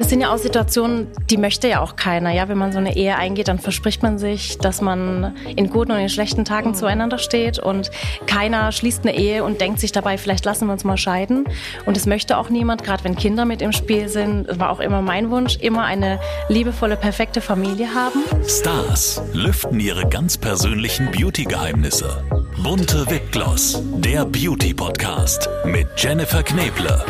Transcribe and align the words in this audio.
Das 0.00 0.08
sind 0.10 0.20
ja 0.20 0.34
auch 0.34 0.38
Situationen, 0.38 1.06
die 1.30 1.36
möchte 1.36 1.68
ja 1.68 1.80
auch 1.80 1.94
keiner. 1.94 2.32
Ja, 2.32 2.48
wenn 2.48 2.58
man 2.58 2.72
so 2.72 2.78
eine 2.78 2.96
Ehe 2.96 3.14
eingeht, 3.16 3.46
dann 3.46 3.60
verspricht 3.60 4.02
man 4.02 4.18
sich, 4.18 4.58
dass 4.58 4.80
man 4.80 5.36
in 5.54 5.70
guten 5.70 5.92
und 5.92 5.98
in 5.98 6.08
schlechten 6.08 6.44
Tagen 6.44 6.70
mhm. 6.70 6.74
zueinander 6.74 7.18
steht 7.18 7.60
und 7.60 7.92
keiner 8.26 8.72
schließt 8.72 9.06
eine 9.06 9.16
Ehe 9.16 9.44
und 9.44 9.60
denkt 9.60 9.78
sich 9.78 9.92
dabei, 9.92 10.18
vielleicht 10.18 10.44
lassen 10.44 10.66
wir 10.66 10.72
uns 10.72 10.82
mal 10.82 10.96
scheiden. 10.96 11.44
Und 11.86 11.96
es 11.96 12.06
möchte 12.06 12.38
auch 12.38 12.50
niemand, 12.50 12.82
gerade 12.82 13.04
wenn 13.04 13.14
Kinder 13.14 13.44
mit 13.44 13.62
im 13.62 13.70
Spiel 13.70 14.08
sind, 14.08 14.58
war 14.58 14.70
auch 14.70 14.80
immer 14.80 15.00
mein 15.00 15.30
Wunsch, 15.30 15.58
immer 15.60 15.84
eine 15.84 16.18
liebevolle, 16.48 16.96
perfekte 16.96 17.40
Familie 17.40 17.94
haben. 17.94 18.24
Stars 18.48 19.22
lüften 19.32 19.78
ihre 19.78 20.08
ganz 20.08 20.36
persönlichen 20.36 21.12
Beauty-Geheimnisse. 21.12 22.24
Bunte 22.64 23.08
Wipgloss, 23.08 23.80
der 23.98 24.24
Beauty-Podcast 24.24 25.48
mit 25.64 25.86
Jennifer 25.96 26.42
Kneble. 26.42 27.04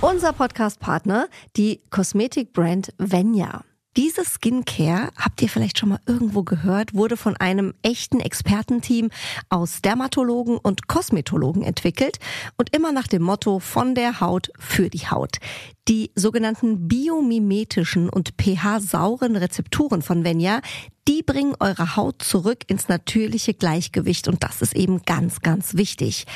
Unser 0.00 0.32
Podcast-Partner, 0.32 1.26
die 1.56 1.80
Kosmetikbrand 1.90 2.94
Venya. 2.98 3.64
Diese 3.96 4.24
Skincare, 4.24 5.10
habt 5.16 5.42
ihr 5.42 5.48
vielleicht 5.48 5.76
schon 5.76 5.88
mal 5.88 5.98
irgendwo 6.06 6.44
gehört, 6.44 6.94
wurde 6.94 7.16
von 7.16 7.36
einem 7.36 7.74
echten 7.82 8.20
Expertenteam 8.20 9.10
aus 9.48 9.82
Dermatologen 9.82 10.56
und 10.56 10.86
Kosmetologen 10.86 11.64
entwickelt 11.64 12.20
und 12.56 12.72
immer 12.76 12.92
nach 12.92 13.08
dem 13.08 13.22
Motto 13.22 13.58
von 13.58 13.96
der 13.96 14.20
Haut 14.20 14.52
für 14.56 14.88
die 14.88 15.08
Haut. 15.10 15.38
Die 15.88 16.12
sogenannten 16.14 16.86
biomimetischen 16.86 18.08
und 18.08 18.34
pH-sauren 18.40 19.34
Rezepturen 19.34 20.02
von 20.02 20.22
Venya, 20.22 20.60
die 21.08 21.22
bringen 21.22 21.54
eure 21.58 21.96
Haut 21.96 22.22
zurück 22.22 22.64
ins 22.66 22.88
natürliche 22.88 23.54
Gleichgewicht 23.54 24.28
und 24.28 24.44
das 24.44 24.60
ist 24.60 24.76
eben 24.76 25.02
ganz, 25.04 25.40
ganz 25.40 25.74
wichtig. 25.74 26.26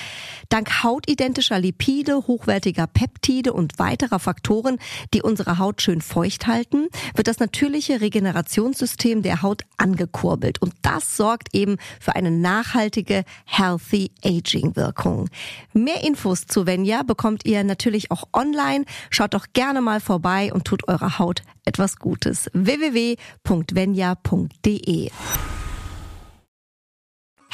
Dank 0.48 0.82
hautidentischer 0.82 1.58
Lipide, 1.58 2.26
hochwertiger 2.26 2.86
Peptide 2.86 3.52
und 3.52 3.78
weiterer 3.78 4.18
Faktoren, 4.18 4.78
die 5.12 5.20
unsere 5.20 5.58
Haut 5.58 5.82
schön 5.82 6.00
feucht 6.00 6.46
halten, 6.46 6.88
wird 7.14 7.28
das 7.28 7.38
natürliche 7.38 8.00
Regenerationssystem 8.00 9.20
der 9.20 9.42
Haut 9.42 9.64
angekurbelt 9.76 10.62
und 10.62 10.72
das 10.80 11.18
sorgt 11.18 11.54
eben 11.54 11.76
für 12.00 12.16
eine 12.16 12.30
nachhaltige 12.30 13.24
Healthy 13.44 14.10
Aging 14.24 14.74
Wirkung. 14.74 15.28
Mehr 15.74 16.02
Infos 16.02 16.46
zu 16.46 16.66
Venya 16.66 17.02
bekommt 17.02 17.44
ihr 17.44 17.62
natürlich 17.62 18.10
auch 18.10 18.24
online. 18.32 18.86
Schaut 19.10 19.34
doch 19.34 19.48
gerne 19.52 19.82
mal 19.82 20.00
vorbei 20.00 20.50
und 20.50 20.64
tut 20.64 20.88
eurer 20.88 21.18
Haut 21.18 21.42
etwas 21.64 21.96
Gutes. 21.96 22.50
www.venya.de 22.54 23.12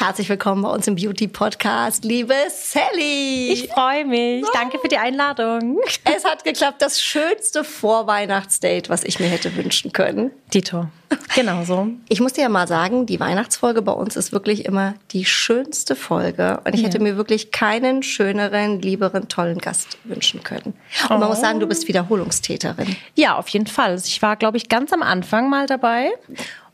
Herzlich 0.00 0.28
willkommen 0.28 0.62
bei 0.62 0.70
uns 0.70 0.86
im 0.86 0.94
Beauty 0.94 1.26
Podcast, 1.26 2.04
liebe 2.04 2.32
Sally. 2.50 3.50
Ich 3.50 3.68
freue 3.68 4.04
mich. 4.04 4.44
Oh. 4.46 4.50
Danke 4.54 4.78
für 4.78 4.86
die 4.86 4.96
Einladung. 4.96 5.80
Es 6.04 6.24
hat 6.24 6.44
geklappt. 6.44 6.80
Das 6.80 7.02
schönste 7.02 7.64
Vorweihnachtsdate, 7.64 8.90
was 8.90 9.02
ich 9.02 9.18
mir 9.18 9.26
hätte 9.26 9.56
wünschen 9.56 9.92
können. 9.92 10.30
Dito. 10.54 10.86
Genau 11.34 11.64
so. 11.64 11.88
Ich 12.08 12.20
muss 12.20 12.34
dir 12.34 12.42
ja 12.42 12.48
mal 12.48 12.68
sagen, 12.68 13.06
die 13.06 13.18
Weihnachtsfolge 13.18 13.82
bei 13.82 13.90
uns 13.90 14.14
ist 14.14 14.30
wirklich 14.30 14.66
immer 14.66 14.94
die 15.10 15.24
schönste 15.24 15.96
Folge. 15.96 16.60
Und 16.64 16.76
ich 16.76 16.82
ja. 16.82 16.86
hätte 16.86 17.00
mir 17.00 17.16
wirklich 17.16 17.50
keinen 17.50 18.04
schöneren, 18.04 18.80
lieberen, 18.80 19.26
tollen 19.28 19.58
Gast 19.58 19.98
wünschen 20.04 20.44
können. 20.44 20.74
Und 21.08 21.16
oh. 21.16 21.18
man 21.18 21.28
muss 21.28 21.40
sagen, 21.40 21.58
du 21.58 21.66
bist 21.66 21.88
Wiederholungstäterin. 21.88 22.94
Ja, 23.16 23.34
auf 23.34 23.48
jeden 23.48 23.66
Fall. 23.66 23.96
Ich 23.96 24.22
war, 24.22 24.36
glaube 24.36 24.58
ich, 24.58 24.68
ganz 24.68 24.92
am 24.92 25.02
Anfang 25.02 25.50
mal 25.50 25.66
dabei 25.66 26.12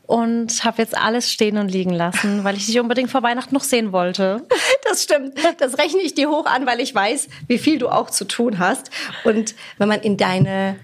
und 0.07 0.63
habe 0.63 0.81
jetzt 0.81 0.97
alles 0.97 1.31
stehen 1.31 1.57
und 1.57 1.69
liegen 1.69 1.91
lassen, 1.91 2.43
weil 2.43 2.55
ich 2.57 2.65
dich 2.65 2.79
unbedingt 2.79 3.09
vor 3.09 3.23
Weihnachten 3.23 3.53
noch 3.53 3.63
sehen 3.63 3.91
wollte. 3.91 4.43
Das 4.87 5.01
stimmt. 5.01 5.33
Das 5.57 5.79
rechne 5.79 6.01
ich 6.01 6.13
dir 6.13 6.29
hoch 6.29 6.45
an, 6.45 6.67
weil 6.67 6.79
ich 6.79 6.93
weiß, 6.93 7.27
wie 7.47 7.57
viel 7.57 7.79
du 7.79 7.89
auch 7.89 8.11
zu 8.11 8.23
tun 8.23 8.59
hast. 8.59 8.91
Und 9.23 9.55
wenn 9.79 9.89
man 9.89 9.99
in 10.01 10.15
deine 10.15 10.75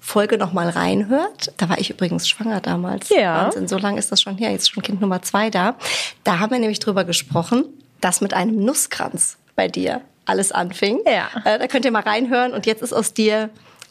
Folge 0.00 0.38
noch 0.38 0.54
mal 0.54 0.70
reinhört, 0.70 1.52
da 1.58 1.68
war 1.68 1.78
ich 1.78 1.90
übrigens 1.90 2.26
schwanger 2.26 2.60
damals. 2.60 3.10
Ja. 3.10 3.44
Wahnsinn, 3.44 3.68
so 3.68 3.76
lange 3.76 3.98
ist 3.98 4.10
das 4.10 4.22
schon 4.22 4.38
her. 4.38 4.50
Jetzt 4.50 4.62
ist 4.62 4.70
schon 4.70 4.82
Kind 4.82 5.02
Nummer 5.02 5.20
zwei 5.20 5.50
da. 5.50 5.76
Da 6.24 6.38
haben 6.38 6.50
wir 6.50 6.58
nämlich 6.58 6.80
drüber 6.80 7.04
gesprochen, 7.04 7.66
dass 8.00 8.22
mit 8.22 8.32
einem 8.32 8.64
Nusskranz 8.64 9.36
bei 9.56 9.68
dir 9.68 10.00
alles 10.24 10.52
anfing. 10.52 11.00
Ja. 11.04 11.28
Äh, 11.44 11.58
da 11.58 11.66
könnt 11.66 11.84
ihr 11.84 11.92
mal 11.92 12.02
reinhören. 12.02 12.54
Und 12.54 12.64
jetzt 12.64 12.82
ist 12.82 12.94
aus 12.94 13.12
dir 13.12 13.50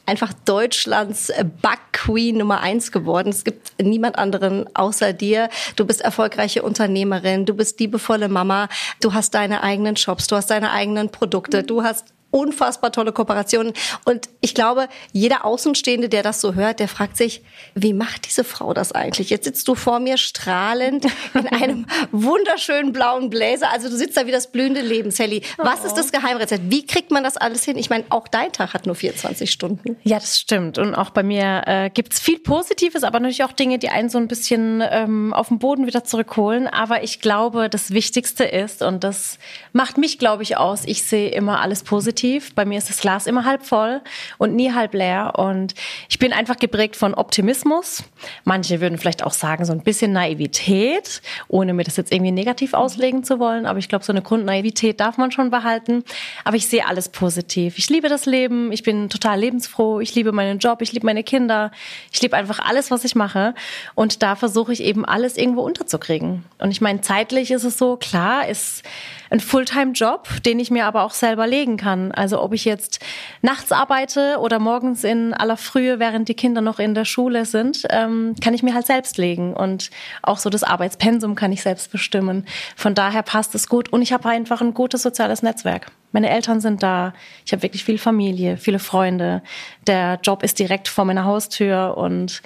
einfach 0.09 0.33
Deutschlands 0.45 1.31
Bug-Queen 1.61 2.37
Nummer 2.37 2.61
eins 2.61 2.91
geworden. 2.91 3.29
Es 3.29 3.43
gibt 3.43 3.73
niemand 3.81 4.17
anderen 4.17 4.65
außer 4.75 5.13
dir. 5.13 5.49
Du 5.75 5.85
bist 5.85 6.01
erfolgreiche 6.01 6.63
Unternehmerin, 6.63 7.45
du 7.45 7.53
bist 7.53 7.79
liebevolle 7.79 8.27
Mama, 8.27 8.67
du 9.01 9.13
hast 9.13 9.33
deine 9.35 9.63
eigenen 9.63 9.95
Shops, 9.95 10.27
du 10.27 10.35
hast 10.35 10.49
deine 10.49 10.71
eigenen 10.71 11.09
Produkte, 11.09 11.63
du 11.63 11.83
hast 11.83 12.05
unfassbar 12.31 12.91
tolle 12.91 13.11
Kooperationen. 13.11 13.73
Und 14.05 14.29
ich 14.41 14.53
glaube, 14.53 14.87
jeder 15.11 15.45
Außenstehende, 15.45 16.09
der 16.09 16.23
das 16.23 16.41
so 16.41 16.53
hört, 16.53 16.79
der 16.79 16.87
fragt 16.87 17.17
sich, 17.17 17.41
wie 17.73 17.93
macht 17.93 18.27
diese 18.27 18.43
Frau 18.43 18.73
das 18.73 18.91
eigentlich? 18.91 19.29
Jetzt 19.29 19.45
sitzt 19.45 19.67
du 19.67 19.75
vor 19.75 19.99
mir 19.99 20.17
strahlend 20.17 21.05
in 21.33 21.47
einem 21.61 21.85
wunderschönen 22.11 22.93
blauen 22.93 23.29
Bläser. 23.29 23.71
Also 23.71 23.89
du 23.89 23.95
sitzt 23.95 24.17
da 24.17 24.27
wie 24.27 24.31
das 24.31 24.51
blühende 24.51 24.81
Leben, 24.81 25.11
Sally. 25.11 25.41
Was 25.57 25.81
oh. 25.83 25.87
ist 25.87 25.95
das 25.95 26.11
Geheimrezept? 26.11 26.63
Wie 26.69 26.85
kriegt 26.85 27.11
man 27.11 27.23
das 27.23 27.35
alles 27.35 27.63
hin? 27.63 27.77
Ich 27.77 27.89
meine, 27.89 28.03
auch 28.09 28.27
dein 28.27 28.51
Tag 28.51 28.73
hat 28.73 28.85
nur 28.85 28.95
24 28.95 29.49
Stunden. 29.49 29.97
Ja, 30.03 30.19
das 30.19 30.39
stimmt. 30.39 30.77
Und 30.77 30.93
auch 30.93 31.09
bei 31.09 31.23
mir 31.23 31.63
äh, 31.65 31.89
gibt's 31.89 32.19
viel 32.19 32.39
Positives, 32.39 33.03
aber 33.03 33.19
natürlich 33.19 33.43
auch 33.43 33.53
Dinge, 33.53 33.79
die 33.79 33.89
einen 33.89 34.09
so 34.09 34.19
ein 34.19 34.27
bisschen 34.27 34.83
ähm, 34.87 35.33
auf 35.33 35.47
den 35.47 35.57
Boden 35.57 35.87
wieder 35.87 36.03
zurückholen. 36.03 36.67
Aber 36.67 37.03
ich 37.03 37.21
glaube, 37.21 37.69
das 37.69 37.91
Wichtigste 37.91 38.43
ist, 38.43 38.83
und 38.83 39.03
das 39.03 39.39
macht 39.73 39.97
mich, 39.97 40.19
glaube 40.19 40.43
ich, 40.43 40.57
aus, 40.57 40.83
ich 40.85 41.03
sehe 41.03 41.29
immer 41.29 41.61
alles 41.61 41.83
positiv 41.83 42.18
positiv. 42.19 42.53
Bei 42.55 42.65
mir 42.65 42.77
ist 42.77 42.89
das 42.89 42.99
Glas 42.99 43.27
immer 43.27 43.45
halb 43.45 43.65
voll 43.65 44.01
und 44.37 44.55
nie 44.55 44.73
halb 44.73 44.93
leer. 44.93 45.33
Und 45.37 45.73
ich 46.09 46.19
bin 46.19 46.33
einfach 46.33 46.57
geprägt 46.57 46.95
von 46.95 47.13
Optimismus. 47.13 48.03
Manche 48.43 48.81
würden 48.81 48.97
vielleicht 48.97 49.23
auch 49.23 49.31
sagen, 49.31 49.65
so 49.65 49.71
ein 49.71 49.81
bisschen 49.81 50.11
Naivität, 50.11 51.21
ohne 51.47 51.73
mir 51.73 51.83
das 51.83 51.97
jetzt 51.97 52.11
irgendwie 52.11 52.31
negativ 52.31 52.73
auslegen 52.73 53.23
zu 53.23 53.39
wollen. 53.39 53.65
Aber 53.65 53.79
ich 53.79 53.87
glaube, 53.87 54.03
so 54.03 54.11
eine 54.11 54.21
Grundnaivität 54.21 54.99
darf 54.99 55.17
man 55.17 55.31
schon 55.31 55.49
behalten. 55.49 56.03
Aber 56.43 56.57
ich 56.57 56.67
sehe 56.67 56.85
alles 56.87 57.09
positiv. 57.09 57.77
Ich 57.77 57.89
liebe 57.89 58.09
das 58.09 58.25
Leben. 58.25 58.71
Ich 58.71 58.83
bin 58.83 59.09
total 59.09 59.39
lebensfroh. 59.39 59.99
Ich 59.99 60.13
liebe 60.15 60.31
meinen 60.31 60.59
Job. 60.59 60.81
Ich 60.81 60.91
liebe 60.91 61.05
meine 61.05 61.23
Kinder. 61.23 61.71
Ich 62.11 62.21
liebe 62.21 62.35
einfach 62.35 62.59
alles, 62.59 62.91
was 62.91 63.05
ich 63.05 63.15
mache. 63.15 63.53
Und 63.95 64.21
da 64.21 64.35
versuche 64.35 64.73
ich 64.73 64.83
eben 64.83 65.05
alles 65.05 65.37
irgendwo 65.37 65.61
unterzukriegen. 65.61 66.43
Und 66.57 66.71
ich 66.71 66.81
meine, 66.81 67.01
zeitlich 67.01 67.51
ist 67.51 67.63
es 67.63 67.77
so, 67.77 67.95
klar, 67.95 68.47
ist 68.47 68.83
ein 69.29 69.39
Fulltime-Job, 69.39 70.27
den 70.45 70.59
ich 70.59 70.71
mir 70.71 70.85
aber 70.85 71.03
auch 71.03 71.11
selber 71.11 71.47
legen 71.47 71.77
kann. 71.77 72.11
Also 72.11 72.41
ob 72.41 72.53
ich 72.53 72.65
jetzt 72.65 72.99
nachts 73.41 73.71
arbeite 73.71 74.37
oder 74.39 74.59
morgens 74.59 75.03
in 75.03 75.33
aller 75.33 75.57
Frühe, 75.57 75.99
während 75.99 76.29
die 76.29 76.33
Kinder 76.33 76.61
noch 76.61 76.79
in 76.79 76.93
der 76.93 77.05
Schule 77.05 77.45
sind, 77.45 77.85
ähm, 77.89 78.35
kann 78.41 78.53
ich 78.53 78.63
mir 78.63 78.73
halt 78.73 78.87
selbst 78.87 79.17
legen. 79.17 79.53
Und 79.53 79.91
auch 80.21 80.37
so 80.37 80.49
das 80.49 80.63
Arbeitspensum 80.63 81.35
kann 81.35 81.51
ich 81.51 81.61
selbst 81.61 81.91
bestimmen. 81.91 82.45
Von 82.75 82.95
daher 82.95 83.23
passt 83.23 83.53
es 83.55 83.67
gut. 83.69 83.89
Und 83.89 84.01
ich 84.01 84.13
habe 84.13 84.29
einfach 84.29 84.61
ein 84.61 84.73
gutes 84.73 85.03
soziales 85.03 85.43
Netzwerk. 85.43 85.91
Meine 86.11 86.29
Eltern 86.29 86.59
sind 86.59 86.81
da. 86.81 87.13
Ich 87.45 87.51
habe 87.51 87.61
wirklich 87.61 87.85
viel 87.85 87.99
Familie, 87.99 88.57
viele 88.57 88.79
Freunde. 88.79 89.43
Der 89.85 90.19
Job 90.23 90.41
ist 90.43 90.57
direkt 90.57 90.87
vor 90.87 91.05
meiner 91.05 91.25
Haustür 91.25 91.97
und 91.97 92.41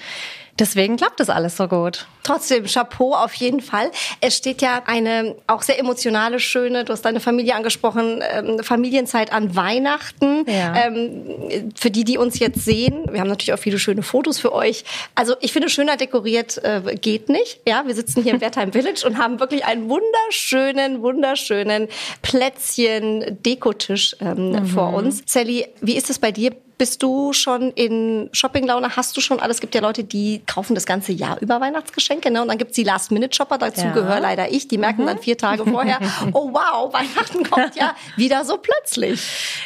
Deswegen 0.59 0.97
klappt 0.97 1.19
das 1.19 1.29
alles 1.29 1.57
so 1.57 1.67
gut. 1.67 2.05
Trotzdem, 2.21 2.65
Chapeau 2.65 3.15
auf 3.15 3.33
jeden 3.33 3.59
Fall. 3.59 3.89
Es 4.21 4.37
steht 4.37 4.61
ja 4.61 4.83
eine 4.85 5.35
auch 5.47 5.63
sehr 5.63 5.79
emotionale, 5.79 6.39
schöne, 6.39 6.85
du 6.85 6.93
hast 6.93 7.01
deine 7.01 7.19
Familie 7.19 7.55
angesprochen, 7.55 8.21
ähm, 8.21 8.63
Familienzeit 8.63 9.33
an 9.33 9.55
Weihnachten. 9.55 10.45
Ja. 10.47 10.85
Ähm, 10.85 11.71
für 11.75 11.89
die, 11.89 12.03
die 12.03 12.19
uns 12.19 12.39
jetzt 12.39 12.63
sehen, 12.63 13.05
wir 13.11 13.19
haben 13.19 13.29
natürlich 13.29 13.53
auch 13.53 13.59
viele 13.59 13.79
schöne 13.79 14.03
Fotos 14.03 14.39
für 14.39 14.53
euch. 14.53 14.85
Also 15.15 15.35
ich 15.41 15.51
finde, 15.51 15.69
schöner 15.69 15.97
dekoriert 15.97 16.63
äh, 16.63 16.95
geht 17.01 17.29
nicht. 17.29 17.61
Ja, 17.67 17.85
wir 17.87 17.95
sitzen 17.95 18.21
hier 18.21 18.33
im 18.33 18.41
Wertheim 18.41 18.71
Village 18.71 19.05
und 19.07 19.17
haben 19.17 19.39
wirklich 19.39 19.65
einen 19.65 19.89
wunderschönen, 19.89 21.01
wunderschönen 21.01 21.87
Plätzchen-Dekotisch 22.21 24.15
ähm, 24.21 24.51
mhm. 24.51 24.67
vor 24.67 24.93
uns. 24.93 25.23
Sally, 25.25 25.67
wie 25.81 25.95
ist 25.95 26.11
es 26.11 26.19
bei 26.19 26.31
dir? 26.31 26.51
Bist 26.77 27.03
du 27.03 27.33
schon 27.33 27.71
in 27.71 28.29
Shopping-Laune? 28.33 28.95
Hast 28.95 29.15
du 29.15 29.21
schon 29.21 29.39
alles? 29.39 29.57
Es 29.57 29.61
gibt 29.61 29.75
ja 29.75 29.81
Leute, 29.81 30.03
die 30.03 30.41
kaufen 30.45 30.75
das 30.75 30.85
ganze 30.85 31.11
Jahr 31.11 31.39
über 31.41 31.61
Weihnachtsgeschenke. 31.61 32.31
Ne? 32.31 32.41
Und 32.41 32.47
dann 32.47 32.57
gibt's 32.57 32.75
die 32.75 32.83
Last-Minute-Shopper. 32.83 33.57
Dazu 33.57 33.85
ja. 33.85 33.93
gehöre 33.93 34.19
leider 34.19 34.51
ich. 34.51 34.67
Die 34.67 34.77
merken 34.77 35.03
mhm. 35.03 35.07
dann 35.07 35.19
vier 35.19 35.37
Tage 35.37 35.65
vorher, 35.65 35.99
oh 36.33 36.51
wow, 36.51 36.93
Weihnachten 36.93 37.43
kommt 37.49 37.75
ja 37.75 37.95
wieder 38.15 38.43
so 38.45 38.57
plötzlich. 38.57 39.21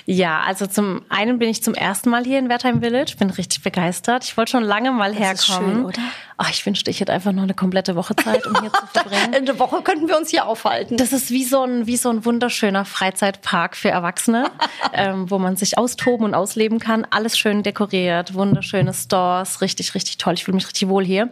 Ja, 0.06 0.42
also 0.42 0.68
zum 0.68 1.02
einen 1.10 1.40
bin 1.40 1.50
ich 1.50 1.64
zum 1.64 1.74
ersten 1.74 2.10
Mal 2.10 2.26
hier 2.26 2.40
in 2.40 2.50
Wertheim 2.50 2.81
Village. 2.81 3.16
Bin 3.18 3.30
richtig 3.30 3.64
begeistert. 3.64 4.26
Ich 4.26 4.38
wollte 4.38 4.52
schon 4.52 4.64
lange 4.64 4.92
mal 4.92 5.14
das 5.14 5.20
herkommen. 5.20 5.70
Ist 5.70 5.76
schön, 5.76 5.86
oder? 5.86 6.02
Ach, 6.39 6.51
ich 6.51 6.63
wünschte, 6.68 6.92
ich 6.92 7.00
hätte 7.00 7.12
einfach 7.12 7.31
noch 7.31 7.42
eine 7.42 7.56
komplette 7.56 7.95
Woche 7.95 8.16
Zeit, 8.16 8.45
um 8.45 8.60
hier 8.62 8.72
zu 8.72 8.86
verbringen. 8.94 9.34
eine 9.34 9.57
Woche 9.57 9.81
könnten 9.81 10.07
wir 10.07 10.16
uns 10.18 10.30
hier 10.30 10.45
aufhalten. 10.45 10.95
Das 10.95 11.12
ist 11.12 11.31
wie 11.31 11.44
so 11.44 11.63
ein, 11.63 11.88
wie 11.88 11.98
so 11.98 12.10
ein 12.10 12.25
wunderschöner 12.25 12.86
Freizeitpark 12.86 13.75
für 13.75 13.89
Erwachsene, 13.89 14.51
ähm, 14.94 15.31
wo 15.31 15.39
man 15.39 15.56
sich 15.56 15.80
austoben 15.80 16.25
und 16.25 16.36
ausleben 16.36 16.80
kann. 16.80 17.07
Alles 17.10 17.39
schön 17.39 17.63
dekoriert, 17.63 18.36
wunderschöne 18.36 18.94
Stores, 18.94 19.62
richtig, 19.62 19.95
richtig 19.95 20.18
toll. 20.18 20.36
Ich 20.36 20.44
fühle 20.44 20.56
mich 20.56 20.68
richtig 20.68 20.88
wohl 20.88 21.04
hier. 21.04 21.30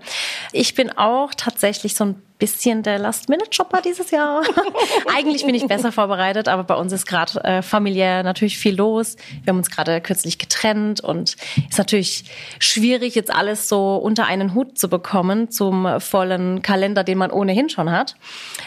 Ich 0.51 0.73
bin 0.73 0.91
auch 0.97 1.35
tatsächlich 1.35 1.95
so 1.95 2.05
ein 2.05 2.21
bisschen 2.37 2.83
der 2.83 2.99
Last-Minute-Shopper 2.99 3.81
dieses 3.81 4.11
Jahr. 4.11 4.43
Eigentlich 5.15 5.45
bin 5.45 5.55
ich 5.55 5.67
besser 5.67 5.91
vorbereitet, 5.91 6.49
aber 6.49 6.63
bei 6.63 6.75
uns 6.75 6.91
ist 6.91 7.05
gerade 7.05 7.41
äh, 7.43 7.61
familiär 7.61 8.23
natürlich 8.23 8.57
viel 8.57 8.75
los. 8.75 9.15
Wir 9.43 9.51
haben 9.51 9.57
uns 9.57 9.71
gerade 9.71 10.01
kürzlich 10.01 10.37
getrennt 10.37 10.99
und 10.99 11.37
ist 11.69 11.77
natürlich 11.77 12.25
schwierig, 12.59 13.15
jetzt 13.15 13.33
alles 13.33 13.69
so 13.69 13.95
unter 13.95 14.25
einen 14.25 14.53
Hut 14.53 14.77
zu 14.77 14.89
bekommen 14.89 15.49
zum 15.49 15.99
vollen 16.01 16.61
Kalender, 16.61 17.03
den 17.05 17.17
man 17.17 17.31
ohnehin 17.31 17.69
schon 17.69 17.89
hat. 17.91 18.15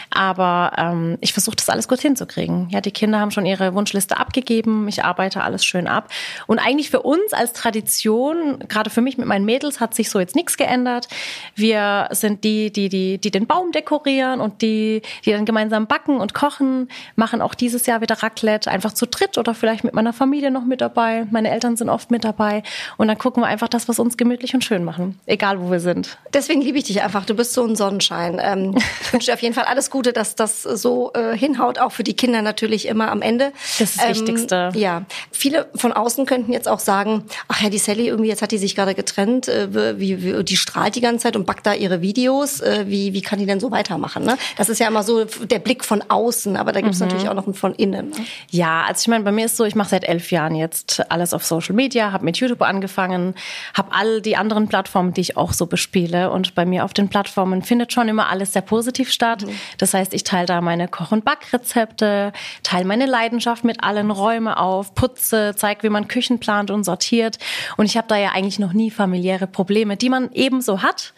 Aber 0.09 0.71
ähm, 0.77 1.17
ich 1.21 1.33
versuche 1.33 1.55
das 1.55 1.69
alles 1.69 1.87
gut 1.87 2.01
hinzukriegen. 2.01 2.69
Ja, 2.71 2.81
die 2.81 2.91
Kinder 2.91 3.19
haben 3.19 3.31
schon 3.31 3.45
ihre 3.45 3.75
Wunschliste 3.75 4.17
abgegeben. 4.17 4.87
Ich 4.87 5.03
arbeite 5.03 5.43
alles 5.43 5.63
schön 5.63 5.87
ab. 5.87 6.09
Und 6.47 6.57
eigentlich 6.57 6.89
für 6.89 7.03
uns 7.03 7.33
als 7.33 7.53
Tradition, 7.53 8.59
gerade 8.67 8.89
für 8.89 9.01
mich 9.01 9.19
mit 9.19 9.27
meinen 9.27 9.45
Mädels, 9.45 9.79
hat 9.79 9.93
sich 9.93 10.09
so 10.09 10.19
jetzt 10.19 10.35
nichts 10.35 10.57
geändert. 10.57 11.07
Wir 11.55 12.07
sind 12.11 12.43
die, 12.43 12.71
die, 12.71 12.89
die, 12.89 13.19
die 13.19 13.31
den 13.31 13.45
Bau 13.45 13.58
Raum 13.59 13.71
dekorieren 13.71 14.41
und 14.41 14.61
die, 14.61 15.01
die 15.25 15.31
dann 15.31 15.45
gemeinsam 15.45 15.87
backen 15.87 16.19
und 16.19 16.33
kochen, 16.33 16.89
machen 17.15 17.41
auch 17.41 17.53
dieses 17.53 17.85
Jahr 17.85 18.01
wieder 18.01 18.21
Raclette, 18.21 18.69
einfach 18.71 18.93
zu 18.93 19.05
dritt 19.05 19.37
oder 19.37 19.53
vielleicht 19.53 19.83
mit 19.83 19.93
meiner 19.93 20.13
Familie 20.13 20.51
noch 20.51 20.65
mit 20.65 20.81
dabei. 20.81 21.25
Meine 21.31 21.51
Eltern 21.51 21.77
sind 21.77 21.89
oft 21.89 22.11
mit 22.11 22.23
dabei 22.23 22.63
und 22.97 23.07
dann 23.07 23.17
gucken 23.17 23.43
wir 23.43 23.47
einfach 23.47 23.67
das, 23.67 23.87
was 23.87 23.99
uns 23.99 24.17
gemütlich 24.17 24.53
und 24.53 24.63
schön 24.63 24.83
machen, 24.83 25.19
egal 25.25 25.61
wo 25.61 25.71
wir 25.71 25.79
sind. 25.79 26.17
Deswegen 26.33 26.61
liebe 26.61 26.77
ich 26.77 26.85
dich 26.85 27.01
einfach. 27.01 27.25
Du 27.25 27.35
bist 27.35 27.53
so 27.53 27.65
ein 27.65 27.75
Sonnenschein. 27.75 28.39
Ähm, 28.41 28.75
ich 29.01 29.13
wünsche 29.13 29.27
dir 29.27 29.33
auf 29.33 29.41
jeden 29.41 29.53
Fall 29.53 29.65
alles 29.65 29.89
Gute, 29.89 30.13
dass 30.13 30.35
das 30.35 30.63
so 30.63 31.11
äh, 31.13 31.37
hinhaut, 31.37 31.79
auch 31.79 31.91
für 31.91 32.03
die 32.03 32.15
Kinder 32.15 32.41
natürlich 32.41 32.87
immer 32.87 33.11
am 33.11 33.21
Ende. 33.21 33.51
Das 33.77 33.91
ist 33.91 33.97
das 33.97 34.05
ähm, 34.05 34.11
Wichtigste. 34.11 34.71
Ja, 34.75 35.03
viele 35.31 35.67
von 35.75 35.91
außen 35.91 36.25
könnten 36.25 36.53
jetzt 36.53 36.67
auch 36.67 36.79
sagen, 36.79 37.25
ach 37.47 37.61
ja, 37.61 37.69
die 37.69 37.77
Sally 37.77 38.07
irgendwie 38.07 38.29
jetzt 38.29 38.41
hat 38.41 38.51
die 38.51 38.57
sich 38.57 38.75
gerade 38.75 38.95
getrennt, 38.95 39.47
äh, 39.47 39.99
wie, 39.99 40.23
wie, 40.23 40.43
die 40.43 40.57
strahlt 40.57 40.95
die 40.95 41.01
ganze 41.01 41.23
Zeit 41.23 41.35
und 41.35 41.45
backt 41.45 41.65
da 41.65 41.73
ihre 41.73 42.01
Videos. 42.01 42.61
Äh, 42.61 42.85
wie, 42.87 43.13
wie 43.13 43.21
kann 43.21 43.39
die 43.39 43.45
denn 43.49 43.59
so 43.59 43.71
weitermachen? 43.71 44.23
Ne? 44.23 44.37
Das 44.57 44.69
ist 44.69 44.79
ja 44.79 44.87
immer 44.87 45.03
so 45.03 45.25
der 45.25 45.59
Blick 45.59 45.83
von 45.83 46.03
außen, 46.07 46.55
aber 46.55 46.71
da 46.71 46.81
gibt 46.81 46.93
es 46.93 46.99
mhm. 46.99 47.07
natürlich 47.07 47.29
auch 47.29 47.33
noch 47.33 47.45
einen 47.45 47.53
von 47.53 47.73
innen. 47.75 48.09
Ne? 48.09 48.15
Ja, 48.51 48.83
also 48.87 49.01
ich 49.01 49.07
meine, 49.07 49.23
bei 49.23 49.31
mir 49.31 49.45
ist 49.45 49.57
so, 49.57 49.65
ich 49.65 49.75
mache 49.75 49.89
seit 49.89 50.03
elf 50.03 50.31
Jahren 50.31 50.55
jetzt 50.55 51.09
alles 51.11 51.33
auf 51.33 51.45
Social 51.45 51.75
Media, 51.75 52.11
habe 52.11 52.25
mit 52.25 52.37
YouTube 52.37 52.61
angefangen, 52.61 53.35
habe 53.73 53.89
all 53.93 54.21
die 54.21 54.37
anderen 54.37 54.67
Plattformen, 54.67 55.13
die 55.13 55.21
ich 55.21 55.37
auch 55.37 55.53
so 55.53 55.65
bespiele 55.65 56.31
und 56.31 56.55
bei 56.55 56.65
mir 56.65 56.85
auf 56.85 56.93
den 56.93 57.09
Plattformen 57.09 57.63
findet 57.63 57.93
schon 57.93 58.07
immer 58.07 58.29
alles 58.29 58.53
sehr 58.53 58.61
positiv 58.61 59.11
statt. 59.11 59.45
Mhm. 59.45 59.51
Das 59.77 59.93
heißt, 59.93 60.13
ich 60.13 60.23
teile 60.23 60.45
da 60.45 60.61
meine 60.61 60.87
Koch- 60.87 61.11
und 61.11 61.25
Backrezepte, 61.25 62.31
teile 62.63 62.85
meine 62.85 63.05
Leidenschaft 63.05 63.63
mit 63.63 63.83
allen 63.83 64.11
Räumen 64.11 64.53
auf, 64.53 64.95
putze, 64.95 65.53
zeige, 65.55 65.83
wie 65.83 65.89
man 65.89 66.07
Küchen 66.07 66.39
plant 66.39 66.71
und 66.71 66.83
sortiert 66.83 67.37
und 67.77 67.85
ich 67.85 67.97
habe 67.97 68.07
da 68.07 68.17
ja 68.17 68.31
eigentlich 68.31 68.59
noch 68.59 68.73
nie 68.73 68.91
familiäre 68.91 69.47
Probleme, 69.47 69.97
die 69.97 70.09
man 70.09 70.29
ebenso 70.33 70.81
hat, 70.81 71.13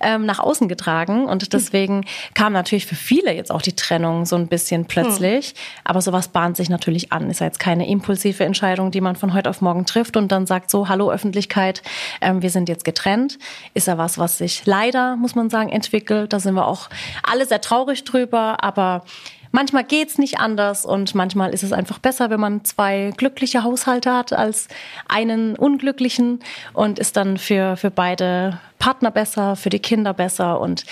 ähm, 0.00 0.26
nach 0.26 0.38
außen 0.38 0.68
getragen 0.68 1.26
und 1.26 1.52
deswegen 1.52 1.75
deswegen 1.76 2.04
kam 2.34 2.52
natürlich 2.52 2.86
für 2.86 2.94
viele 2.94 3.32
jetzt 3.32 3.52
auch 3.52 3.60
die 3.60 3.76
Trennung 3.76 4.24
so 4.24 4.36
ein 4.36 4.48
bisschen 4.48 4.86
plötzlich. 4.86 5.48
Hm. 5.48 5.54
Aber 5.84 6.00
sowas 6.00 6.28
bahnt 6.28 6.56
sich 6.56 6.70
natürlich 6.70 7.12
an. 7.12 7.30
Ist 7.30 7.40
ja 7.40 7.46
jetzt 7.46 7.58
keine 7.58 7.88
impulsive 7.88 8.44
Entscheidung, 8.44 8.90
die 8.90 9.00
man 9.00 9.16
von 9.16 9.34
heute 9.34 9.50
auf 9.50 9.60
morgen 9.60 9.84
trifft 9.84 10.16
und 10.16 10.32
dann 10.32 10.46
sagt 10.46 10.70
so, 10.70 10.88
hallo 10.88 11.10
Öffentlichkeit, 11.10 11.82
ähm, 12.20 12.40
wir 12.42 12.50
sind 12.50 12.68
jetzt 12.68 12.84
getrennt. 12.84 13.38
Ist 13.74 13.88
ja 13.88 13.98
was, 13.98 14.18
was 14.18 14.38
sich 14.38 14.64
leider, 14.64 15.16
muss 15.16 15.34
man 15.34 15.50
sagen, 15.50 15.68
entwickelt. 15.68 16.32
Da 16.32 16.40
sind 16.40 16.54
wir 16.54 16.66
auch 16.66 16.88
alle 17.22 17.46
sehr 17.46 17.60
traurig 17.60 18.04
drüber, 18.04 18.64
aber 18.64 19.04
manchmal 19.52 19.84
geht's 19.84 20.18
nicht 20.18 20.38
anders 20.38 20.84
und 20.84 21.14
manchmal 21.14 21.52
ist 21.52 21.62
es 21.62 21.72
einfach 21.72 21.98
besser, 21.98 22.30
wenn 22.30 22.40
man 22.40 22.64
zwei 22.64 23.12
glückliche 23.16 23.64
Haushalte 23.64 24.12
hat 24.12 24.32
als 24.32 24.68
einen 25.08 25.56
unglücklichen 25.56 26.40
und 26.72 26.98
ist 26.98 27.16
dann 27.16 27.38
für, 27.38 27.76
für 27.76 27.90
beide 27.90 28.60
Partner 28.78 29.10
besser, 29.10 29.56
für 29.56 29.70
die 29.70 29.78
Kinder 29.78 30.12
besser 30.14 30.60
und 30.60 30.84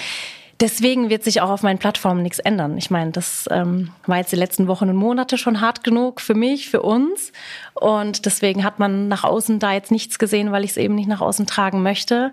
Deswegen 0.60 1.10
wird 1.10 1.24
sich 1.24 1.40
auch 1.40 1.50
auf 1.50 1.62
meinen 1.62 1.78
Plattformen 1.78 2.22
nichts 2.22 2.38
ändern. 2.38 2.78
Ich 2.78 2.90
meine, 2.90 3.10
das 3.10 3.48
ähm, 3.50 3.90
war 4.06 4.18
jetzt 4.18 4.32
die 4.32 4.36
letzten 4.36 4.68
Wochen 4.68 4.88
und 4.88 4.96
Monate 4.96 5.36
schon 5.36 5.60
hart 5.60 5.82
genug 5.82 6.20
für 6.20 6.34
mich, 6.34 6.70
für 6.70 6.82
uns. 6.82 7.32
Und 7.74 8.24
deswegen 8.24 8.62
hat 8.62 8.78
man 8.78 9.08
nach 9.08 9.24
außen 9.24 9.58
da 9.58 9.72
jetzt 9.72 9.90
nichts 9.90 10.18
gesehen, 10.18 10.52
weil 10.52 10.64
ich 10.64 10.72
es 10.72 10.76
eben 10.76 10.94
nicht 10.94 11.08
nach 11.08 11.20
außen 11.20 11.46
tragen 11.46 11.82
möchte 11.82 12.32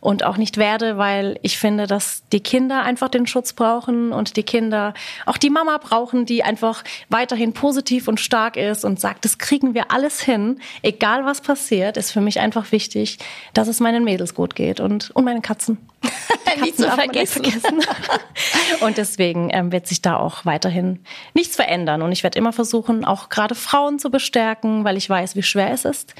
und 0.00 0.24
auch 0.24 0.36
nicht 0.36 0.56
werde, 0.56 0.98
weil 0.98 1.38
ich 1.42 1.58
finde, 1.58 1.86
dass 1.86 2.22
die 2.32 2.40
Kinder 2.40 2.82
einfach 2.82 3.08
den 3.08 3.26
Schutz 3.26 3.52
brauchen 3.52 4.12
und 4.12 4.36
die 4.36 4.42
Kinder 4.42 4.94
auch 5.26 5.36
die 5.36 5.50
Mama 5.50 5.78
brauchen, 5.78 6.26
die 6.26 6.42
einfach 6.42 6.84
weiterhin 7.08 7.52
positiv 7.52 8.08
und 8.08 8.20
stark 8.20 8.56
ist 8.56 8.84
und 8.84 9.00
sagt, 9.00 9.24
das 9.24 9.38
kriegen 9.38 9.74
wir 9.74 9.90
alles 9.90 10.20
hin, 10.20 10.60
egal 10.82 11.24
was 11.24 11.40
passiert, 11.40 11.96
ist 11.96 12.12
für 12.12 12.20
mich 12.20 12.40
einfach 12.40 12.72
wichtig, 12.72 13.18
dass 13.54 13.68
es 13.68 13.80
meinen 13.80 14.04
Mädels 14.04 14.34
gut 14.34 14.54
geht 14.54 14.80
und, 14.80 15.10
und 15.10 15.24
meinen 15.24 15.42
Katzen. 15.42 15.78
Katzen 16.44 16.62
nicht 16.62 16.76
zu 16.76 16.88
vergessen. 16.88 17.44
vergessen. 17.44 17.80
und 18.80 18.96
deswegen 18.98 19.50
ähm, 19.52 19.72
wird 19.72 19.86
sich 19.86 20.02
da 20.02 20.16
auch 20.16 20.44
weiterhin 20.44 21.00
nichts 21.34 21.56
verändern 21.56 22.02
und 22.02 22.12
ich 22.12 22.22
werde 22.22 22.38
immer 22.38 22.52
versuchen, 22.52 23.04
auch 23.04 23.28
gerade 23.28 23.54
Frauen 23.54 23.98
zu 23.98 24.10
bestärken, 24.10 24.84
weil 24.84 24.96
ich 24.96 25.08
weiß, 25.10 25.36
wie 25.36 25.42
schwer 25.42 25.72
es 25.72 25.84
ist 25.84 26.14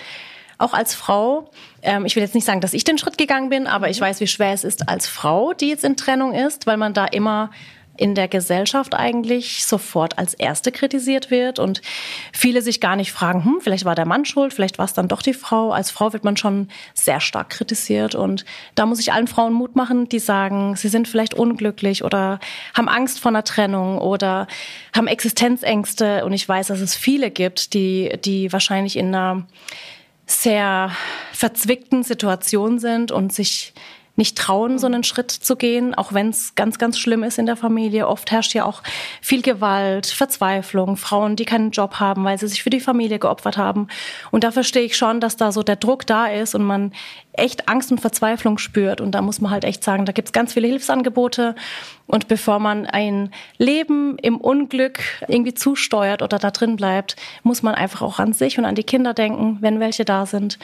auch 0.58 0.74
als 0.74 0.94
Frau, 0.94 1.50
ähm, 1.82 2.04
ich 2.04 2.16
will 2.16 2.22
jetzt 2.22 2.34
nicht 2.34 2.44
sagen, 2.44 2.60
dass 2.60 2.74
ich 2.74 2.84
den 2.84 2.98
Schritt 2.98 3.16
gegangen 3.16 3.48
bin, 3.48 3.66
aber 3.66 3.88
ich 3.88 4.00
mhm. 4.00 4.06
weiß, 4.06 4.20
wie 4.20 4.26
schwer 4.26 4.52
es 4.52 4.64
ist 4.64 4.88
als 4.88 5.06
Frau, 5.06 5.52
die 5.52 5.68
jetzt 5.68 5.84
in 5.84 5.96
Trennung 5.96 6.34
ist, 6.34 6.66
weil 6.66 6.76
man 6.76 6.94
da 6.94 7.06
immer 7.06 7.50
in 7.98 8.14
der 8.14 8.28
Gesellschaft 8.28 8.94
eigentlich 8.94 9.66
sofort 9.66 10.18
als 10.18 10.32
Erste 10.32 10.72
kritisiert 10.72 11.30
wird 11.30 11.58
und 11.58 11.82
viele 12.32 12.62
sich 12.62 12.80
gar 12.80 12.96
nicht 12.96 13.12
fragen, 13.12 13.44
hm, 13.44 13.58
vielleicht 13.60 13.84
war 13.84 13.96
der 13.96 14.06
Mann 14.06 14.24
schuld, 14.24 14.54
vielleicht 14.54 14.78
war 14.78 14.84
es 14.84 14.94
dann 14.94 15.08
doch 15.08 15.20
die 15.20 15.34
Frau. 15.34 15.72
Als 15.72 15.90
Frau 15.90 16.12
wird 16.12 16.24
man 16.24 16.36
schon 16.36 16.68
sehr 16.94 17.20
stark 17.20 17.50
kritisiert 17.50 18.14
und 18.14 18.44
da 18.76 18.86
muss 18.86 19.00
ich 19.00 19.12
allen 19.12 19.26
Frauen 19.26 19.52
Mut 19.52 19.74
machen, 19.74 20.08
die 20.08 20.20
sagen, 20.20 20.76
sie 20.76 20.88
sind 20.88 21.08
vielleicht 21.08 21.34
unglücklich 21.34 22.04
oder 22.04 22.38
haben 22.72 22.88
Angst 22.88 23.18
vor 23.18 23.32
einer 23.32 23.44
Trennung 23.44 23.98
oder 23.98 24.46
haben 24.96 25.08
Existenzängste 25.08 26.24
und 26.24 26.32
ich 26.32 26.48
weiß, 26.48 26.68
dass 26.68 26.80
es 26.80 26.94
viele 26.94 27.32
gibt, 27.32 27.74
die, 27.74 28.16
die 28.24 28.52
wahrscheinlich 28.52 28.96
in 28.96 29.08
einer 29.08 29.44
sehr 30.28 30.90
verzwickten 31.32 32.02
Situation 32.02 32.78
sind 32.78 33.10
und 33.10 33.32
sich 33.32 33.72
nicht 34.18 34.36
trauen, 34.36 34.78
so 34.78 34.86
einen 34.86 35.04
Schritt 35.04 35.30
zu 35.30 35.56
gehen, 35.56 35.94
auch 35.94 36.12
wenn 36.12 36.30
es 36.30 36.54
ganz, 36.56 36.78
ganz 36.78 36.98
schlimm 36.98 37.22
ist 37.22 37.38
in 37.38 37.46
der 37.46 37.56
Familie. 37.56 38.08
Oft 38.08 38.30
herrscht 38.30 38.52
ja 38.52 38.64
auch 38.64 38.82
viel 39.22 39.42
Gewalt, 39.42 40.06
Verzweiflung, 40.06 40.96
Frauen, 40.96 41.36
die 41.36 41.44
keinen 41.44 41.70
Job 41.70 42.00
haben, 42.00 42.24
weil 42.24 42.38
sie 42.38 42.48
sich 42.48 42.62
für 42.62 42.70
die 42.70 42.80
Familie 42.80 43.18
geopfert 43.18 43.56
haben. 43.56 43.86
Und 44.30 44.44
da 44.44 44.50
verstehe 44.50 44.82
ich 44.82 44.96
schon, 44.96 45.20
dass 45.20 45.36
da 45.36 45.52
so 45.52 45.62
der 45.62 45.76
Druck 45.76 46.06
da 46.06 46.26
ist 46.26 46.54
und 46.54 46.64
man 46.64 46.92
echt 47.32 47.68
Angst 47.68 47.92
und 47.92 48.00
Verzweiflung 48.00 48.58
spürt. 48.58 49.00
Und 49.00 49.12
da 49.12 49.22
muss 49.22 49.40
man 49.40 49.52
halt 49.52 49.64
echt 49.64 49.84
sagen, 49.84 50.04
da 50.04 50.12
gibt's 50.12 50.32
ganz 50.32 50.52
viele 50.52 50.66
Hilfsangebote. 50.66 51.54
Und 52.06 52.26
bevor 52.26 52.58
man 52.58 52.86
ein 52.86 53.30
Leben 53.58 54.18
im 54.18 54.38
Unglück 54.38 55.00
irgendwie 55.28 55.54
zusteuert 55.54 56.22
oder 56.22 56.38
da 56.38 56.50
drin 56.50 56.76
bleibt, 56.76 57.16
muss 57.44 57.62
man 57.62 57.74
einfach 57.74 58.02
auch 58.02 58.18
an 58.18 58.32
sich 58.32 58.58
und 58.58 58.64
an 58.64 58.74
die 58.74 58.82
Kinder 58.82 59.14
denken, 59.14 59.58
wenn 59.60 59.78
welche 59.78 60.04
da 60.04 60.26
sind 60.26 60.58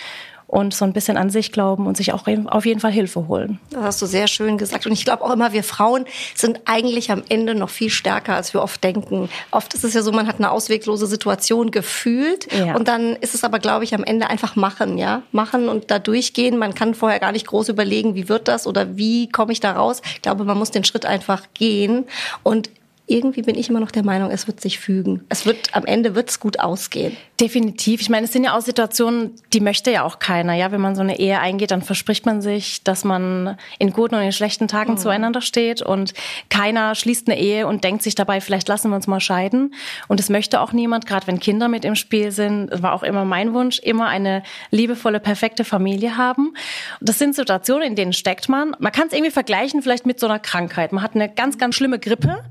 und 0.55 0.73
so 0.73 0.85
ein 0.85 0.93
bisschen 0.93 1.17
an 1.17 1.31
sich 1.31 1.51
glauben 1.51 1.89
und 1.89 1.97
sich 1.97 2.13
auch 2.13 2.29
auf 2.47 2.65
jeden 2.65 2.79
Fall 2.79 2.93
Hilfe 2.93 3.27
holen. 3.27 3.59
Das 3.71 3.83
hast 3.83 4.03
du 4.03 4.07
sehr 4.07 4.29
schön 4.29 4.57
gesagt. 4.57 4.87
Und 4.87 4.93
ich 4.93 5.05
glaube 5.05 5.25
auch 5.25 5.33
immer, 5.33 5.53
wir 5.53 5.65
Frauen 5.65 6.05
sind 6.37 6.61
eigentlich 6.65 7.11
am 7.11 7.25
Ende 7.29 7.57
noch 7.57 7.71
viel 7.71 7.91
stärker, 7.91 8.37
als 8.37 8.55
wir 8.55 8.63
oft 8.63 8.85
denken. 8.85 9.29
Oft 9.51 9.75
ist 9.75 9.83
es 9.83 9.95
ja 9.95 10.03
so, 10.03 10.13
man 10.13 10.29
hat 10.29 10.37
eine 10.39 10.53
ausweglose 10.53 11.09
Situation 11.09 11.73
gefühlt 11.73 12.47
ja. 12.53 12.77
und 12.77 12.87
dann 12.87 13.17
ist 13.17 13.35
es 13.35 13.43
aber, 13.43 13.59
glaube 13.59 13.83
ich, 13.83 13.97
am 13.97 14.05
Ende 14.05 14.31
einfach 14.31 14.55
machen, 14.55 14.97
ja, 14.97 15.23
machen 15.33 15.69
und 15.69 15.91
da 15.91 15.99
durchgehen. 15.99 16.57
Man 16.57 16.73
kann 16.73 16.95
vorher 16.95 17.19
gar 17.19 17.33
nicht 17.33 17.49
groß 17.49 17.69
überlegen, 17.69 18.15
wie 18.15 18.29
wird 18.29 18.47
das 18.47 18.69
oder 18.69 18.97
wie 18.97 19.29
komme 19.29 19.53
ich 19.53 19.59
da 19.59 19.73
raus. 19.73 20.03
Ich 20.15 20.23
glaube, 20.23 20.45
man 20.45 20.57
muss 20.57 20.71
den 20.71 20.85
Schritt 20.85 21.05
einfach 21.05 21.43
gehen 21.55 22.05
und 22.45 22.71
irgendwie 23.07 23.43
bin 23.43 23.55
ich 23.55 23.69
immer 23.69 23.81
noch 23.81 23.91
der 23.91 24.03
Meinung, 24.03 24.31
es 24.31 24.47
wird 24.47 24.63
sich 24.63 24.79
fügen. 24.79 25.25
Es 25.29 25.45
wird 25.45 25.75
am 25.75 25.85
Ende 25.85 26.15
wird's 26.15 26.41
gut 26.41 26.59
ausgehen. 26.59 27.15
Definitiv. 27.39 28.01
Ich 28.01 28.09
meine, 28.09 28.25
es 28.25 28.33
sind 28.33 28.45
ja 28.45 28.57
auch 28.57 28.63
Situationen, 28.63 29.33
die 29.53 29.61
möchte 29.61 29.91
ja 29.91 30.05
auch 30.05 30.19
keiner. 30.19 30.55
Ja, 30.55 30.73
wenn 30.73 30.81
man 30.81 30.95
so 30.95 31.03
eine 31.03 31.19
Ehe 31.19 31.39
eingeht, 31.39 31.71
dann 31.71 31.83
verspricht 31.83 32.25
man 32.25 32.41
sich, 32.41 32.83
dass 32.83 33.05
man 33.05 33.59
in 33.79 33.93
guten 33.93 34.15
und 34.15 34.23
in 34.23 34.33
schlechten 34.33 34.69
Tagen 34.69 34.93
mhm. 34.93 34.97
zueinander 34.97 35.43
steht 35.43 35.83
und 35.83 36.15
keiner 36.49 36.95
schließt 36.95 37.29
eine 37.29 37.39
Ehe 37.39 37.67
und 37.67 37.85
denkt 37.85 38.03
sich 38.03 38.15
dabei, 38.15 38.41
vielleicht 38.41 38.69
lassen 38.69 38.89
wir 38.89 38.97
uns 38.97 39.07
mal 39.07 39.21
scheiden. 39.21 39.75
Und 40.09 40.19
es 40.19 40.31
möchte 40.31 40.61
auch 40.61 40.73
niemand, 40.73 41.05
gerade 41.05 41.27
wenn 41.27 41.41
Kinder 41.41 41.69
mit 41.69 41.85
im 41.85 41.97
Spiel 41.97 42.31
sind, 42.31 42.71
war 42.83 42.95
auch 42.95 43.03
immer 43.03 43.27
mein 43.27 43.53
Wunsch, 43.53 43.81
immer 43.81 44.09
eine 44.09 44.43
liebevolle, 44.71 45.21
perfekte 45.21 45.65
Familie 45.65 46.17
haben. 46.17 46.55
Das 47.03 47.19
sind 47.19 47.35
Situationen, 47.35 47.87
in 47.87 47.97
denen 47.97 48.15
steckt 48.15 48.49
man. 48.49 48.75
Man 48.79 48.93
kann 48.93 49.09
es 49.09 49.13
irgendwie 49.13 49.31
vergleichen, 49.31 49.83
vielleicht 49.83 50.07
mit 50.07 50.19
so 50.19 50.27
einer 50.27 50.39
Krankheit. 50.39 50.93
Man 50.93 51.03
hat 51.03 51.15
eine 51.15 51.29
ganz, 51.29 51.59
ganz 51.59 51.75
schlimme 51.75 51.99
Grippe 51.99 52.43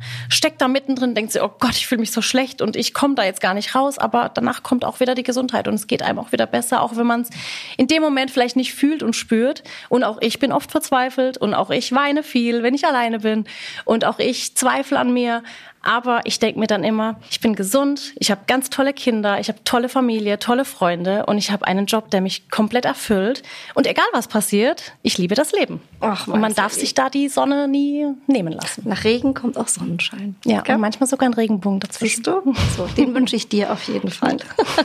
steckt 0.43 0.61
da 0.61 0.67
mittendrin, 0.67 1.15
denkt 1.15 1.31
sie, 1.31 1.41
oh 1.41 1.51
Gott, 1.57 1.77
ich 1.77 1.87
fühle 1.87 2.01
mich 2.01 2.11
so 2.11 2.21
schlecht 2.21 2.61
und 2.61 2.75
ich 2.75 2.93
komme 2.93 3.15
da 3.15 3.23
jetzt 3.23 3.39
gar 3.39 3.53
nicht 3.53 3.75
raus, 3.75 3.97
aber 3.97 4.29
danach 4.33 4.61
kommt 4.61 4.83
auch 4.83 4.99
wieder 4.99 5.15
die 5.15 5.23
Gesundheit 5.23 5.69
und 5.69 5.75
es 5.75 5.87
geht 5.87 6.01
einem 6.01 6.19
auch 6.19 6.33
wieder 6.33 6.45
besser, 6.45 6.81
auch 6.81 6.97
wenn 6.97 7.07
man 7.07 7.21
es 7.21 7.29
in 7.77 7.87
dem 7.87 8.01
Moment 8.01 8.29
vielleicht 8.29 8.57
nicht 8.57 8.73
fühlt 8.73 9.03
und 9.03 9.15
spürt. 9.15 9.63
Und 9.87 10.03
auch 10.03 10.17
ich 10.19 10.39
bin 10.39 10.51
oft 10.51 10.69
verzweifelt 10.69 11.37
und 11.37 11.53
auch 11.53 11.69
ich 11.69 11.93
weine 11.93 12.23
viel, 12.23 12.61
wenn 12.61 12.73
ich 12.73 12.85
alleine 12.85 13.19
bin 13.19 13.45
und 13.85 14.03
auch 14.03 14.19
ich 14.19 14.53
zweifle 14.57 14.99
an 14.99 15.13
mir. 15.13 15.43
Aber 15.83 16.21
ich 16.23 16.39
denke 16.39 16.59
mir 16.59 16.67
dann 16.67 16.83
immer, 16.83 17.19
ich 17.29 17.41
bin 17.41 17.55
gesund, 17.55 18.13
ich 18.17 18.31
habe 18.31 18.41
ganz 18.47 18.69
tolle 18.69 18.93
Kinder, 18.93 19.39
ich 19.39 19.49
habe 19.49 19.59
tolle 19.65 19.89
Familie, 19.89 20.39
tolle 20.39 20.63
Freunde 20.63 21.25
und 21.25 21.37
ich 21.37 21.51
habe 21.51 21.67
einen 21.67 21.85
Job, 21.85 22.09
der 22.09 22.21
mich 22.21 22.49
komplett 22.49 22.85
erfüllt. 22.85 23.43
Und 23.73 23.85
egal 23.85 24.05
was 24.13 24.27
passiert, 24.27 24.93
ich 25.01 25.17
liebe 25.17 25.35
das 25.35 25.51
Leben. 25.51 25.81
Ach, 25.99 26.27
und 26.27 26.39
man 26.39 26.53
darf 26.53 26.73
sich 26.73 26.93
da 26.93 27.09
die 27.09 27.27
Sonne 27.27 27.67
nie 27.67 28.07
nehmen 28.27 28.53
lassen. 28.53 28.83
Nach 28.87 29.03
Regen 29.03 29.33
kommt 29.33 29.57
auch 29.57 29.67
Sonnenschein. 29.67 30.35
Ja, 30.45 30.63
und 30.67 30.79
manchmal 30.79 31.07
sogar 31.07 31.27
ein 31.29 31.33
Regenbogen 31.33 31.81
dazwischen. 31.81 32.23
Siehst 32.23 32.27
du? 32.27 32.53
So, 32.77 32.85
den 32.97 33.13
wünsche 33.15 33.35
ich 33.35 33.49
dir 33.49 33.71
auf 33.71 33.83
jeden 33.83 34.09
Fall. 34.09 34.37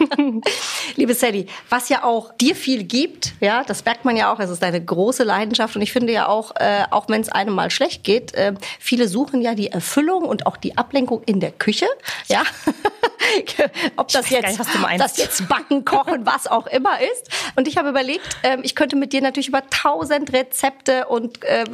Liebe 0.97 1.15
Sally, 1.15 1.47
was 1.71 1.89
ja 1.89 2.03
auch 2.03 2.35
dir 2.35 2.57
viel 2.57 2.83
gibt, 2.83 3.35
ja, 3.41 3.63
das 3.65 3.85
merkt 3.85 4.05
man 4.05 4.17
ja 4.17 4.33
auch, 4.33 4.41
es 4.41 4.51
ist 4.51 4.63
deine 4.63 4.85
große 4.85 5.23
Leidenschaft 5.23 5.77
und 5.77 5.83
ich 5.83 5.93
finde 5.93 6.13
ja 6.13 6.27
auch, 6.27 6.57
äh, 6.57 6.85
auch 6.91 7.09
wenn 7.09 7.21
es 7.21 7.29
einem 7.29 7.55
mal 7.55 7.71
schlecht 7.71 8.03
geht, 8.03 8.35
äh, 8.35 8.55
viele 8.81 9.07
suchen 9.07 9.43
ja 9.43 9.55
die 9.55 9.69
Erfüllung 9.69 10.25
und 10.25 10.47
auch 10.47 10.57
die 10.57 10.77
Ablenkung 10.89 11.23
in 11.27 11.39
der 11.39 11.53
Küche, 11.53 11.87
ja. 12.29 12.43
Ob 13.97 14.09
das 14.09 14.31
jetzt, 14.31 14.59
nicht, 14.59 15.01
das 15.01 15.19
jetzt 15.19 15.47
Backen, 15.49 15.85
Kochen, 15.85 16.25
was 16.25 16.47
auch 16.47 16.67
immer 16.67 16.99
ist. 17.13 17.29
Und 17.57 17.69
ich 17.69 17.77
habe 17.77 17.91
überlegt, 17.91 18.27
äh, 18.43 18.57
ich 18.63 18.75
könnte 18.75 18.97
mit 18.97 19.13
dir 19.13 19.21
natürlich 19.21 19.49
über 19.49 19.69
tausend 19.69 20.33
Rezepte 20.33 21.07
und 21.09 21.45
äh, 21.45 21.65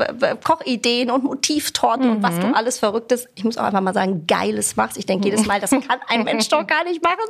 Kochideen 0.42 1.12
und 1.12 1.22
Motivtorten 1.22 2.06
mhm. 2.06 2.16
und 2.16 2.22
was 2.24 2.40
du 2.40 2.48
mhm. 2.48 2.54
alles 2.54 2.80
Verrücktes, 2.80 3.28
ich 3.36 3.44
muss 3.44 3.56
auch 3.56 3.62
einfach 3.62 3.82
mal 3.82 3.94
sagen, 3.94 4.26
Geiles 4.26 4.74
machst. 4.74 4.96
Ich 4.96 5.06
denke 5.06 5.28
jedes 5.28 5.46
Mal, 5.46 5.60
das 5.60 5.70
kann 5.70 6.00
ein 6.08 6.24
Mensch 6.24 6.48
doch 6.48 6.66
gar 6.66 6.82
nicht 6.82 7.02
machen. 7.02 7.24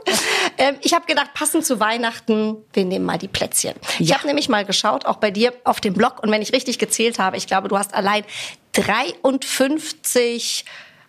Ähm, 0.57 0.77
ich 0.81 0.95
habe 0.95 1.05
gedacht, 1.05 1.35
passend 1.35 1.67
zu 1.67 1.79
Weihnachten, 1.81 2.57
wir 2.73 2.87
nehmen 2.87 3.05
mal 3.05 3.19
die 3.19 3.29
Plätzchen. 3.29 3.75
Ja. 3.99 3.99
Ich 3.99 4.15
habe 4.15 4.27
nämlich 4.27 4.49
mal 4.49 4.65
geschaut, 4.65 5.05
auch 5.05 5.17
bei 5.17 5.31
dir 5.31 5.53
auf 5.65 5.83
dem 5.83 5.93
Blog 5.93 6.23
und 6.23 6.31
wenn 6.31 6.41
ich 6.41 6.55
richtig 6.55 6.79
gezählt 6.79 7.19
habe, 7.19 7.37
ich 7.37 7.47
glaube, 7.47 7.69
du 7.69 7.77
hast 7.77 7.93
allein 7.93 8.25
53 8.73 10.65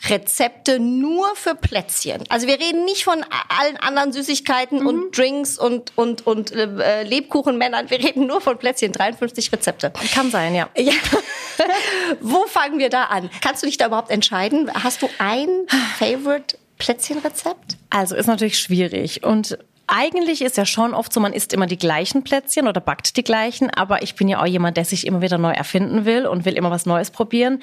Rezepte 0.10 0.80
nur 0.80 1.36
für 1.36 1.56
Plätzchen. 1.56 2.24
Also 2.30 2.48
wir 2.48 2.60
reden 2.60 2.86
nicht 2.86 3.04
von 3.04 3.24
allen 3.50 3.78
anderen 3.78 4.12
Süßigkeiten 4.12 4.82
mhm. 4.82 4.88
und 4.88 5.18
Drinks 5.18 5.58
und 5.58 5.98
und 5.98 6.26
und 6.28 6.52
äh, 6.52 7.04
Lebkuchenmännern. 7.04 7.90
Wir 7.90 8.00
reden 8.00 8.28
nur 8.28 8.42
von 8.42 8.58
Plätzchen. 8.58 8.92
53 8.92 9.52
Rezepte. 9.52 9.92
Kann 10.14 10.32
sein, 10.32 10.56
ja. 10.56 10.70
ja. 10.78 10.94
Wo 12.22 12.46
fangen 12.48 12.80
wir 12.80 12.90
da 12.90 13.06
an? 13.06 13.30
Kannst 13.42 13.64
du 13.64 13.68
dich 13.68 13.78
da 13.78 13.88
überhaupt 13.88 14.12
entscheiden? 14.12 14.72
Hast 14.74 15.02
du 15.02 15.10
ein 15.18 15.48
Favorite 15.98 16.58
Plätzchenrezept? 16.78 17.78
Also 17.90 18.16
ist 18.16 18.28
natürlich 18.28 18.60
schwierig 18.60 19.24
und 19.24 19.58
eigentlich 19.88 20.42
ist 20.42 20.58
ja 20.58 20.66
schon 20.66 20.94
oft 20.94 21.14
so, 21.14 21.20
man 21.20 21.34
isst 21.34 21.54
immer 21.54 21.68
die 21.68 21.78
gleichen 21.78 22.24
Plätzchen 22.24 22.68
oder 22.68 22.82
backt 22.82 23.18
die 23.18 23.24
gleichen, 23.24 23.70
aber 23.70 24.04
ich 24.04 24.16
bin 24.16 24.28
ja 24.28 24.42
auch 24.42 24.46
jemand, 24.46 24.78
der 24.78 24.86
sich 24.86 25.06
immer 25.06 25.22
wieder 25.22 25.38
neu 25.38 25.52
erfinden 25.52 26.06
will 26.06 26.26
und 26.26 26.46
will 26.46 26.54
immer 26.54 26.72
was 26.72 26.86
Neues 26.86 27.12
probieren. 27.12 27.62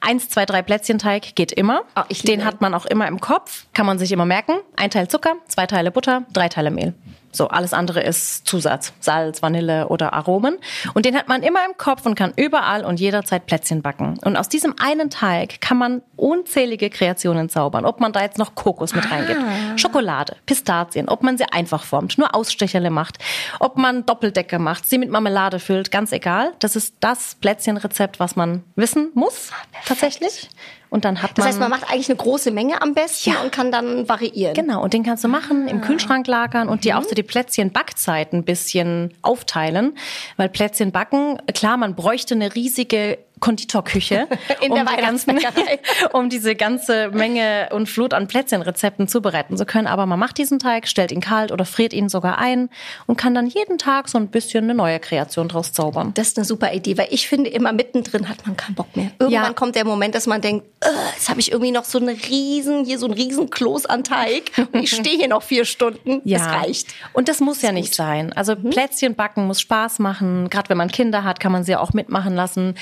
Eins, 0.00 0.28
zwei, 0.28 0.46
drei 0.46 0.62
Plätzchenteig 0.62 1.34
geht 1.34 1.52
immer. 1.52 1.82
Oh, 1.96 2.02
Den 2.24 2.44
hat 2.44 2.60
man 2.60 2.74
auch 2.74 2.86
immer 2.86 3.06
im 3.06 3.20
Kopf, 3.20 3.66
kann 3.72 3.86
man 3.86 3.98
sich 3.98 4.12
immer 4.12 4.26
merken. 4.26 4.54
Ein 4.76 4.90
Teil 4.90 5.08
Zucker, 5.08 5.36
zwei 5.46 5.66
Teile 5.66 5.90
Butter, 5.90 6.24
drei 6.32 6.48
Teile 6.48 6.70
Mehl. 6.70 6.94
So, 7.32 7.48
alles 7.48 7.72
andere 7.72 8.00
ist 8.00 8.46
Zusatz, 8.46 8.92
Salz, 9.00 9.42
Vanille 9.42 9.88
oder 9.88 10.12
Aromen. 10.12 10.58
Und 10.94 11.06
den 11.06 11.16
hat 11.16 11.28
man 11.28 11.42
immer 11.42 11.60
im 11.64 11.76
Kopf 11.76 12.06
und 12.06 12.14
kann 12.14 12.32
überall 12.36 12.84
und 12.84 12.98
jederzeit 12.98 13.46
Plätzchen 13.46 13.82
backen. 13.82 14.18
Und 14.24 14.36
aus 14.36 14.48
diesem 14.48 14.74
einen 14.80 15.10
Teig 15.10 15.60
kann 15.60 15.78
man 15.78 16.02
unzählige 16.16 16.90
Kreationen 16.90 17.48
zaubern. 17.48 17.84
Ob 17.84 18.00
man 18.00 18.12
da 18.12 18.22
jetzt 18.22 18.38
noch 18.38 18.54
Kokos 18.54 18.94
mit 18.94 19.06
ah. 19.06 19.14
reingibt, 19.14 19.40
Schokolade, 19.80 20.36
Pistazien, 20.46 21.08
ob 21.08 21.22
man 21.22 21.38
sie 21.38 21.44
einfach 21.44 21.84
formt, 21.84 22.18
nur 22.18 22.34
Ausstecherle 22.34 22.90
macht, 22.90 23.18
ob 23.60 23.76
man 23.76 24.06
Doppeldecke 24.06 24.58
macht, 24.58 24.88
sie 24.88 24.98
mit 24.98 25.10
Marmelade 25.10 25.58
füllt, 25.58 25.90
ganz 25.90 26.12
egal. 26.12 26.52
Das 26.58 26.76
ist 26.76 26.96
das 27.00 27.36
Plätzchenrezept, 27.36 28.20
was 28.20 28.36
man 28.36 28.64
wissen 28.74 29.10
muss, 29.14 29.50
ah, 29.52 29.66
tatsächlich. 29.86 30.48
Und 30.90 31.04
dann 31.04 31.22
hat 31.22 31.30
man. 31.30 31.36
Das 31.36 31.46
heißt, 31.46 31.60
man 31.60 31.70
macht 31.70 31.90
eigentlich 31.90 32.08
eine 32.08 32.16
große 32.16 32.50
Menge 32.50 32.82
am 32.82 32.94
besten 32.94 33.30
ja. 33.30 33.40
und 33.42 33.52
kann 33.52 33.70
dann 33.70 34.08
variieren. 34.08 34.54
Genau. 34.54 34.82
Und 34.82 34.92
den 34.92 35.04
kannst 35.04 35.22
du 35.22 35.28
machen, 35.28 35.68
im 35.68 35.78
ah. 35.78 35.80
Kühlschrank 35.80 36.26
lagern 36.26 36.68
und 36.68 36.78
mhm. 36.78 36.80
dir 36.82 36.98
auch 36.98 37.04
so 37.04 37.14
die 37.14 37.22
Plätzchen-Backzeit 37.22 38.32
ein 38.32 38.42
bisschen 38.42 39.14
aufteilen. 39.22 39.96
Weil 40.36 40.48
Plätzchen 40.48 40.90
backen, 40.90 41.38
klar, 41.54 41.76
man 41.76 41.94
bräuchte 41.94 42.34
eine 42.34 42.54
riesige 42.54 43.18
Konditorküche, 43.40 44.28
In 44.60 44.72
um, 44.72 44.76
der 44.76 44.84
die 44.84 45.02
ganzen, 45.02 45.38
um 46.12 46.28
diese 46.28 46.54
ganze 46.54 47.10
Menge 47.10 47.68
und 47.72 47.88
Flut 47.88 48.14
an 48.14 48.28
Plätzchenrezepten 48.28 49.08
zubereiten 49.08 49.56
zu 49.56 49.66
können. 49.66 49.86
Aber 49.86 50.06
man 50.06 50.18
macht 50.18 50.38
diesen 50.38 50.58
Teig, 50.58 50.86
stellt 50.86 51.10
ihn 51.10 51.20
kalt 51.20 51.50
oder 51.50 51.64
friert 51.64 51.92
ihn 51.92 52.08
sogar 52.08 52.38
ein 52.38 52.68
und 53.06 53.16
kann 53.16 53.34
dann 53.34 53.46
jeden 53.46 53.78
Tag 53.78 54.08
so 54.08 54.18
ein 54.18 54.28
bisschen 54.28 54.64
eine 54.64 54.74
neue 54.74 55.00
Kreation 55.00 55.48
draus 55.48 55.72
zaubern. 55.72 56.12
Das 56.14 56.28
ist 56.28 56.38
eine 56.38 56.44
super 56.44 56.72
Idee, 56.72 56.98
weil 56.98 57.08
ich 57.10 57.28
finde, 57.28 57.50
immer 57.50 57.72
mittendrin 57.72 58.28
hat 58.28 58.46
man 58.46 58.56
keinen 58.56 58.74
Bock 58.74 58.94
mehr. 58.96 59.10
Irgendwann 59.18 59.44
ja. 59.44 59.52
kommt 59.52 59.74
der 59.74 59.84
Moment, 59.84 60.14
dass 60.14 60.26
man 60.26 60.40
denkt, 60.40 60.66
jetzt 61.14 61.28
habe 61.28 61.40
ich 61.40 61.50
irgendwie 61.50 61.72
noch 61.72 61.84
so 61.84 61.98
einen 61.98 62.16
riesen, 62.16 62.84
hier 62.84 62.98
so 62.98 63.06
einen 63.06 63.14
riesen 63.14 63.50
Kloß 63.50 63.86
an 63.86 64.04
Teig 64.04 64.52
und 64.72 64.82
ich 64.82 64.90
stehe 64.90 65.16
hier 65.16 65.28
noch 65.28 65.42
vier 65.42 65.64
Stunden. 65.64 66.20
Ja. 66.24 66.38
Das 66.38 66.48
reicht. 66.48 66.88
Und 67.12 67.28
das 67.28 67.40
muss 67.40 67.56
das 67.56 67.62
ja 67.62 67.72
nicht 67.72 67.90
gut. 67.90 67.96
sein. 67.96 68.32
Also 68.32 68.54
mhm. 68.54 68.70
Plätzchen 68.70 69.14
backen 69.14 69.46
muss 69.46 69.60
Spaß 69.60 69.98
machen. 69.98 70.50
Gerade 70.50 70.68
wenn 70.68 70.76
man 70.76 70.88
Kinder 70.88 71.24
hat, 71.24 71.40
kann 71.40 71.52
man 71.52 71.64
sie 71.64 71.76
auch 71.76 71.92
mitmachen 71.92 72.34
lassen. 72.34 72.74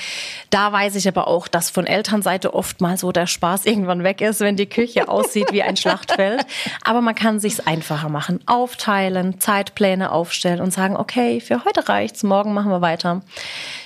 Da 0.49 0.71
weiß 0.71 0.95
ich 0.95 1.07
aber 1.07 1.27
auch, 1.27 1.47
dass 1.47 1.69
von 1.69 1.85
Elternseite 1.85 2.53
oft 2.53 2.81
mal 2.81 2.97
so 2.97 3.11
der 3.11 3.27
Spaß 3.27 3.65
irgendwann 3.65 4.03
weg 4.03 4.21
ist, 4.21 4.39
wenn 4.39 4.55
die 4.55 4.67
Küche 4.67 5.07
aussieht 5.07 5.51
wie 5.51 5.61
ein 5.61 5.77
Schlachtfeld. 5.77 6.45
Aber 6.83 7.01
man 7.01 7.15
kann 7.15 7.39
sich's 7.39 7.59
einfacher 7.59 8.09
machen. 8.09 8.39
Aufteilen, 8.47 9.39
Zeitpläne 9.39 10.11
aufstellen 10.11 10.61
und 10.61 10.71
sagen, 10.71 10.95
okay, 10.95 11.39
für 11.39 11.65
heute 11.65 11.87
reicht's, 11.87 12.23
morgen 12.23 12.53
machen 12.53 12.71
wir 12.71 12.81
weiter. 12.81 13.21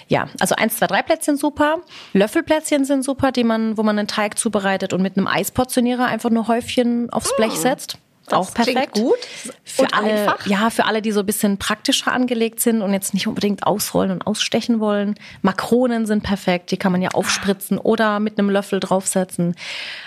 Ja, 0.07 0.27
also 0.39 0.55
eins, 0.55 0.77
zwei, 0.77 0.87
drei 0.87 1.01
Plätzchen 1.01 1.37
super. 1.37 1.77
Löffelplätzchen 2.13 2.85
sind 2.85 3.03
super, 3.03 3.31
die 3.31 3.43
man, 3.43 3.77
wo 3.77 3.83
man 3.83 3.97
einen 3.97 4.07
Teig 4.07 4.37
zubereitet 4.37 4.93
und 4.93 5.01
mit 5.01 5.17
einem 5.17 5.27
Eisportionierer 5.27 6.05
einfach 6.05 6.29
nur 6.29 6.47
Häufchen 6.47 7.09
aufs 7.11 7.35
Blech 7.35 7.53
hm. 7.53 7.61
setzt. 7.61 7.97
Das 8.25 8.39
auch 8.39 8.53
perfekt. 8.53 8.93
gut. 8.93 9.17
Für 9.63 9.83
und 9.83 9.93
alle, 9.93 10.11
einfach. 10.11 10.47
ja, 10.47 10.69
für 10.69 10.85
alle, 10.85 11.01
die 11.01 11.11
so 11.11 11.21
ein 11.21 11.25
bisschen 11.25 11.57
praktischer 11.57 12.11
angelegt 12.11 12.59
sind 12.61 12.81
und 12.81 12.93
jetzt 12.93 13.13
nicht 13.13 13.27
unbedingt 13.27 13.67
ausrollen 13.67 14.11
und 14.11 14.25
ausstechen 14.25 14.79
wollen. 14.79 15.15
Makronen 15.41 16.05
sind 16.05 16.23
perfekt, 16.23 16.71
die 16.71 16.77
kann 16.77 16.91
man 16.91 17.01
ja 17.01 17.09
aufspritzen 17.11 17.77
oder 17.77 18.19
mit 18.19 18.39
einem 18.39 18.49
Löffel 18.49 18.79
draufsetzen. 18.79 19.55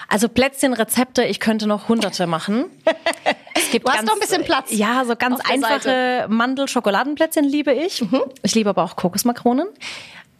Also 0.08 0.28
Plätzchenrezepte, 0.28 1.25
ich 1.25 1.40
könnte 1.40 1.66
noch 1.66 1.88
hunderte 1.88 2.26
machen. 2.26 2.66
Es 3.58 3.70
gibt 3.70 3.88
du 3.88 3.90
hast 3.90 4.00
ganz, 4.00 4.08
noch 4.08 4.16
ein 4.16 4.20
bisschen 4.20 4.44
Platz. 4.44 4.66
Ja, 4.70 5.02
so 5.06 5.16
ganz 5.16 5.40
einfache 5.50 6.26
Mandel-Schokoladenplätzchen 6.28 7.42
liebe 7.42 7.73
ich. 7.73 8.02
Mhm. 8.02 8.20
Ich 8.42 8.54
liebe 8.54 8.68
aber 8.68 8.85
auch 8.85 8.96
Kokosmakronen. 8.96 9.66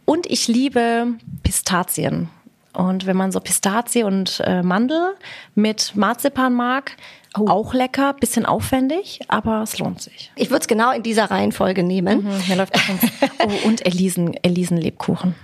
Und 0.05 0.27
ich 0.27 0.47
liebe 0.47 1.07
Pistazien. 1.41 2.29
Und 2.77 3.07
wenn 3.07 3.17
man 3.17 3.31
so 3.31 3.39
Pistazie 3.39 4.03
und 4.03 4.39
äh, 4.45 4.61
Mandel 4.61 5.15
mit 5.55 5.95
Marzipan 5.95 6.53
mag, 6.53 6.91
Oh. 7.37 7.45
Auch 7.49 7.73
lecker, 7.75 8.13
bisschen 8.13 8.47
aufwendig, 8.47 9.19
aber 9.27 9.61
es 9.61 9.77
lohnt 9.77 10.01
sich. 10.01 10.31
Ich 10.35 10.49
würde 10.49 10.61
es 10.61 10.67
genau 10.67 10.91
in 10.91 11.03
dieser 11.03 11.25
Reihenfolge 11.25 11.83
nehmen. 11.83 12.23
Mhm, 12.23 12.39
hier 12.39 12.55
läuft 12.55 12.73
oh, 13.39 13.67
und 13.67 13.85
Elisen, 13.85 14.33
Elisen 14.41 14.77
Lebkuchen. 14.77 15.35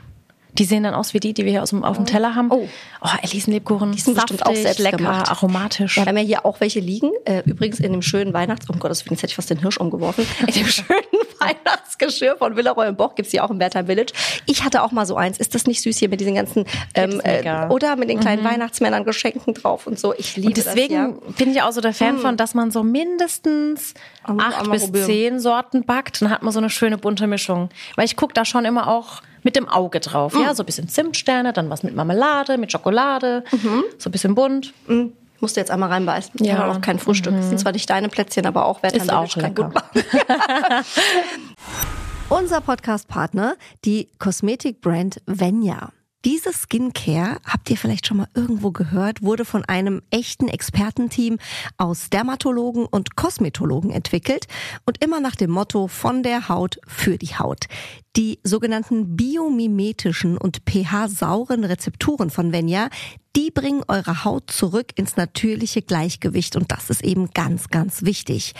Die 0.58 0.66
sehen 0.66 0.84
dann 0.84 0.94
aus 0.94 1.14
wie 1.14 1.20
die, 1.20 1.34
die 1.34 1.46
wir 1.46 1.52
hier 1.52 1.64
aus 1.64 1.72
dem, 1.72 1.84
auf 1.84 1.98
dem 1.98 2.06
Teller 2.06 2.36
haben. 2.36 2.52
Oh, 2.52 2.68
oh 3.02 3.10
Elisenlebkuchen. 3.24 3.92
Die 3.94 4.00
sind 4.00 4.16
saftig, 4.16 4.38
bestimmt 4.38 4.58
auch 4.58 4.62
selbst 4.62 4.80
lecker, 4.80 4.98
gemacht. 4.98 5.32
aromatisch. 5.32 5.98
Ja, 5.98 6.04
wir 6.04 6.10
haben 6.10 6.18
ja 6.18 6.24
hier 6.24 6.46
auch 6.46 6.60
welche 6.60 6.80
liegen. 6.80 7.12
Äh, 7.26 7.42
übrigens 7.46 7.80
in 7.80 7.92
dem 7.92 8.02
schönen 8.02 8.34
Weihnachts... 8.34 8.68
Oh 8.70 8.74
Gott, 8.78 8.92
jetzt 8.92 9.10
hätte 9.10 9.26
ich 9.26 9.36
fast 9.36 9.50
den 9.50 9.60
Hirsch 9.60 9.78
umgeworfen. 9.78 10.26
In 10.48 10.54
dem 10.54 10.68
schönen 10.68 10.88
Weihnachtsgeschirr 11.40 12.38
von 12.38 12.56
Villaroy 12.56 12.88
und 12.88 12.98
Boch 12.98 13.16
gibt's 13.16 13.32
hier 13.32 13.44
auch 13.44 13.50
im 13.50 13.58
Bertheim 13.58 13.88
Village. 13.88 14.14
Ich 14.46 14.64
hatte 14.64 14.84
auch 14.84 14.92
mal 14.92 15.06
so 15.06 15.16
eins. 15.16 15.38
Ist 15.38 15.56
das 15.56 15.66
nicht 15.66 15.82
süß 15.82 15.98
hier 15.98 16.10
mit 16.10 16.20
diesen 16.20 16.36
ganzen... 16.36 16.66
Ähm, 16.94 17.20
äh, 17.24 17.68
oder 17.70 17.96
mit 17.96 18.10
den 18.10 18.20
kleinen 18.20 18.44
mhm. 18.44 18.48
Weihnachtsmännern 18.48 19.04
Geschenken 19.04 19.54
drauf 19.54 19.88
und 19.88 20.00
so. 20.00 20.14
Ich 20.14 20.36
liebe 20.36 20.50
und 20.50 20.58
deswegen 20.58 20.96
das, 20.96 21.30
ja. 21.30 21.34
bin 21.38 21.52
ich 21.52 21.62
auch 21.62 21.72
so 21.72 21.82
der 21.82 21.94
Fan 21.94 22.16
mhm. 22.16 22.20
von, 22.20 22.38
dass 22.38 22.54
man 22.54 22.72
so 22.72 22.84
mindestens 22.84 23.94
acht 24.24 24.70
bis 24.70 24.92
zehn 24.92 25.40
Sorten 25.40 25.84
backt. 25.84 26.22
Dann 26.22 26.30
hat 26.30 26.44
man 26.44 26.54
so 26.54 26.60
eine 26.60 26.70
schöne 26.70 26.98
bunte 26.98 27.28
Mischung. 27.28 27.70
Weil 27.96 28.06
ich 28.06 28.16
gucke 28.16 28.34
da 28.34 28.46
schon 28.46 28.66
immer 28.66 28.88
auch 28.88 29.22
mit 29.44 29.56
dem 29.56 29.68
Auge 29.68 30.00
drauf. 30.00 30.34
Mhm. 30.34 30.42
Ja, 30.42 30.56
so 30.56 30.64
ein 30.64 30.66
bisschen 30.66 30.90
Zimtsterne, 30.90 31.54
dann 31.54 31.70
was 31.70 31.84
mit 31.84 31.96
Marmelade, 31.96 32.58
mit 32.58 32.72
Schokolade, 32.72 33.44
mhm. 33.52 33.84
so 33.98 34.10
ein 34.10 34.12
bisschen 34.12 34.36
bunt. 34.36 34.74
Mhm. 34.88 35.14
Musst 35.40 35.58
du 35.58 35.60
jetzt 35.60 35.72
einmal 35.72 35.90
reinbeißen. 35.90 36.44
Ja, 36.46 36.72
auch 36.72 36.80
kein 36.80 37.00
Frühstück. 37.00 37.36
Das 37.36 37.50
sind 37.50 37.60
zwar 37.60 37.74
nicht 37.74 37.90
deine 37.90 38.08
Plätzchen, 38.08 38.46
aber 38.46 38.66
auch 38.66 38.82
Wert 38.82 38.96
Ist 38.96 39.12
auch 39.12 39.36
lecker. 39.36 39.74
Unser 42.30 42.62
Podcast-Partner, 42.62 43.58
die 43.84 44.08
Kosmetikbrand 44.20 45.22
Venya. 45.26 45.92
Diese 46.26 46.54
Skincare, 46.54 47.40
habt 47.46 47.70
ihr 47.70 47.76
vielleicht 47.76 48.08
schon 48.08 48.16
mal 48.16 48.30
irgendwo 48.34 48.72
gehört, 48.72 49.22
wurde 49.22 49.44
von 49.44 49.66
einem 49.66 50.02
echten 50.10 50.48
Expertenteam 50.48 51.38
aus 51.78 52.10
Dermatologen 52.10 52.86
und 52.86 53.18
Kosmetologen 53.18 53.92
entwickelt 53.92 54.46
und 54.86 55.04
immer 55.04 55.20
nach 55.20 55.36
dem 55.36 55.52
Motto 55.52 55.90
von 55.90 56.24
der 56.24 56.48
Haut 56.48 56.80
für 56.88 57.18
die 57.18 57.38
Haut. 57.38 57.66
Die 58.16 58.38
sogenannten 58.44 59.16
biomimetischen 59.16 60.38
und 60.38 60.62
pH-sauren 60.70 61.64
Rezepturen 61.64 62.30
von 62.30 62.52
Venya, 62.52 62.90
die 63.36 63.50
bringen 63.50 63.84
eure 63.88 64.24
Haut 64.26 64.52
zurück 64.52 64.92
ins 64.96 65.18
natürliche 65.18 65.82
Gleichgewicht 65.82 66.56
und 66.56 66.72
das 66.72 66.92
ist 66.92 67.04
eben 67.04 67.32
ganz, 67.32 67.70
ganz 67.70 68.04
wichtig. 68.04 68.54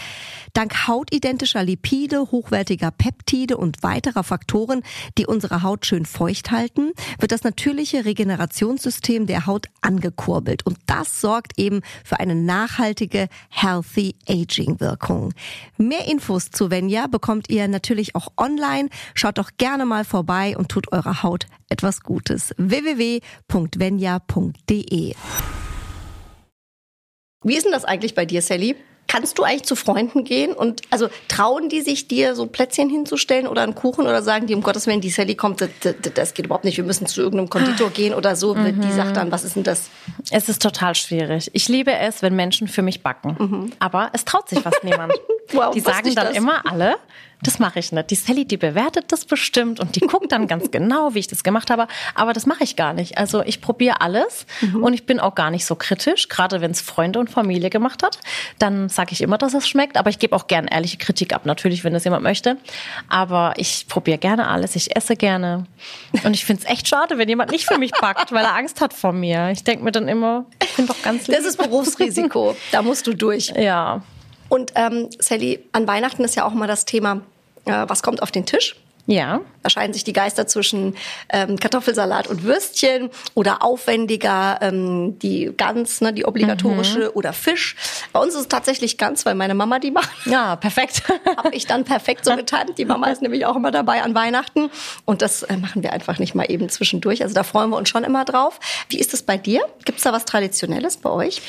Dank 0.54 0.88
hautidentischer 0.88 1.64
Lipide, 1.64 2.32
hochwertiger 2.32 2.90
Peptide 2.90 3.58
und 3.58 3.84
weiterer 3.84 4.24
Faktoren, 4.24 4.82
die 5.20 5.28
unsere 5.28 5.62
Haut 5.62 5.86
schön 5.86 6.08
feucht 6.08 6.50
halten, 6.50 6.92
wird 7.20 7.32
das 7.32 7.44
natürliche 7.44 8.06
Regenerationssystem 8.06 9.28
der 9.28 9.46
Haut 9.46 9.68
angekurbelt 9.82 10.66
und 10.66 10.80
das 10.88 11.22
sorgt 11.22 11.60
eben 11.60 11.82
für 12.04 12.20
eine 12.20 12.34
nachhaltige 12.34 13.28
Healthy 13.50 14.16
Aging 14.28 14.80
Wirkung. 14.80 15.34
Mehr 15.78 16.08
Infos 16.08 16.50
zu 16.50 16.72
Venya 16.72 17.06
bekommt 17.06 17.48
ihr 17.50 17.68
natürlich 17.68 18.16
auch 18.16 18.30
online. 18.38 18.90
Schaut 19.14 19.38
doch 19.44 19.52
gerne 19.58 19.86
mal 19.86 20.06
vorbei 20.06 20.56
und 20.58 20.70
tut 20.70 20.94
eurer 20.94 21.22
Haut 21.22 21.48
etwas 21.68 22.02
Gutes. 22.02 22.54
www.venya.de 22.58 23.22
Wie 27.44 27.56
ist 27.56 27.66
denn 27.66 27.74
das 27.74 27.84
eigentlich 27.84 28.16
bei 28.16 28.26
dir, 28.26 28.42
Sally? 28.42 28.78
Kannst 29.06 29.38
du 29.38 29.44
eigentlich 29.44 29.64
zu 29.64 29.76
Freunden 29.76 30.24
gehen 30.24 30.54
und 30.54 30.82
also 30.90 31.10
trauen 31.28 31.68
die 31.68 31.82
sich 31.82 32.08
dir 32.08 32.36
so 32.36 32.46
Plätzchen 32.46 32.90
hinzustellen 32.90 33.48
oder 33.48 33.64
einen 33.64 33.76
Kuchen 33.76 34.06
oder 34.08 34.24
sagen 34.24 34.48
die 34.48 34.56
um 34.56 34.64
Gottes 34.64 34.88
Willen 34.88 35.02
die 35.02 35.10
Sally 35.10 35.36
kommt 35.36 35.60
das, 35.60 35.70
das, 36.16 36.34
geht 36.34 36.46
überhaupt 36.46 36.64
nicht 36.64 36.78
wir 36.78 36.86
müssen 36.86 37.06
zu 37.06 37.22
irgendeinem 37.22 37.50
Konditor 37.50 37.90
gehen 37.90 38.14
oder 38.14 38.38
so 38.38 38.56
mhm. 38.56 38.80
die 38.80 38.92
sagt 38.94 39.18
dann 39.18 39.30
was 39.30 39.44
ist 39.44 39.58
denn 39.58 39.64
das 39.64 39.90
es 40.32 40.48
ist 40.48 40.62
total 40.62 40.96
schwierig 40.96 41.52
ich 41.54 41.68
liebe 41.68 41.94
es 41.94 42.22
wenn 42.22 42.34
Menschen 42.34 42.70
für 42.70 42.82
mich 42.82 43.04
backen 43.04 43.36
mhm. 43.38 43.74
aber 43.78 44.10
es 44.14 44.24
traut 44.24 44.48
sich 44.48 44.60
fast 44.62 44.86
niemand 44.86 45.14
wow, 45.52 45.74
die 45.74 45.80
sagen 45.80 46.16
dann 46.16 46.28
das? 46.28 46.38
immer 46.38 46.66
alle 46.66 46.96
das 47.44 47.60
mache 47.60 47.80
ich 47.80 47.92
nicht. 47.92 48.10
Die 48.10 48.16
Sally, 48.16 48.46
die 48.46 48.58
bewertet 48.58 49.12
das 49.12 49.26
bestimmt 49.26 49.80
und 49.80 49.96
die 49.96 50.00
guckt 50.00 50.32
dann 50.32 50.48
ganz 50.48 50.72
genau, 50.72 51.14
wie 51.14 51.20
ich 51.20 51.28
das 51.28 51.44
gemacht 51.44 51.70
habe. 51.70 51.88
Aber 52.16 52.34
das 52.34 52.46
mache 52.46 52.64
ich 52.64 52.76
gar 52.76 52.94
nicht. 52.94 53.18
Also 53.18 53.44
ich 53.44 53.62
probiere 53.62 54.02
alles 54.02 54.46
mhm. 54.62 54.84
und 54.84 54.94
ich 54.94 55.06
bin 55.06 55.20
auch 55.20 55.36
gar 55.36 55.52
nicht 55.52 55.66
so 55.66 55.76
kritisch. 55.76 56.30
Gerade 56.30 56.62
wenn 56.62 56.72
es 56.72 56.82
Freunde 56.82 57.20
und 57.20 57.30
Familie 57.30 57.70
gemacht 57.70 58.04
hat, 58.04 58.20
dann 58.60 58.90
sage 58.90 59.12
ich 59.12 59.22
immer, 59.22 59.38
dass 59.38 59.54
es 59.54 59.68
schmeckt. 59.68 59.98
Aber 59.98 60.10
ich 60.10 60.20
gebe 60.20 60.36
auch 60.36 60.48
gern 60.48 60.68
ehrliche 60.68 60.98
Kritik 60.98 61.34
ab, 61.34 61.46
natürlich, 61.46 61.84
wenn 61.84 61.94
das 61.94 62.04
jemand 62.06 62.24
möchte. 62.24 62.58
Aber 63.10 63.54
ich 63.58 63.88
probiere 63.88 64.18
gerne 64.18 64.48
alles. 64.48 64.76
Ich 64.76 64.96
esse 64.96 65.16
gerne. 65.16 65.66
Und 66.24 66.34
ich 66.34 66.46
finde 66.46 66.64
es 66.64 66.70
echt 66.70 66.88
schade, 66.88 67.18
wenn 67.18 67.30
jemand 67.30 67.52
nicht 67.52 67.66
für 67.66 67.78
mich 67.78 67.92
backt, 67.92 68.32
weil 68.32 68.46
er 68.46 68.56
Angst 68.56 68.82
hat 68.82 68.94
vor 68.94 69.12
mir. 69.12 69.50
Ich 69.52 69.64
denke 69.64 69.84
mir 69.84 69.92
dann 69.92 70.08
immer, 70.08 70.46
ich 70.64 70.76
bin 70.76 70.88
doch 70.88 71.02
ganz 71.02 71.28
lieb. 71.28 71.38
Das 71.38 71.46
ist 71.46 71.58
Berufsrisiko. 71.58 72.56
da 72.72 72.82
musst 72.82 73.06
du 73.08 73.14
durch. 73.14 73.54
Ja. 73.58 74.02
Und 74.54 74.74
ähm, 74.76 75.10
Sally, 75.18 75.68
an 75.72 75.88
Weihnachten 75.88 76.24
ist 76.24 76.36
ja 76.36 76.46
auch 76.46 76.54
mal 76.54 76.68
das 76.68 76.86
Thema 76.86 77.22
äh, 77.66 77.86
was 77.88 78.04
kommt 78.04 78.22
auf 78.22 78.30
den 78.30 78.46
Tisch. 78.46 78.76
Ja. 79.08 79.42
Da 79.64 79.70
scheiden 79.72 79.94
sich 79.94 80.04
die 80.04 80.14
Geister 80.14 80.46
zwischen 80.46 80.96
ähm, 81.30 81.58
Kartoffelsalat 81.58 82.28
und 82.28 82.44
Würstchen 82.44 83.10
oder 83.34 83.64
aufwendiger 83.64 84.60
ähm, 84.62 85.18
die 85.18 85.52
Gans, 85.58 86.02
ne, 86.02 86.14
die 86.14 86.26
obligatorische 86.26 87.06
mhm. 87.06 87.12
oder 87.16 87.34
Fisch. 87.34 87.76
Bei 88.14 88.20
uns 88.20 88.36
ist 88.36 88.42
es 88.42 88.48
tatsächlich 88.48 89.00
Gans, 89.00 89.26
weil 89.26 89.34
meine 89.34 89.56
Mama 89.56 89.80
die 89.80 89.90
macht. 89.90 90.12
Ja, 90.26 90.56
perfekt. 90.56 91.02
Habe 91.38 91.50
ich 91.56 91.66
dann 91.66 91.84
perfekt 91.84 92.24
so 92.24 92.36
getan. 92.36 92.68
Die 92.78 92.86
Mama 92.86 93.08
ist 93.08 93.24
nämlich 93.24 93.48
auch 93.48 93.56
immer 93.56 93.72
dabei 93.72 94.04
an 94.04 94.14
Weihnachten 94.14 94.70
und 95.06 95.24
das 95.24 95.42
äh, 95.42 95.58
machen 95.58 95.82
wir 95.82 95.94
einfach 95.94 96.20
nicht 96.20 96.36
mal 96.36 96.46
eben 96.46 96.70
zwischendurch. 96.70 97.24
Also 97.24 97.34
da 97.34 97.42
freuen 97.42 97.72
wir 97.72 97.78
uns 97.78 97.90
schon 97.90 98.04
immer 98.04 98.24
drauf. 98.24 98.60
Wie 98.88 99.00
ist 99.00 99.16
es 99.16 99.24
bei 99.24 99.38
dir? 99.38 99.62
Gibt 99.84 99.98
es 99.98 100.04
da 100.04 100.14
was 100.14 100.26
Traditionelles 100.26 100.98
bei 100.98 101.10
euch? 101.10 101.42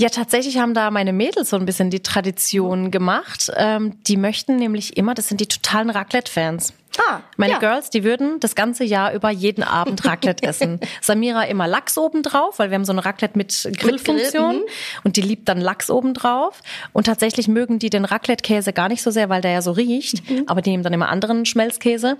Ja, 0.00 0.08
tatsächlich 0.08 0.56
haben 0.56 0.72
da 0.72 0.90
meine 0.90 1.12
Mädels 1.12 1.50
so 1.50 1.56
ein 1.56 1.66
bisschen 1.66 1.90
die 1.90 2.00
Tradition 2.00 2.90
gemacht. 2.90 3.52
Ähm, 3.54 4.02
die 4.06 4.16
möchten 4.16 4.56
nämlich 4.56 4.96
immer, 4.96 5.12
das 5.12 5.28
sind 5.28 5.42
die 5.42 5.46
totalen 5.46 5.90
Raclette-Fans. 5.90 6.72
Ah, 6.98 7.20
Meine 7.36 7.54
ja. 7.54 7.58
Girls, 7.58 7.90
die 7.90 8.02
würden 8.02 8.40
das 8.40 8.54
ganze 8.54 8.84
Jahr 8.84 9.12
über 9.12 9.30
jeden 9.30 9.62
Abend 9.62 10.04
Raclette 10.04 10.42
essen. 10.46 10.80
Samira 11.00 11.44
immer 11.44 11.68
Lachs 11.68 11.96
oben 11.96 12.22
drauf, 12.22 12.58
weil 12.58 12.70
wir 12.70 12.74
haben 12.74 12.84
so 12.84 12.92
eine 12.92 13.04
Raclette 13.04 13.38
mit 13.38 13.70
Grillfunktion 13.76 14.48
mit 14.48 14.60
Grill, 14.60 14.66
mhm. 14.66 15.00
und 15.04 15.16
die 15.16 15.22
liebt 15.22 15.48
dann 15.48 15.60
Lachs 15.60 15.90
oben 15.90 16.14
drauf. 16.14 16.60
Und 16.92 17.04
tatsächlich 17.04 17.46
mögen 17.46 17.78
die 17.78 17.90
den 17.90 18.04
Raclette-Käse 18.04 18.72
gar 18.72 18.88
nicht 18.88 19.02
so 19.02 19.10
sehr, 19.10 19.28
weil 19.28 19.40
der 19.40 19.52
ja 19.52 19.62
so 19.62 19.72
riecht, 19.72 20.28
mhm. 20.28 20.44
aber 20.46 20.62
die 20.62 20.70
nehmen 20.70 20.82
dann 20.82 20.92
immer 20.92 21.08
anderen 21.08 21.46
Schmelzkäse. 21.46 22.16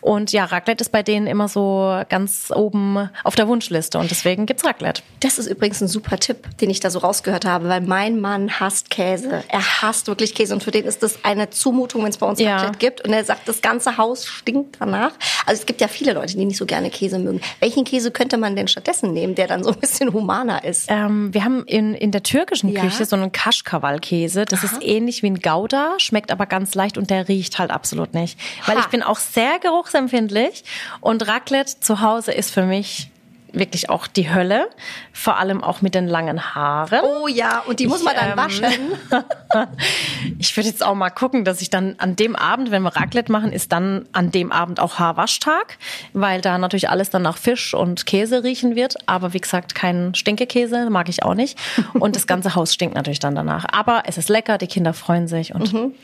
Und 0.00 0.32
ja, 0.32 0.46
Raclette 0.46 0.82
ist 0.82 0.90
bei 0.90 1.02
denen 1.02 1.26
immer 1.26 1.48
so 1.48 2.02
ganz 2.08 2.50
oben 2.54 3.10
auf 3.24 3.34
der 3.34 3.46
Wunschliste 3.46 3.98
und 3.98 4.10
deswegen 4.10 4.46
gibt's 4.46 4.64
Raclette. 4.64 5.02
Das 5.20 5.38
ist 5.38 5.46
übrigens 5.46 5.80
ein 5.82 5.88
super 5.88 6.18
Tipp, 6.18 6.56
den 6.58 6.70
ich 6.70 6.80
da 6.80 6.88
so 6.88 7.00
rausgehört 7.00 7.44
habe, 7.44 7.68
weil 7.68 7.82
mein 7.82 8.20
Mann 8.20 8.58
hasst 8.58 8.88
Käse. 8.90 9.44
Er 9.48 9.82
hasst 9.82 10.06
wirklich 10.06 10.34
Käse 10.34 10.54
und 10.54 10.62
für 10.62 10.70
den 10.70 10.84
ist 10.84 11.02
das 11.02 11.24
eine 11.24 11.50
Zumutung, 11.50 12.02
wenn 12.02 12.10
es 12.10 12.16
bei 12.16 12.26
uns 12.26 12.40
ja. 12.40 12.56
Raclette 12.56 12.78
gibt. 12.78 13.04
Und 13.06 13.12
er 13.12 13.24
sagt, 13.24 13.46
das 13.46 13.60
ganze 13.60 13.96
Haus 13.98 14.13
Haus 14.14 14.26
stinkt 14.26 14.76
danach. 14.78 15.12
Also 15.44 15.60
es 15.60 15.66
gibt 15.66 15.80
ja 15.80 15.88
viele 15.88 16.12
Leute, 16.12 16.36
die 16.36 16.44
nicht 16.44 16.56
so 16.56 16.66
gerne 16.66 16.88
Käse 16.90 17.18
mögen. 17.18 17.40
Welchen 17.58 17.84
Käse 17.84 18.12
könnte 18.12 18.36
man 18.36 18.54
denn 18.54 18.68
stattdessen 18.68 19.12
nehmen, 19.12 19.34
der 19.34 19.48
dann 19.48 19.64
so 19.64 19.70
ein 19.70 19.80
bisschen 19.80 20.12
humaner 20.12 20.64
ist? 20.64 20.86
Ähm, 20.88 21.34
wir 21.34 21.44
haben 21.44 21.64
in, 21.66 21.94
in 21.94 22.12
der 22.12 22.22
türkischen 22.22 22.68
ja. 22.68 22.80
Küche 22.80 23.04
so 23.04 23.16
einen 23.16 23.32
Kaschkawal-Käse. 23.32 24.44
Das 24.44 24.64
Aha. 24.64 24.76
ist 24.76 24.84
ähnlich 24.84 25.22
wie 25.22 25.30
ein 25.30 25.40
Gouda, 25.40 25.94
schmeckt 25.98 26.30
aber 26.30 26.46
ganz 26.46 26.74
leicht 26.74 26.96
und 26.96 27.10
der 27.10 27.28
riecht 27.28 27.58
halt 27.58 27.72
absolut 27.72 28.14
nicht. 28.14 28.38
Weil 28.66 28.76
ha. 28.76 28.80
ich 28.80 28.86
bin 28.86 29.02
auch 29.02 29.18
sehr 29.18 29.58
geruchsempfindlich 29.58 30.64
und 31.00 31.26
Raclette 31.26 31.80
zu 31.80 32.00
Hause 32.00 32.32
ist 32.32 32.50
für 32.50 32.64
mich 32.64 33.10
wirklich 33.54 33.90
auch 33.90 34.06
die 34.06 34.32
Hölle, 34.32 34.68
vor 35.12 35.38
allem 35.38 35.62
auch 35.62 35.82
mit 35.82 35.94
den 35.94 36.06
langen 36.06 36.54
Haaren. 36.54 37.00
Oh 37.02 37.28
ja, 37.28 37.62
und 37.66 37.80
die 37.80 37.86
muss 37.86 38.02
man 38.02 38.14
dann 38.14 38.30
ähm, 38.30 38.36
waschen. 38.36 38.66
ich 40.38 40.56
würde 40.56 40.68
jetzt 40.68 40.84
auch 40.84 40.94
mal 40.94 41.10
gucken, 41.10 41.44
dass 41.44 41.60
ich 41.60 41.70
dann 41.70 41.94
an 41.98 42.16
dem 42.16 42.36
Abend, 42.36 42.70
wenn 42.70 42.82
wir 42.82 42.94
Raclette 42.94 43.30
machen, 43.30 43.52
ist 43.52 43.72
dann 43.72 44.06
an 44.12 44.30
dem 44.30 44.52
Abend 44.52 44.80
auch 44.80 44.98
Haarwaschtag, 44.98 45.78
weil 46.12 46.40
da 46.40 46.58
natürlich 46.58 46.88
alles 46.88 47.10
dann 47.10 47.22
nach 47.22 47.36
Fisch 47.36 47.74
und 47.74 48.06
Käse 48.06 48.44
riechen 48.44 48.76
wird. 48.76 48.96
Aber 49.06 49.32
wie 49.32 49.40
gesagt, 49.40 49.74
kein 49.74 50.14
Stinkekäse, 50.14 50.90
mag 50.90 51.08
ich 51.08 51.22
auch 51.22 51.34
nicht. 51.34 51.58
Und 51.94 52.16
das 52.16 52.26
ganze 52.26 52.54
Haus 52.54 52.74
stinkt 52.74 52.94
natürlich 52.94 53.20
dann 53.20 53.34
danach. 53.34 53.66
Aber 53.72 54.02
es 54.06 54.18
ist 54.18 54.28
lecker, 54.28 54.58
die 54.58 54.66
Kinder 54.66 54.92
freuen 54.92 55.28
sich 55.28 55.54
und 55.54 55.72
mhm. 55.72 55.94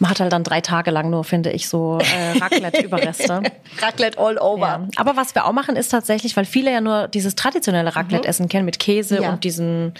Man 0.00 0.10
hat 0.10 0.20
halt 0.20 0.32
dann 0.32 0.44
drei 0.44 0.62
Tage 0.62 0.90
lang 0.90 1.10
nur, 1.10 1.24
finde 1.24 1.50
ich, 1.50 1.68
so 1.68 1.98
äh, 1.98 2.38
Raclette-Überreste. 2.38 3.42
Raclette 3.82 4.18
all 4.18 4.38
over. 4.38 4.66
Ja. 4.66 4.88
Aber 4.96 5.16
was 5.16 5.34
wir 5.34 5.44
auch 5.44 5.52
machen, 5.52 5.76
ist 5.76 5.90
tatsächlich, 5.90 6.36
weil 6.36 6.46
viele 6.46 6.72
ja 6.72 6.80
nur 6.80 7.06
dieses 7.06 7.34
traditionelle 7.36 7.94
Raclette-Essen 7.94 8.46
mhm. 8.46 8.48
kennen 8.48 8.64
mit 8.64 8.78
Käse 8.78 9.22
ja. 9.22 9.30
und 9.30 9.44
diesen 9.44 9.92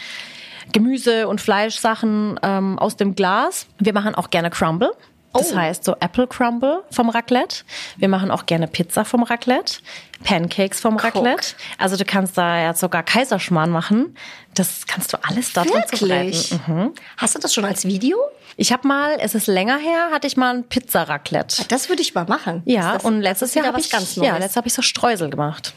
Gemüse- 0.73 1.29
und 1.29 1.41
Fleischsachen 1.41 2.41
ähm, 2.43 2.79
aus 2.79 2.97
dem 2.97 3.15
Glas. 3.15 3.67
Wir 3.79 3.93
machen 3.93 4.15
auch 4.15 4.31
gerne 4.31 4.51
Crumble. 4.51 4.91
Das 5.33 5.53
oh. 5.53 5.57
heißt 5.57 5.85
so 5.85 5.95
Apple 6.01 6.27
Crumble 6.27 6.83
vom 6.91 7.09
Raclette. 7.09 7.59
Wir 7.97 8.09
machen 8.09 8.31
auch 8.31 8.47
gerne 8.47 8.67
Pizza 8.67 9.05
vom 9.05 9.23
Raclette, 9.23 9.79
Pancakes 10.25 10.81
vom 10.81 10.97
Raclette. 10.97 11.55
Also 11.79 11.97
du 11.97 12.05
kannst 12.05 12.37
da 12.37 12.61
ja 12.61 12.75
sogar 12.75 13.03
Kaiserschmarrn 13.03 13.71
machen. 13.71 14.17
Das 14.55 14.87
kannst 14.87 15.13
du 15.13 15.19
alles 15.23 15.53
dort 15.53 15.73
Wirklich? 15.73 16.53
Mhm. 16.67 16.93
Hast 17.17 17.37
du 17.37 17.39
das 17.39 17.55
schon 17.55 17.65
als 17.65 17.85
Video? 17.85 18.17
Ich 18.57 18.73
habe 18.73 18.87
mal, 18.89 19.17
es 19.21 19.35
ist 19.35 19.47
länger 19.47 19.79
her, 19.79 20.09
hatte 20.13 20.27
ich 20.27 20.37
mal 20.37 20.55
ein 20.55 20.65
Pizza 20.65 21.05
Raclette. 21.05 21.65
Das 21.69 21.89
würde 21.89 22.03
ich 22.03 22.15
mal 22.15 22.25
machen. 22.25 22.63
Ja, 22.65 22.97
und 22.97 23.21
letztes 23.21 23.55
Jahr 23.55 23.67
habe 23.67 23.81
ich 23.81 23.91
ganz 23.91 24.17
Neues. 24.17 24.27
ja, 24.27 24.37
letztes 24.37 24.57
habe 24.57 24.67
ich 24.67 24.75
so 24.75 24.83
Streusel 24.83 25.31
gemacht. 25.31 25.75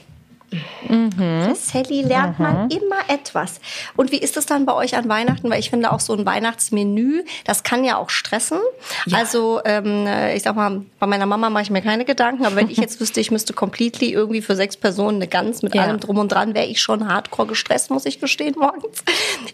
Mhm. 0.87 1.55
Sally 1.55 2.01
lernt 2.01 2.39
mhm. 2.39 2.45
man 2.45 2.69
immer 2.69 2.97
etwas. 3.07 3.59
Und 3.95 4.11
wie 4.11 4.17
ist 4.17 4.37
es 4.37 4.45
dann 4.45 4.65
bei 4.65 4.73
euch 4.73 4.95
an 4.95 5.09
Weihnachten? 5.09 5.49
Weil 5.49 5.59
ich 5.59 5.69
finde 5.69 5.91
auch 5.91 5.99
so 5.99 6.13
ein 6.13 6.25
Weihnachtsmenü, 6.25 7.23
das 7.45 7.63
kann 7.63 7.83
ja 7.83 7.97
auch 7.97 8.09
stressen. 8.09 8.59
Ja. 9.05 9.17
Also 9.19 9.61
ähm, 9.65 10.07
ich 10.35 10.43
sag 10.43 10.55
mal, 10.55 10.81
bei 10.99 11.07
meiner 11.07 11.25
Mama 11.25 11.49
mache 11.49 11.63
ich 11.63 11.69
mir 11.69 11.81
keine 11.81 12.05
Gedanken, 12.05 12.45
aber 12.45 12.55
wenn 12.55 12.69
ich 12.69 12.77
jetzt 12.83 12.99
wüsste, 12.99 13.19
ich 13.19 13.31
müsste 13.31 13.53
completely 13.53 14.11
irgendwie 14.11 14.41
für 14.41 14.55
sechs 14.55 14.77
Personen 14.77 15.17
eine 15.17 15.27
Gans 15.27 15.61
mit 15.61 15.75
ja. 15.75 15.83
allem 15.83 15.99
drum 15.99 16.17
und 16.17 16.31
dran, 16.31 16.53
wäre 16.53 16.65
ich 16.65 16.81
schon 16.81 17.07
hardcore 17.07 17.47
gestresst, 17.47 17.89
muss 17.89 18.05
ich 18.05 18.19
gestehen, 18.19 18.55
morgens. 18.57 19.03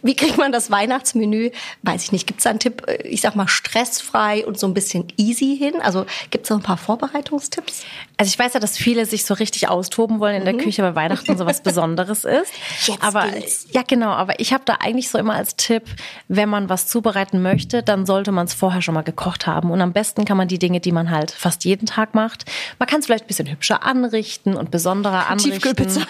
Wie 0.02 0.16
kriegt 0.16 0.38
man 0.38 0.52
das 0.52 0.72
Weihnachtsmenü? 0.72 1.52
Weiß 1.84 2.04
ich 2.04 2.12
nicht. 2.12 2.28
Gibt 2.28 2.40
es 2.40 2.44
da 2.44 2.50
einen 2.50 2.60
Tipp, 2.60 2.84
äh, 2.88 3.08
ich 3.08 3.22
sag 3.22 3.36
mal, 3.36 3.48
stressfrei 3.48 4.46
und 4.46 4.60
so 4.60 4.68
ein 4.68 4.74
bisschen 4.74 5.08
easy 5.18 5.58
hin? 5.58 5.76
Also 5.82 6.06
gibt 6.32 6.46
es 6.46 6.50
da 6.50 6.56
ein 6.56 6.62
paar 6.62 6.78
Vorbereitungstipps? 6.78 7.84
Also 8.18 8.30
ich 8.30 8.40
weiß 8.40 8.54
ja, 8.54 8.60
dass 8.60 8.78
viele 8.78 9.06
sich 9.06 9.26
so 9.26 9.34
richtig 9.34 9.70
austoben 9.70 10.20
wollen 10.20 10.36
in 10.36 10.46
der 10.46 10.54
mhm. 10.54 10.60
Küche, 10.60 10.89
weil 10.96 11.10
Weihnachten 11.10 11.38
so 11.38 11.46
was 11.46 11.62
Besonderes 11.62 12.26
ist. 12.26 12.52
Jetzt 12.86 13.04
aber 13.04 13.28
geht's. 13.28 13.68
ja, 13.72 13.84
genau. 13.86 14.10
Aber 14.10 14.40
ich 14.40 14.54
habe 14.54 14.64
da 14.66 14.76
eigentlich 14.80 15.10
so 15.10 15.18
immer 15.18 15.34
als 15.34 15.56
Tipp, 15.56 15.84
wenn 16.28 16.50
man 16.50 16.70
was 16.70 16.88
zubereiten 16.88 17.42
möchte, 17.42 17.84
dann 17.84 18.06
sollte 18.06 18.32
man 18.32 18.46
es 18.46 18.54
vorher 18.54 18.82
schon 18.82 18.94
mal 18.94 19.02
gekocht 19.04 19.48
haben. 19.48 19.72
Und 19.72 19.82
am 19.82 19.94
besten 19.94 20.26
kann 20.26 20.38
man 20.38 20.48
die 20.48 20.60
Dinge, 20.60 20.80
die 20.80 20.92
man 20.92 21.10
halt 21.10 21.32
fast 21.32 21.66
jeden 21.66 21.86
Tag 21.86 22.16
macht, 22.16 22.46
man 22.78 22.88
kann 22.88 23.00
es 23.00 23.06
vielleicht 23.06 23.26
ein 23.26 23.28
bisschen 23.28 23.50
hübscher 23.50 23.84
anrichten 23.84 24.56
und 24.56 24.72
besonderer 24.72 25.28
anrichten. 25.30 25.52
Tiefkühlpizza. 25.54 26.02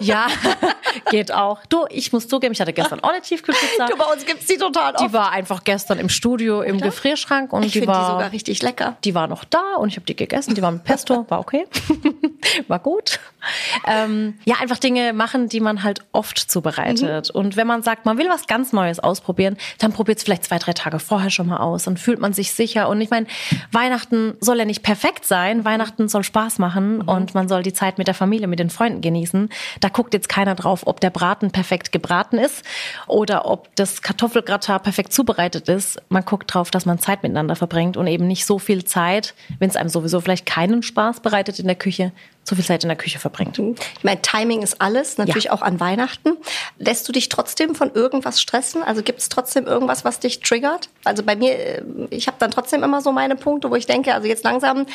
Ja, 0.00 0.28
geht 1.10 1.32
auch. 1.32 1.64
Du, 1.66 1.84
ich 1.90 2.12
muss 2.12 2.26
zugeben, 2.26 2.52
ich 2.52 2.60
hatte 2.60 2.72
gestern 2.72 3.00
auch 3.00 3.10
eine 3.10 3.20
Tiefkühlpizza. 3.20 3.86
Du, 3.86 3.96
bei 3.96 4.04
uns 4.06 4.24
gibt's 4.24 4.46
die 4.46 4.56
total 4.56 4.94
oft. 4.94 5.04
Die 5.04 5.12
war 5.12 5.30
einfach 5.32 5.62
gestern 5.64 5.98
im 5.98 6.08
Studio 6.08 6.62
im 6.62 6.80
Gefrierschrank 6.80 7.52
und 7.52 7.64
ich 7.64 7.72
die 7.72 7.80
finde 7.80 7.92
die 7.92 7.98
war 7.98 8.10
sogar 8.12 8.32
richtig 8.32 8.62
lecker. 8.62 8.96
die 9.04 9.14
war 9.14 9.26
noch 9.26 9.44
da 9.44 9.74
und 9.76 9.88
ich 9.88 9.96
habe 9.96 10.06
die 10.06 10.16
gegessen. 10.16 10.54
Die 10.54 10.62
war 10.62 10.70
mit 10.70 10.84
Pesto, 10.84 11.26
war 11.28 11.40
okay, 11.40 11.66
war 12.68 12.78
gut. 12.78 13.20
Ähm, 13.86 14.19
ja, 14.44 14.56
einfach 14.60 14.78
Dinge 14.78 15.12
machen, 15.12 15.48
die 15.48 15.60
man 15.60 15.82
halt 15.82 16.00
oft 16.12 16.38
zubereitet. 16.38 17.30
Und 17.30 17.56
wenn 17.56 17.66
man 17.66 17.82
sagt, 17.82 18.06
man 18.06 18.18
will 18.18 18.28
was 18.28 18.46
ganz 18.46 18.72
Neues 18.72 19.00
ausprobieren, 19.00 19.56
dann 19.78 19.92
probiert 19.92 20.18
es 20.18 20.24
vielleicht 20.24 20.44
zwei, 20.44 20.58
drei 20.58 20.72
Tage 20.72 20.98
vorher 20.98 21.30
schon 21.30 21.48
mal 21.48 21.58
aus. 21.58 21.84
Dann 21.84 21.96
fühlt 21.96 22.20
man 22.20 22.32
sich 22.32 22.52
sicher. 22.52 22.88
Und 22.88 23.00
ich 23.00 23.10
meine, 23.10 23.26
Weihnachten 23.72 24.34
soll 24.40 24.58
ja 24.58 24.64
nicht 24.64 24.82
perfekt 24.82 25.24
sein. 25.24 25.64
Weihnachten 25.64 26.08
soll 26.08 26.24
Spaß 26.24 26.58
machen 26.58 27.00
und 27.00 27.34
man 27.34 27.48
soll 27.48 27.62
die 27.62 27.72
Zeit 27.72 27.98
mit 27.98 28.06
der 28.06 28.14
Familie, 28.14 28.46
mit 28.46 28.58
den 28.58 28.70
Freunden 28.70 29.00
genießen. 29.00 29.48
Da 29.80 29.88
guckt 29.88 30.14
jetzt 30.14 30.28
keiner 30.28 30.54
drauf, 30.54 30.86
ob 30.86 31.00
der 31.00 31.10
Braten 31.10 31.50
perfekt 31.50 31.92
gebraten 31.92 32.38
ist 32.38 32.64
oder 33.06 33.46
ob 33.46 33.74
das 33.76 34.02
Kartoffelgratin 34.02 34.80
perfekt 34.82 35.12
zubereitet 35.12 35.68
ist. 35.68 36.00
Man 36.08 36.24
guckt 36.24 36.52
drauf, 36.52 36.70
dass 36.70 36.86
man 36.86 36.98
Zeit 36.98 37.22
miteinander 37.22 37.56
verbringt 37.56 37.96
und 37.96 38.06
eben 38.06 38.26
nicht 38.26 38.46
so 38.46 38.58
viel 38.58 38.84
Zeit, 38.84 39.34
wenn 39.58 39.70
es 39.70 39.76
einem 39.76 39.88
sowieso 39.88 40.20
vielleicht 40.20 40.46
keinen 40.46 40.82
Spaß 40.82 41.20
bereitet 41.20 41.58
in 41.58 41.66
der 41.66 41.76
Küche, 41.76 42.12
so 42.42 42.56
viel 42.56 42.64
Zeit 42.64 42.82
in 42.82 42.88
der 42.88 42.96
Küche 42.96 43.18
verbringt. 43.18 43.58
Ich 43.58 44.02
meine, 44.04 44.20
Timing 44.22 44.62
ist 44.62 44.80
alles, 44.80 45.18
natürlich 45.18 45.44
Ja. 45.44 45.52
auch 45.52 45.62
an 45.62 45.78
Weihnachten. 45.78 46.32
Lässt 46.78 47.06
du 47.06 47.12
dich 47.12 47.28
trotzdem 47.28 47.74
von 47.76 47.92
irgendwas 47.94 48.40
stressen? 48.40 48.82
Also 48.82 49.02
gibt 49.02 49.20
es 49.20 49.28
trotzdem 49.28 49.66
irgendwas, 49.66 50.04
was 50.04 50.18
dich 50.18 50.40
triggert? 50.40 50.88
Also 51.04 51.22
bei 51.22 51.36
mir, 51.36 51.52
äh, 51.52 51.82
ich 52.10 52.26
habe 52.26 52.38
dann 52.40 52.50
trotzdem 52.50 52.82
immer 52.82 53.02
so 53.02 53.12
meine 53.12 53.36
Punkte, 53.36 53.70
wo 53.70 53.76
ich 53.76 53.86
denke, 53.86 54.14
also 54.14 54.26
jetzt 54.26 54.42
langsam, 54.42 54.86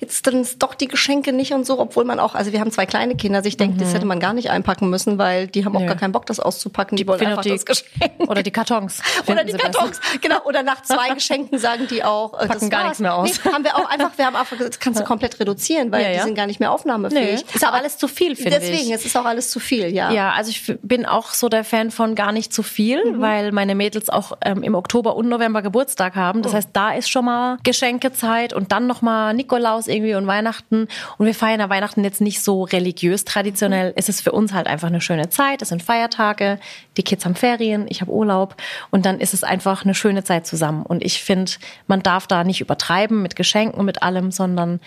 jetzt 0.00 0.24
sind 0.24 0.40
es 0.40 0.58
doch 0.58 0.74
die 0.74 0.88
Geschenke 0.88 1.32
nicht 1.32 1.52
und 1.52 1.66
so, 1.66 1.78
obwohl 1.78 2.04
man 2.04 2.18
auch, 2.18 2.34
also 2.34 2.52
wir 2.52 2.60
haben 2.60 2.70
zwei 2.70 2.86
kleine 2.86 3.14
Kinder, 3.16 3.38
also 3.38 3.48
ich 3.48 3.56
denke, 3.58 3.78
das 3.78 3.92
hätte 3.92 4.06
man 4.06 4.20
gar 4.20 4.32
nicht 4.32 4.50
einpacken 4.50 4.88
müssen, 4.88 5.18
weil 5.18 5.48
die 5.48 5.64
haben 5.66 5.76
auch 5.76 5.80
Nö. 5.80 5.86
gar 5.88 5.96
keinen 5.96 6.12
Bock, 6.12 6.24
das 6.26 6.40
auszupacken. 6.40 6.96
Die, 6.96 7.06
wollen 7.06 7.20
einfach 7.26 7.42
die- 7.42 7.50
das 7.50 7.66
Geschenk. 7.66 7.90
Oder 8.28 8.42
die 8.42 8.50
Kartons. 8.52 9.00
Oder 9.26 9.44
die 9.44 9.52
sie 9.52 9.58
besser. 9.58 9.70
Kartons, 9.72 10.00
genau. 10.22 10.42
Oder 10.44 10.62
nach 10.62 10.82
zwei 10.82 11.10
Geschenken 11.14 11.58
sagen 11.58 11.88
die 11.88 12.04
auch, 12.04 12.32
äh, 12.34 12.46
Packen 12.46 12.60
das 12.60 12.70
gar 12.70 12.80
war's. 12.80 12.88
nichts 12.90 13.00
mehr 13.00 13.14
aus. 13.14 13.40
Nee, 13.44 13.52
haben 13.52 13.64
wir 13.64 13.76
auch 13.76 13.90
einfach, 13.90 14.10
wir 14.16 14.24
haben 14.24 14.36
einfach, 14.36 14.56
gesagt, 14.56 14.74
das 14.76 14.80
kannst 14.80 15.00
du 15.00 15.04
komplett 15.04 15.38
reduzieren, 15.40 15.92
weil 15.92 16.02
Ja, 16.02 16.08
die 16.10 16.16
ja. 16.16 16.24
sind 16.24 16.34
gar 16.36 16.46
nicht 16.46 16.60
mehr 16.60 16.70
aufnahmefähig. 16.70 16.91
Nee, 16.98 17.34
ist 17.34 17.64
aber 17.64 17.76
alles 17.76 17.98
zu 17.98 18.08
viel, 18.08 18.36
finde 18.36 18.56
ich. 18.56 18.60
Deswegen, 18.60 18.92
es 18.92 19.04
ist 19.04 19.16
auch 19.16 19.24
alles 19.24 19.50
zu 19.50 19.60
viel, 19.60 19.88
ja. 19.94 20.10
Ja, 20.10 20.32
also 20.32 20.50
ich 20.50 20.78
bin 20.82 21.06
auch 21.06 21.32
so 21.32 21.48
der 21.48 21.64
Fan 21.64 21.90
von 21.90 22.14
gar 22.14 22.32
nicht 22.32 22.52
zu 22.52 22.62
viel, 22.62 23.02
Mhm. 23.04 23.20
weil 23.20 23.52
meine 23.52 23.74
Mädels 23.74 24.08
auch 24.10 24.36
ähm, 24.44 24.62
im 24.62 24.74
Oktober 24.74 25.16
und 25.16 25.28
November 25.28 25.62
Geburtstag 25.62 26.14
haben. 26.16 26.40
Oh. 26.40 26.42
Das 26.42 26.54
heißt, 26.54 26.70
da 26.72 26.92
ist 26.92 27.10
schon 27.10 27.24
mal 27.24 27.58
Geschenkezeit 27.62 28.52
und 28.52 28.72
dann 28.72 28.86
noch 28.86 29.02
mal 29.02 29.34
Nikolaus 29.34 29.86
irgendwie 29.88 30.14
und 30.14 30.26
Weihnachten. 30.26 30.88
Und 31.18 31.26
wir 31.26 31.34
feiern 31.34 31.60
ja 31.60 31.68
Weihnachten 31.68 32.04
jetzt 32.04 32.20
nicht 32.20 32.42
so 32.42 32.62
religiös 32.64 33.24
traditionell. 33.24 33.92
Es 33.96 34.08
ist 34.08 34.20
für 34.22 34.32
uns 34.32 34.52
halt 34.52 34.66
einfach 34.66 34.88
eine 34.88 35.00
schöne 35.00 35.28
Zeit. 35.30 35.62
Es 35.62 35.68
sind 35.68 35.82
Feiertage, 35.82 36.58
die 36.96 37.02
Kids 37.02 37.24
haben 37.24 37.34
Ferien, 37.34 37.86
ich 37.88 38.00
habe 38.00 38.10
Urlaub 38.12 38.56
und 38.90 39.06
dann 39.06 39.20
ist 39.20 39.34
es 39.34 39.44
einfach 39.44 39.84
eine 39.84 39.94
schöne 39.94 40.24
Zeit 40.24 40.46
zusammen. 40.46 40.84
Und 40.84 41.04
ich 41.04 41.22
finde, 41.22 41.52
man 41.86 42.02
darf 42.02 42.26
da 42.26 42.44
nicht 42.44 42.60
übertreiben 42.60 43.22
mit 43.22 43.36
Geschenken 43.36 43.78
und 43.78 43.86
mit 43.86 44.02
allem, 44.02 44.30
sondern 44.30 44.80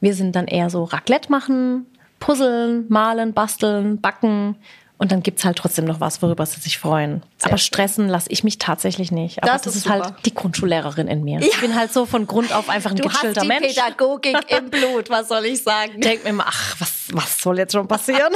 wir 0.00 0.14
sind 0.14 0.36
dann 0.36 0.46
eher 0.46 0.70
so 0.70 0.84
Raclette 0.84 1.30
machen, 1.30 1.86
puzzeln, 2.20 2.86
malen, 2.88 3.32
basteln, 3.32 4.00
backen. 4.00 4.56
Und 4.98 5.12
dann 5.12 5.22
gibt's 5.22 5.44
halt 5.44 5.58
trotzdem 5.58 5.84
noch 5.84 6.00
was, 6.00 6.22
worüber 6.22 6.46
sie 6.46 6.58
sich 6.58 6.78
freuen. 6.78 7.22
Aber 7.42 7.58
stressen 7.58 8.08
lasse 8.08 8.30
ich 8.30 8.44
mich 8.44 8.56
tatsächlich 8.56 9.12
nicht. 9.12 9.42
Aber 9.42 9.52
Das 9.52 9.60
das, 9.62 9.76
ist 9.76 9.84
ist, 9.84 9.90
halt 9.90 10.14
die 10.24 10.32
Grundschullehrerin 10.34 11.06
in 11.06 11.22
mir. 11.22 11.40
Ich 11.42 11.60
bin 11.60 11.74
halt 11.74 11.92
so 11.92 12.06
von 12.06 12.26
Grund 12.26 12.50
auf 12.54 12.70
einfach 12.70 12.92
ein 12.92 12.96
Du 12.96 13.04
hast 13.06 13.20
gechillter 13.20 13.42
die 13.42 13.46
Mensch. 13.48 13.66
Pädagogik 13.74 14.38
im 14.56 14.70
Blut, 14.70 15.10
was 15.10 15.28
soll 15.28 15.44
ich 15.44 15.62
sagen? 15.62 16.00
Denk 16.00 16.24
mir 16.24 16.30
immer, 16.30 16.46
ach, 16.48 16.76
was, 16.78 17.08
was 17.12 17.38
soll 17.42 17.58
jetzt 17.58 17.72
schon 17.72 17.86
passieren? 17.86 18.32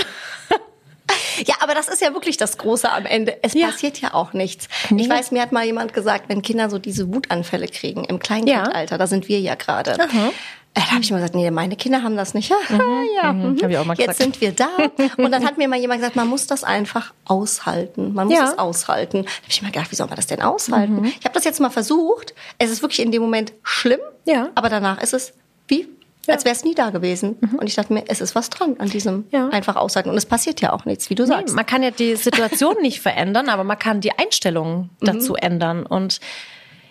Ja, 1.47 1.55
aber 1.61 1.75
das 1.75 1.89
ist 1.89 2.01
ja 2.03 2.13
wirklich 2.13 2.37
das 2.37 2.57
Große 2.59 2.91
am 2.91 3.05
Ende. 3.05 3.43
Es 3.43 3.55
Ja. 3.55 3.69
passiert 3.69 4.01
ja 4.01 4.15
auch 4.15 4.33
nichts. 4.33 4.69
Ich 4.97 5.09
weiß, 5.09 5.33
mir 5.33 5.43
hat 5.43 5.51
mal 5.53 5.65
jemand 5.65 5.93
gesagt, 5.93 6.29
wenn 6.29 6.41
Kinder 6.43 6.71
so 6.71 6.79
diese 6.79 7.13
Wutanfälle 7.13 7.67
kriegen 7.67 8.05
im 8.05 8.19
Kleinkindalter, 8.21 8.97
da 8.99 9.07
sind 9.09 9.27
wir 9.27 9.41
ja 9.41 9.55
gerade. 9.57 9.97
Äh, 10.75 10.81
Da 10.81 10.91
habe 10.93 11.01
ich 11.03 11.11
immer 11.11 11.19
gesagt, 11.19 11.35
nee, 11.35 11.51
meine 11.51 11.77
Kinder 11.77 12.03
haben 12.03 12.17
das 12.17 12.35
nicht. 12.35 12.51
Ja, 12.71 12.79
ja. 13.23 13.33
mhm. 13.33 13.59
Hab 13.63 13.71
ich 13.71 13.77
auch 13.79 13.85
mal 13.85 13.97
Jetzt 13.99 14.19
sind 14.19 14.41
wir 14.41 14.53
da. 14.53 14.69
Und 15.17 15.33
dann 15.33 15.45
hat 15.45 15.59
mir 15.59 15.69
mal 15.69 15.79
jemand 15.79 16.01
gesagt, 16.01 16.17
man 16.17 16.29
muss 16.29 16.47
das 16.47 16.63
einfach 16.65 17.13
aushalten. 17.25 18.13
Man 18.15 18.29
muss 18.29 18.37
Ja. 18.39 18.45
es 18.45 18.59
aushalten. 18.59 19.23
Da 19.25 19.29
habe 19.31 19.49
ich 19.49 19.63
mir 19.63 19.71
gedacht, 19.71 19.91
wie 19.91 19.97
soll 19.97 20.07
man 20.07 20.17
das 20.17 20.27
denn 20.27 20.41
aushalten? 20.43 21.05
Ich 21.07 21.25
habe 21.25 21.35
das 21.35 21.45
jetzt 21.45 21.61
mal 21.61 21.71
versucht. 21.71 22.35
Es 22.59 22.71
ist 22.71 22.83
wirklich 22.83 23.01
in 23.01 23.11
dem 23.13 23.23
Moment 23.23 23.53
schlimm, 23.63 24.01
Ja. 24.25 24.51
aber 24.55 24.69
danach 24.69 25.01
ist 25.03 25.13
es 25.15 25.33
wie, 25.69 25.89
als 26.29 26.45
wäre 26.45 26.55
es 26.55 26.65
nie 26.65 26.75
da 26.75 26.91
gewesen. 26.91 27.37
Und 27.59 27.67
ich 27.67 27.75
dachte 27.75 27.93
mir, 27.93 28.05
es 28.07 28.21
ist 28.21 28.35
was 28.37 28.51
dran 28.51 28.77
an 28.79 28.89
diesem 28.89 29.25
Ja. 29.31 29.49
einfach 29.49 29.75
aushalten. 29.77 30.11
Und 30.11 30.17
es 30.17 30.27
passiert 30.27 30.61
ja 30.61 30.73
auch 30.73 30.85
nichts, 30.85 31.11
wie 31.11 31.15
du 31.17 31.25
Nee, 31.25 31.29
sagst. 31.31 31.55
man 31.57 31.67
kann 31.67 31.83
ja 31.83 31.91
die 31.91 32.15
Situation 32.17 32.77
nicht 32.83 33.01
verändern, 33.01 33.49
aber 33.49 33.65
man 33.65 33.79
kann 33.79 34.01
die 34.01 34.13
Einstellung 34.17 34.91
dazu 35.01 35.35
ändern. 35.35 35.85
Und 35.87 36.21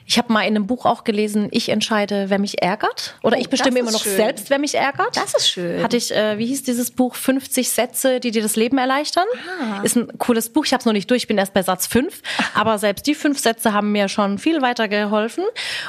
ich 0.10 0.18
habe 0.18 0.34
mal 0.34 0.42
in 0.42 0.56
einem 0.56 0.66
Buch 0.66 0.88
auch 0.88 1.04
gelesen, 1.04 1.50
ich 1.52 1.70
entscheide, 1.70 2.32
wer 2.32 2.40
mich 2.40 2.64
ärgert. 2.64 3.16
Oder 3.22 3.38
Oh, 3.38 3.40
ich 3.40 3.48
bestimme 3.48 3.78
immer 3.78 3.90
ist 3.90 3.94
noch 3.94 4.04
schön. 4.04 4.16
selbst, 4.16 4.50
wer 4.50 4.58
mich 4.58 4.74
ärgert. 4.74 5.16
Das 5.16 5.36
ist 5.36 5.48
schön. 5.48 5.84
Hatte 5.84 5.98
ich, 5.98 6.12
äh, 6.12 6.40
wie 6.40 6.48
hieß 6.48 6.64
dieses 6.64 6.90
Buch? 6.90 7.14
50 7.14 7.70
Sätze, 7.70 8.20
die 8.20 8.32
dir 8.32 8.42
das 8.42 8.56
Leben 8.56 8.80
erleichtern. 8.80 9.28
Ah. 9.62 9.84
Ist 9.84 9.98
ein 9.98 10.08
cooles 10.18 10.50
Buch. 10.50 10.66
Ich 10.66 10.74
habe 10.74 10.80
es 10.80 10.86
noch 10.88 10.94
nicht 10.94 11.12
durch, 11.12 11.22
ich 11.22 11.28
bin 11.28 11.38
erst 11.38 11.54
bei 11.54 11.62
Satz 11.62 11.86
5. 11.86 12.24
Aber 12.56 12.80
selbst 12.80 13.06
die 13.06 13.14
fünf 13.14 13.38
Sätze 13.38 13.72
haben 13.72 13.92
mir 13.92 14.10
schon 14.10 14.40
viel 14.40 14.64
weitergeholfen. 14.64 15.44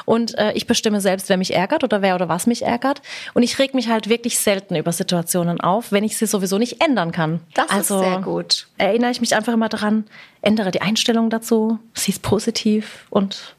Und 0.04 0.36
äh, 0.36 0.52
ich 0.52 0.66
bestimme 0.66 1.00
selbst, 1.00 1.30
wer 1.30 1.38
mich 1.38 1.54
ärgert 1.54 1.82
oder 1.82 2.02
wer 2.02 2.14
oder 2.14 2.28
was 2.28 2.46
mich 2.46 2.60
ärgert. 2.60 3.00
Und 3.32 3.42
ich 3.42 3.58
reg 3.58 3.72
mich 3.72 3.88
halt 3.88 4.10
wirklich 4.10 4.38
selten 4.38 4.76
über 4.76 4.92
Situationen 4.92 5.62
auf, 5.62 5.92
wenn 5.92 6.04
ich 6.04 6.18
sie 6.18 6.26
sowieso 6.26 6.58
nicht 6.58 6.84
ändern 6.84 7.12
kann. 7.12 7.40
Das 7.54 7.70
also, 7.70 8.02
ist 8.02 8.06
sehr 8.06 8.20
gut. 8.20 8.66
erinnere 8.76 9.12
ich 9.12 9.22
mich 9.22 9.34
einfach 9.34 9.54
immer 9.54 9.70
daran, 9.70 10.04
ändere 10.42 10.72
die 10.72 10.82
Einstellung 10.82 11.30
dazu, 11.30 11.78
sieh 11.94 12.12
es 12.12 12.18
positiv 12.18 13.06
und 13.08 13.54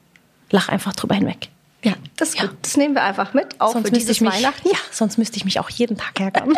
lach 0.52 0.70
einfach 0.70 0.94
drüber 0.94 1.16
hinweg. 1.16 1.50
Ja, 1.84 1.94
das 2.17 2.30
ist 2.30 2.39
Ja. 2.39 2.46
gut. 2.46 2.58
Das 2.62 2.78
nehmen 2.78 2.94
wir 2.94 3.04
einfach 3.04 3.34
mit, 3.34 3.60
auch 3.60 3.72
für 3.72 3.80
müsste 3.80 3.91
dieses 3.91 4.12
ich 4.17 4.22
mich, 4.22 4.34
Weihnachten. 4.34 4.70
Ja, 4.70 4.78
sonst 4.91 5.17
müsste 5.17 5.38
ich 5.38 5.46
mich 5.46 5.60
auch 5.60 5.70
jeden 5.70 5.98
Tag 5.98 6.20
ärgern. 6.20 6.54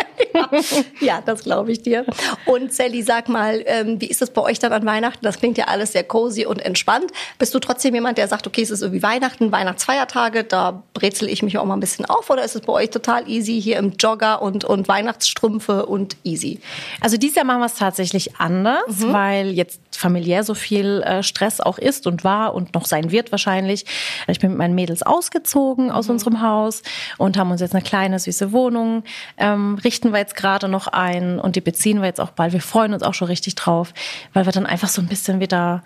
ja, 0.99 1.21
das 1.25 1.43
glaube 1.43 1.71
ich 1.71 1.81
dir. 1.81 2.05
Und 2.45 2.73
Sally, 2.73 3.01
sag 3.03 3.29
mal, 3.29 3.63
ähm, 3.65 4.01
wie 4.01 4.07
ist 4.07 4.21
es 4.21 4.31
bei 4.31 4.41
euch 4.41 4.59
dann 4.59 4.73
an 4.73 4.85
Weihnachten? 4.85 5.23
Das 5.23 5.39
klingt 5.39 5.57
ja 5.57 5.65
alles 5.65 5.93
sehr 5.93 6.03
cozy 6.03 6.45
und 6.45 6.59
entspannt. 6.59 7.11
Bist 7.39 7.53
du 7.55 7.59
trotzdem 7.59 7.93
jemand, 7.95 8.17
der 8.17 8.27
sagt, 8.27 8.47
okay, 8.47 8.61
es 8.61 8.69
ist 8.69 8.81
irgendwie 8.81 9.01
Weihnachten, 9.03 9.51
Weihnachtsfeiertage, 9.51 10.43
da 10.43 10.83
brezel 10.93 11.29
ich 11.29 11.41
mich 11.41 11.57
auch 11.57 11.65
mal 11.65 11.75
ein 11.75 11.79
bisschen 11.79 12.05
auf? 12.05 12.29
Oder 12.29 12.43
ist 12.43 12.55
es 12.55 12.61
bei 12.61 12.73
euch 12.73 12.89
total 12.89 13.29
easy 13.29 13.61
hier 13.61 13.77
im 13.77 13.93
Jogger 13.93 14.41
und, 14.41 14.65
und 14.65 14.87
Weihnachtsstrümpfe 14.89 15.85
und 15.85 16.17
easy? 16.23 16.59
Also 16.99 17.15
dieses 17.17 17.35
Jahr 17.37 17.45
machen 17.45 17.59
wir 17.61 17.67
es 17.67 17.75
tatsächlich 17.75 18.35
anders, 18.37 18.83
weil 18.99 19.51
jetzt 19.51 19.79
familiär 19.91 20.43
so 20.43 20.53
viel 20.53 21.01
äh, 21.03 21.23
Stress 21.23 21.61
auch 21.61 21.77
ist 21.77 22.07
und 22.07 22.23
war 22.25 22.53
und 22.55 22.73
noch 22.73 22.85
sein 22.85 23.11
wird 23.11 23.31
wahrscheinlich. 23.31 23.85
Ich 24.27 24.39
bin 24.39 24.49
mit 24.51 24.57
meinen 24.57 24.75
Mädels 24.75 25.03
ausgezogen 25.13 25.91
aus 25.91 26.09
unserem 26.09 26.41
Haus 26.41 26.81
und 27.17 27.37
haben 27.37 27.51
uns 27.51 27.61
jetzt 27.61 27.73
eine 27.75 27.83
kleine 27.83 28.19
süße 28.19 28.51
Wohnung 28.51 29.03
ähm, 29.37 29.75
richten 29.83 30.11
wir 30.11 30.19
jetzt 30.19 30.35
gerade 30.35 30.67
noch 30.67 30.87
ein 30.87 31.39
und 31.39 31.55
die 31.55 31.61
beziehen 31.61 31.99
wir 31.99 32.07
jetzt 32.07 32.19
auch 32.19 32.31
bald. 32.31 32.53
Wir 32.53 32.61
freuen 32.61 32.93
uns 32.93 33.03
auch 33.03 33.13
schon 33.13 33.27
richtig 33.27 33.55
drauf, 33.55 33.93
weil 34.33 34.45
wir 34.45 34.51
dann 34.51 34.65
einfach 34.65 34.89
so 34.89 35.01
ein 35.01 35.07
bisschen 35.07 35.39
wieder, 35.39 35.83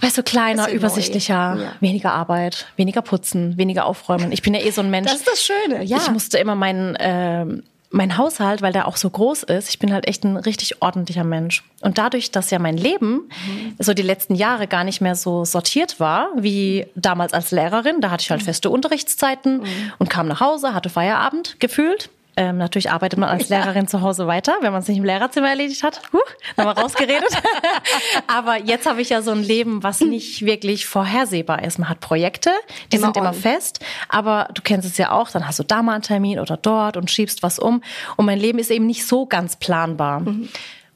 weißt 0.00 0.18
du, 0.18 0.22
kleiner, 0.22 0.70
übersichtlicher, 0.70 1.34
Ja. 1.34 1.72
weniger 1.80 2.12
Arbeit, 2.12 2.66
weniger 2.76 3.02
putzen, 3.02 3.56
weniger 3.58 3.86
aufräumen. 3.86 4.32
Ich 4.32 4.42
bin 4.42 4.54
ja 4.54 4.60
eh 4.60 4.70
so 4.70 4.80
ein 4.80 4.90
Mensch. 4.90 5.10
Das 5.10 5.20
ist 5.20 5.28
das 5.28 5.42
Schöne, 5.42 5.82
ja. 5.84 5.96
Ich 5.98 6.10
musste 6.10 6.38
immer 6.38 6.54
meinen 6.54 6.96
ähm, 7.00 7.62
mein 7.94 8.18
Haushalt, 8.18 8.60
weil 8.60 8.72
der 8.72 8.88
auch 8.88 8.96
so 8.96 9.08
groß 9.08 9.44
ist, 9.44 9.68
ich 9.68 9.78
bin 9.78 9.92
halt 9.92 10.08
echt 10.08 10.24
ein 10.24 10.36
richtig 10.36 10.82
ordentlicher 10.82 11.22
Mensch. 11.22 11.62
Und 11.80 11.96
dadurch, 11.96 12.32
dass 12.32 12.50
ja 12.50 12.58
mein 12.58 12.76
Leben 12.76 13.28
so 13.78 13.94
die 13.94 14.02
letzten 14.02 14.34
Jahre 14.34 14.66
gar 14.66 14.82
nicht 14.82 15.00
mehr 15.00 15.14
so 15.14 15.44
sortiert 15.44 16.00
war, 16.00 16.28
wie 16.36 16.86
damals 16.96 17.32
als 17.32 17.52
Lehrerin, 17.52 18.00
da 18.00 18.10
hatte 18.10 18.22
ich 18.22 18.30
halt 18.30 18.42
feste 18.42 18.68
Unterrichtszeiten 18.68 19.62
und 19.98 20.10
kam 20.10 20.26
nach 20.26 20.40
Hause, 20.40 20.74
hatte 20.74 20.90
Feierabend 20.90 21.60
gefühlt. 21.60 22.10
Ähm, 22.36 22.58
natürlich 22.58 22.90
arbeitet 22.90 23.18
man 23.18 23.28
als 23.28 23.48
Lehrerin 23.48 23.86
zu 23.86 24.00
Hause 24.00 24.26
weiter, 24.26 24.54
wenn 24.60 24.72
man 24.72 24.82
es 24.82 24.88
nicht 24.88 24.98
im 24.98 25.04
Lehrerzimmer 25.04 25.48
erledigt 25.50 25.82
hat. 25.82 26.02
Huh, 26.12 26.18
nochmal 26.56 26.74
rausgeredet. 26.74 27.30
Aber 28.26 28.58
jetzt 28.58 28.86
habe 28.86 29.00
ich 29.00 29.10
ja 29.10 29.22
so 29.22 29.30
ein 29.30 29.42
Leben, 29.42 29.82
was 29.82 30.00
nicht 30.00 30.44
wirklich 30.44 30.86
vorhersehbar 30.86 31.62
ist. 31.62 31.78
Man 31.78 31.88
hat 31.88 32.00
Projekte, 32.00 32.50
die 32.92 32.96
Immer 32.96 33.06
sind 33.06 33.16
immer 33.16 33.28
on. 33.28 33.34
fest, 33.34 33.80
aber 34.08 34.48
du 34.54 34.62
kennst 34.62 34.88
es 34.88 34.96
ja 34.98 35.12
auch, 35.12 35.30
dann 35.30 35.46
hast 35.46 35.58
du 35.58 35.62
da 35.62 35.82
mal 35.82 35.94
einen 35.94 36.02
Termin 36.02 36.38
oder 36.40 36.56
dort 36.56 36.96
und 36.96 37.10
schiebst 37.10 37.42
was 37.42 37.58
um. 37.58 37.82
Und 38.16 38.26
mein 38.26 38.38
Leben 38.38 38.58
ist 38.58 38.70
eben 38.70 38.86
nicht 38.86 39.06
so 39.06 39.26
ganz 39.26 39.56
planbar. 39.56 40.22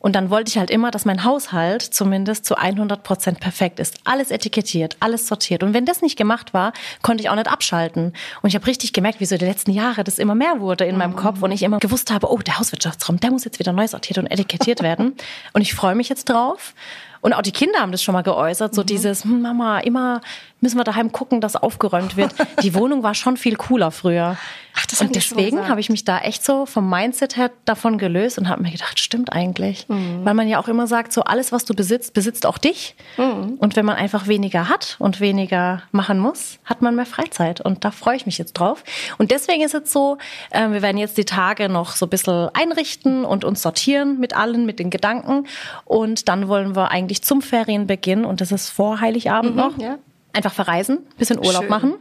Und 0.01 0.15
dann 0.15 0.31
wollte 0.31 0.49
ich 0.49 0.59
halt 0.59 0.71
immer, 0.71 0.91
dass 0.91 1.05
mein 1.05 1.25
Haushalt 1.25 1.83
zumindest 1.83 2.45
zu 2.45 2.57
100 2.57 3.03
Prozent 3.03 3.41
perfekt 3.41 3.81
ist. 3.81 3.99
Alles 4.05 4.31
etikettiert, 4.31 4.97
alles 5.01 5.27
sortiert. 5.27 5.63
Und 5.63 5.75
wenn 5.75 5.87
das 5.87 6.03
nicht 6.03 6.17
gemacht 6.17 6.55
war, 6.55 6.73
konnte 7.03 7.23
ich 7.23 7.31
auch 7.31 7.35
nicht 7.35 7.49
abschalten. 7.49 8.13
Und 8.43 8.49
ich 8.49 8.55
habe 8.55 8.67
richtig 8.67 8.93
gemerkt, 8.93 9.21
wie 9.21 9.27
so 9.27 9.37
die 9.37 9.45
letzten 9.45 9.73
Jahre 9.73 10.05
das 10.05 10.19
immer 10.19 10.37
mehr 10.37 10.61
wurde 10.61 10.85
in 10.85 10.97
meinem 10.97 11.17
Kopf 11.17 11.43
und 11.43 11.51
ich 11.51 11.63
immer 11.63 11.79
gewusst 11.79 12.13
habe, 12.13 12.31
oh, 12.31 12.39
der 12.39 12.59
Hauswirtschaftsraum, 12.59 13.19
der 13.19 13.33
muss 13.33 13.45
jetzt 13.45 13.59
wieder 13.59 13.73
neu 13.73 13.89
sortiert 13.89 14.19
und 14.19 14.29
etikettiert 14.29 14.83
werden. 14.83 15.15
Und 15.53 15.63
ich 15.63 15.75
freue 15.75 15.97
mich 15.97 16.09
jetzt 16.09 16.29
drauf. 16.29 16.75
Und 17.21 17.33
auch 17.33 17.43
die 17.43 17.53
Kinder 17.53 17.81
haben 17.81 17.93
das 17.93 18.03
schon 18.03 18.13
mal 18.13 18.23
geäußert, 18.23 18.75
so 18.75 18.85
dieses, 18.85 19.25
hm, 19.25 19.43
Mama, 19.43 19.81
immer 19.81 20.21
müssen 20.61 20.77
wir 20.77 20.85
daheim 20.85 21.13
gucken, 21.13 21.41
dass 21.41 21.57
aufgeräumt 21.57 22.17
wird. 22.17 22.35
Die 22.63 22.75
Wohnung 22.75 23.03
war 23.03 23.15
schon 23.15 23.37
viel 23.37 23.57
cooler 23.57 23.91
früher. 23.91 24.37
Ach, 24.77 24.87
das 24.87 25.01
und 25.01 25.15
deswegen 25.17 25.69
habe 25.69 25.81
ich 25.81 25.91
mich 25.91 26.05
da 26.05 26.19
echt 26.21 26.45
so 26.45 26.65
vom 26.65 26.89
Mindset 26.89 27.37
her 27.37 27.51
davon 27.65 27.99
gelöst 27.99 28.39
und 28.39 28.49
habe 28.49 28.63
mir 28.63 28.71
gedacht, 28.71 28.99
stimmt 28.99 29.33
eigentlich. 29.33 29.89
Mhm. 29.89 30.25
Weil 30.25 30.35
man 30.35 30.47
ja 30.47 30.61
auch 30.61 30.69
immer 30.69 30.87
sagt, 30.87 31.13
so 31.13 31.23
alles, 31.23 31.51
was 31.51 31.65
du 31.65 31.75
besitzt, 31.75 32.15
besitzt 32.15 32.47
auch 32.47 32.59
dich. 32.59 32.95
Mhm. 33.17 33.55
Und 33.59 33.75
wenn 33.75 33.85
man 33.85 33.97
einfach 33.97 34.29
weniger 34.29 34.69
hat 34.69 34.97
und 35.01 35.21
weniger 35.21 35.83
machen 35.91 36.21
muss, 36.21 36.59
hat 36.65 36.81
man 36.81 36.95
mehr 36.95 37.07
Freizeit. 37.07 37.61
Und 37.61 37.85
da 37.85 37.91
freue 37.91 38.17
ich 38.17 38.27
mich 38.27 38.39
jetzt 38.39 38.53
drauf. 38.53 38.85
Und 39.19 39.33
deswegen 39.33 39.65
ist 39.65 39.75
es 39.75 39.93
so, 39.93 40.19
äh, 40.51 40.69
wir 40.71 40.83
werden 40.83 40.99
jetzt 40.99 41.19
die 41.19 41.25
Tage 41.25 41.69
noch 41.69 41.97
so 41.97 42.07
ein 42.07 42.11
bisschen 42.11 42.49
einrichten 42.55 43.25
und 43.25 43.45
uns 43.45 43.63
sortieren 43.63 44.21
mit 44.21 44.37
allen, 44.37 44.65
mit 44.65 44.79
den 44.79 44.91
Gedanken. 44.91 45.47
Und 45.87 46.29
dann 46.29 46.47
wollen 46.47 46.77
wir 46.77 46.91
eigentlich 46.93 47.23
zum 47.23 47.43
Ferienbeginn, 47.43 48.25
und 48.25 48.41
das 48.41 48.53
ist 48.53 48.71
vor 48.71 49.01
Heiligabend 49.01 49.57
noch, 49.57 49.77
Mhm, 49.77 49.83
ja. 49.83 49.99
Einfach 50.33 50.53
verreisen, 50.53 51.07
bisschen 51.17 51.39
Urlaub 51.39 51.63
Schön. 51.63 51.71
machen. 51.71 51.95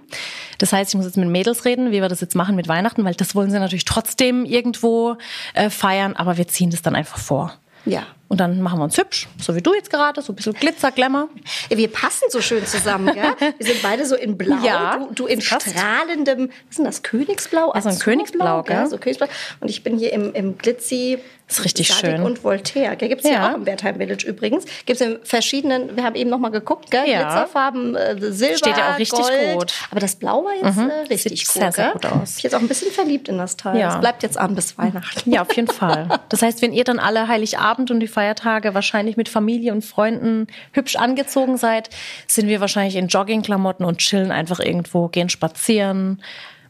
Das 0.57 0.73
heißt, 0.73 0.91
ich 0.91 0.95
muss 0.95 1.05
jetzt 1.05 1.17
mit 1.17 1.27
Mädels 1.29 1.65
reden, 1.65 1.91
wie 1.91 2.01
wir 2.01 2.09
das 2.09 2.21
jetzt 2.21 2.35
machen 2.35 2.55
mit 2.55 2.67
Weihnachten, 2.67 3.03
weil 3.05 3.13
das 3.15 3.35
wollen 3.35 3.49
sie 3.51 3.59
natürlich 3.59 3.85
trotzdem 3.85 4.43
irgendwo 4.45 5.17
äh, 5.53 5.69
feiern, 5.69 6.15
aber 6.15 6.37
wir 6.37 6.47
ziehen 6.47 6.69
das 6.69 6.81
dann 6.81 6.95
einfach 6.95 7.17
vor. 7.19 7.53
Ja. 7.85 8.03
Und 8.27 8.41
dann 8.41 8.61
machen 8.61 8.79
wir 8.79 8.83
uns 8.83 8.97
hübsch, 8.97 9.29
so 9.39 9.55
wie 9.55 9.61
du 9.61 9.73
jetzt 9.73 9.89
gerade, 9.89 10.21
so 10.21 10.33
ein 10.33 10.35
bisschen 10.35 10.51
Glitzer, 10.53 10.91
Glamour. 10.91 11.29
Wir 11.69 11.87
passen 11.87 12.25
so 12.29 12.41
schön 12.41 12.65
zusammen, 12.65 13.13
gell? 13.13 13.53
Wir 13.57 13.65
sind 13.65 13.81
beide 13.81 14.05
so 14.05 14.15
in 14.15 14.37
Blau, 14.37 14.57
Ja, 14.65 14.97
du, 14.97 15.13
du 15.13 15.25
in 15.27 15.39
passt. 15.39 15.69
strahlendem, 15.69 16.49
was 16.49 16.69
ist 16.71 16.77
denn 16.79 16.85
das, 16.85 17.03
Königsblau? 17.03 17.71
Ja, 17.73 17.79
so 17.81 17.87
ein 17.87 17.97
Königsblau, 17.99 18.63
gell? 18.63 18.87
So 18.87 18.97
Königsblau. 18.97 19.29
Und 19.61 19.69
ich 19.69 19.81
bin 19.83 19.97
hier 19.97 20.11
im, 20.11 20.33
im 20.33 20.57
Glitzy. 20.57 21.19
Ist 21.49 21.63
richtig 21.63 21.87
Sadig 21.87 22.11
schön. 22.17 22.23
und 22.23 22.43
Voltaire. 22.43 22.97
Gibt 22.97 23.21
es 23.21 23.27
hier 23.29 23.37
Ja. 23.37 23.51
auch 23.51 23.55
im 23.55 23.65
Wertheim 23.65 23.95
Village 23.95 24.27
übrigens. 24.27 24.65
Gibt 24.85 24.99
es 24.99 25.07
in 25.07 25.17
verschiedenen, 25.23 25.95
wir 25.95 26.03
haben 26.03 26.15
eben 26.15 26.29
noch 26.29 26.39
mal 26.39 26.49
geguckt, 26.49 26.91
gell? 26.91 27.07
Ja. 27.07 27.21
Glitzerfarben, 27.23 27.95
äh, 27.95 28.15
Silber, 28.33 28.57
Steht 28.57 28.77
ja 28.77 28.93
auch 28.93 28.99
richtig 28.99 29.19
Gold. 29.19 29.53
gut. 29.57 29.73
Aber 29.89 30.01
das 30.01 30.17
Blau 30.17 30.43
war 30.43 30.53
jetzt 30.53 30.77
äh, 30.77 31.07
richtig 31.09 31.39
Sieht 31.39 31.47
gut, 31.53 31.61
sehr, 31.61 31.71
sehr 31.71 31.85
gell? 31.85 31.93
gut 31.93 32.05
aus. 32.05 32.35
Ich 32.35 32.43
bin 32.43 32.51
jetzt 32.51 32.55
auch 32.55 32.59
ein 32.59 32.67
bisschen 32.67 32.91
verliebt 32.91 33.29
in 33.29 33.37
das 33.37 33.55
Teil. 33.55 33.77
Ja. 33.79 33.93
Es 33.95 33.99
bleibt 34.01 34.23
jetzt 34.23 34.37
an 34.37 34.55
bis 34.55 34.77
Weihnachten. 34.77 35.31
Ja, 35.31 35.43
auf 35.43 35.55
jeden 35.55 35.69
Fall. 35.69 36.09
Das 36.27 36.41
heißt, 36.41 36.61
wenn 36.61 36.73
ihr 36.73 36.83
dann 36.83 36.99
alle 36.99 37.29
Heiligabend 37.29 37.91
und 37.91 38.01
die 38.01 38.07
Feiertage 38.07 38.73
wahrscheinlich 38.73 39.15
mit 39.15 39.29
Familie 39.29 39.71
und 39.71 39.85
Freunden 39.85 40.47
hübsch 40.73 40.97
angezogen 40.97 41.55
seid, 41.55 41.89
sind 42.27 42.49
wir 42.49 42.59
wahrscheinlich 42.59 42.97
in 42.97 43.07
Joggingklamotten 43.07 43.85
und 43.85 43.99
chillen 43.99 44.31
einfach 44.33 44.59
irgendwo, 44.59 45.07
gehen 45.07 45.29
spazieren, 45.29 46.21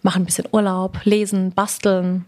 machen 0.04 0.22
ein 0.22 0.26
bisschen 0.26 0.46
Urlaub, 0.52 1.00
lesen, 1.04 1.52
basteln 1.52 2.26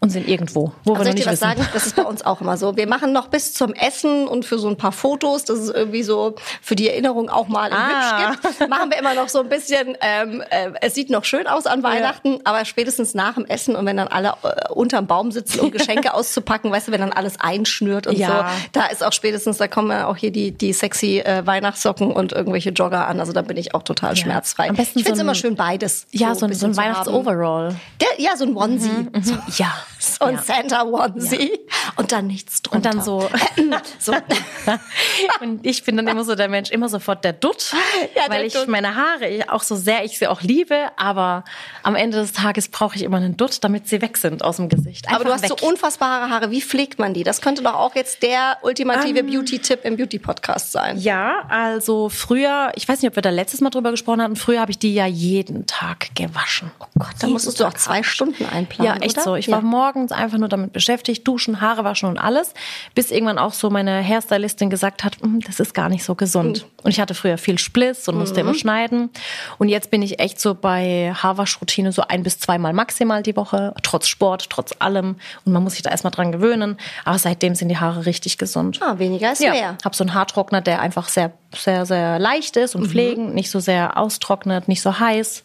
und 0.00 0.10
sind 0.10 0.28
irgendwo, 0.28 0.72
wo 0.84 0.92
Aber 0.94 1.00
wir 1.00 1.04
soll 1.04 1.12
noch 1.14 1.18
ich 1.18 1.24
dir 1.24 1.30
nicht 1.30 1.42
was 1.42 1.48
wissen. 1.48 1.58
sagen? 1.62 1.68
Das 1.72 1.86
ist 1.86 1.96
bei 1.96 2.02
uns 2.02 2.24
auch 2.24 2.40
immer 2.40 2.56
so. 2.56 2.76
Wir 2.76 2.86
machen 2.86 3.12
noch 3.12 3.28
bis 3.28 3.54
zum 3.54 3.72
Essen 3.72 4.28
und 4.28 4.44
für 4.44 4.58
so 4.58 4.68
ein 4.68 4.76
paar 4.76 4.92
Fotos, 4.92 5.44
dass 5.44 5.58
es 5.58 5.70
irgendwie 5.70 6.02
so 6.02 6.34
für 6.62 6.76
die 6.76 6.88
Erinnerung 6.88 7.28
auch 7.30 7.48
mal 7.48 7.70
Ah. 7.72 8.30
hübsch 8.30 8.48
gibt, 8.58 8.68
machen 8.70 8.90
wir 8.90 8.98
immer 8.98 9.14
noch 9.14 9.28
so 9.28 9.40
ein 9.40 9.48
bisschen, 9.48 9.96
ähm, 10.00 10.42
äh, 10.50 10.70
es 10.82 10.94
sieht 10.94 11.10
noch 11.10 11.24
schön 11.24 11.46
aus 11.46 11.66
an 11.66 11.82
Weihnachten, 11.82 12.38
aber 12.44 12.64
spätestens 12.64 13.14
nach 13.14 13.34
dem 13.34 13.46
Essen 13.46 13.74
und 13.74 13.86
wenn 13.86 13.96
dann 13.96 14.08
alle 14.08 14.34
äh, 14.42 14.72
unterm 14.72 15.06
Baum 15.06 15.32
sitzen, 15.32 15.60
um 15.60 15.70
Geschenke 15.70 16.12
auszupacken, 16.14 16.70
weißt 16.70 16.88
du, 16.88 16.92
wenn 16.92 17.00
dann 17.00 17.12
alles 17.12 17.40
einschnürt 17.40 18.06
und 18.06 18.16
Ja. 18.18 18.28
so, 18.28 18.68
da 18.72 18.86
ist 18.86 19.02
auch 19.02 19.12
spätestens, 19.12 19.56
da 19.56 19.66
kommen 19.66 19.90
ja 19.90 20.06
auch 20.06 20.16
hier 20.16 20.30
die, 20.30 20.52
die 20.52 20.72
sexy 20.72 21.20
äh, 21.20 21.46
Weihnachtssocken 21.46 22.12
und 22.12 22.32
irgendwelche 22.32 22.70
Jogger 22.70 23.08
an. 23.08 23.18
Also 23.18 23.32
da 23.32 23.42
bin 23.42 23.56
ich 23.56 23.74
auch 23.74 23.82
total 23.82 24.14
schmerzfrei. 24.16 24.68
Am 24.68 24.76
besten 24.76 24.98
ich 24.98 25.04
finde 25.04 25.12
es 25.12 25.18
so 25.18 25.22
ein- 25.22 25.26
immer 25.26 25.34
schön 25.34 25.56
beides. 25.56 26.06
Ja, 26.10 26.34
so, 26.34 26.46
ein- 26.46 26.52
so 26.54 26.66
ein 26.66 26.74
zu 26.74 26.80
haben. 26.80 26.88
Weihnachtsoverall. 26.90 27.74
Ja, 28.18 28.36
so 28.36 28.44
ein 28.44 28.56
Onesie. 28.56 28.90
So, 29.22 29.34
Ja. 29.56 29.72
So 30.14 30.24
ein 30.24 30.36
ja. 30.36 30.42
Santa 30.42 30.84
Onesie. 30.84 31.58
Und 31.96 32.12
dann 32.12 32.26
nichts 32.26 32.62
drunter. 32.62 32.76
Und 32.90 32.94
dann 32.96 33.04
so. 33.04 33.28
so. 33.98 34.12
und 35.40 35.66
ich 35.66 35.84
bin 35.84 35.96
dann 35.96 36.06
immer 36.08 36.24
so 36.24 36.34
der 36.34 36.48
Mensch, 36.48 36.70
immer 36.70 36.88
sofort 36.88 37.24
der 37.24 37.32
Dutt, 37.32 37.72
Ja, 38.14 38.22
der 38.28 38.30
weil 38.34 38.44
ich 38.46 38.52
Dutt. 38.52 38.68
meine 38.68 38.94
Haare 38.94 39.28
ich 39.28 39.48
auch 39.50 39.62
so 39.62 39.76
sehr, 39.76 40.04
ich 40.04 40.18
sie 40.18 40.26
auch 40.28 40.42
liebe, 40.42 40.88
aber 40.96 41.44
am 41.82 41.94
Ende 41.96 42.18
des 42.18 42.32
Tages 42.32 42.68
brauche 42.68 42.96
ich 42.96 43.02
immer 43.02 43.16
einen 43.18 43.36
Dutt, 43.36 43.62
damit 43.64 43.88
sie 43.88 44.00
weg 44.02 44.16
sind 44.16 44.44
aus 44.44 44.56
dem 44.56 44.68
Gesicht. 44.68 45.08
Aber 45.08 45.24
du 45.24 45.32
Einfach 45.32 45.44
hast 45.44 45.50
weg. 45.50 45.58
so 45.60 45.66
unfassbare 45.68 46.30
Haare. 46.30 46.50
Wie 46.50 46.60
pflegt 46.62 46.98
man 46.98 47.14
die? 47.14 47.22
Das 47.24 47.40
könnte 47.40 47.62
doch 47.62 47.74
auch 47.74 47.94
jetzt 47.94 48.22
der 48.22 48.58
ultimative 48.62 49.22
Beauty-Tipp 49.24 49.80
im 49.84 49.96
Beauty-Podcast 49.96 50.72
sein. 50.72 50.98
Ja, 50.98 51.44
also 51.48 52.08
früher, 52.08 52.72
ich 52.74 52.88
weiß 52.88 53.02
nicht, 53.02 53.10
ob 53.10 53.16
wir 53.16 53.22
da 53.22 53.30
letztes 53.30 53.60
Mal 53.60 53.70
drüber 53.70 53.90
gesprochen 53.90 54.22
hatten, 54.22 54.36
früher 54.36 54.60
habe 54.60 54.70
ich 54.70 54.78
die 54.78 54.94
ja 54.94 55.06
jeden 55.06 55.66
Tag 55.66 56.14
gewaschen. 56.14 56.70
Oh 56.80 56.86
Gott, 56.98 57.08
Da 57.20 57.26
musstest 57.26 57.60
du 57.60 57.64
auch 57.64 57.74
zwei 57.74 58.02
Stunden 58.02 58.44
einplanen, 58.46 58.94
Ja, 58.94 59.00
echt 59.02 59.16
oder? 59.16 59.24
so. 59.24 59.34
Ich 59.36 59.46
ja. 59.46 59.56
war 59.56 59.62
morgens 59.62 59.95
einfach 60.12 60.38
nur 60.38 60.48
damit 60.48 60.72
beschäftigt, 60.72 61.26
duschen, 61.26 61.60
Haare 61.60 61.84
waschen 61.84 62.08
und 62.08 62.18
alles, 62.18 62.54
bis 62.94 63.10
irgendwann 63.10 63.38
auch 63.38 63.52
so 63.52 63.70
meine 63.70 64.02
Hairstylistin 64.02 64.70
gesagt 64.70 65.04
hat, 65.04 65.22
"Mm, 65.22 65.40
das 65.46 65.60
ist 65.60 65.74
gar 65.74 65.88
nicht 65.88 66.04
so 66.04 66.14
gesund. 66.14 66.62
Mhm. 66.64 66.84
Und 66.84 66.90
ich 66.92 67.00
hatte 67.00 67.14
früher 67.14 67.38
viel 67.38 67.58
Spliss 67.58 68.06
und 68.08 68.16
musste 68.18 68.40
immer 68.40 68.54
schneiden. 68.54 69.10
Und 69.58 69.68
jetzt 69.68 69.90
bin 69.90 70.02
ich 70.02 70.20
echt 70.20 70.40
so 70.40 70.54
bei 70.54 71.12
Haarwaschroutine 71.14 71.90
so 71.92 72.02
ein 72.02 72.22
bis 72.22 72.38
zweimal 72.38 72.72
maximal 72.72 73.22
die 73.22 73.34
Woche, 73.36 73.74
trotz 73.82 74.06
Sport, 74.08 74.50
trotz 74.50 74.72
allem. 74.78 75.16
Und 75.44 75.52
man 75.52 75.62
muss 75.64 75.72
sich 75.74 75.82
da 75.82 75.90
erstmal 75.90 76.12
dran 76.12 76.30
gewöhnen. 76.32 76.76
Aber 77.04 77.18
seitdem 77.18 77.54
sind 77.54 77.68
die 77.70 77.78
Haare 77.78 78.06
richtig 78.06 78.38
gesund. 78.38 78.80
Ah, 78.82 78.98
weniger 78.98 79.32
ist 79.32 79.42
Ja, 79.42 79.50
mehr. 79.52 79.78
habe 79.84 79.96
so 79.96 80.04
einen 80.04 80.14
Haartrockner, 80.14 80.60
der 80.60 80.80
einfach 80.80 81.08
sehr, 81.08 81.32
sehr, 81.54 81.86
sehr 81.86 82.18
leicht 82.18 82.56
ist 82.56 82.74
Mhm. 82.74 82.82
und 82.82 82.88
pflegend, 82.90 83.34
nicht 83.34 83.50
so 83.50 83.58
sehr 83.60 83.96
austrocknet, 83.96 84.68
nicht 84.68 84.82
so 84.82 84.98
heiß. 85.00 85.44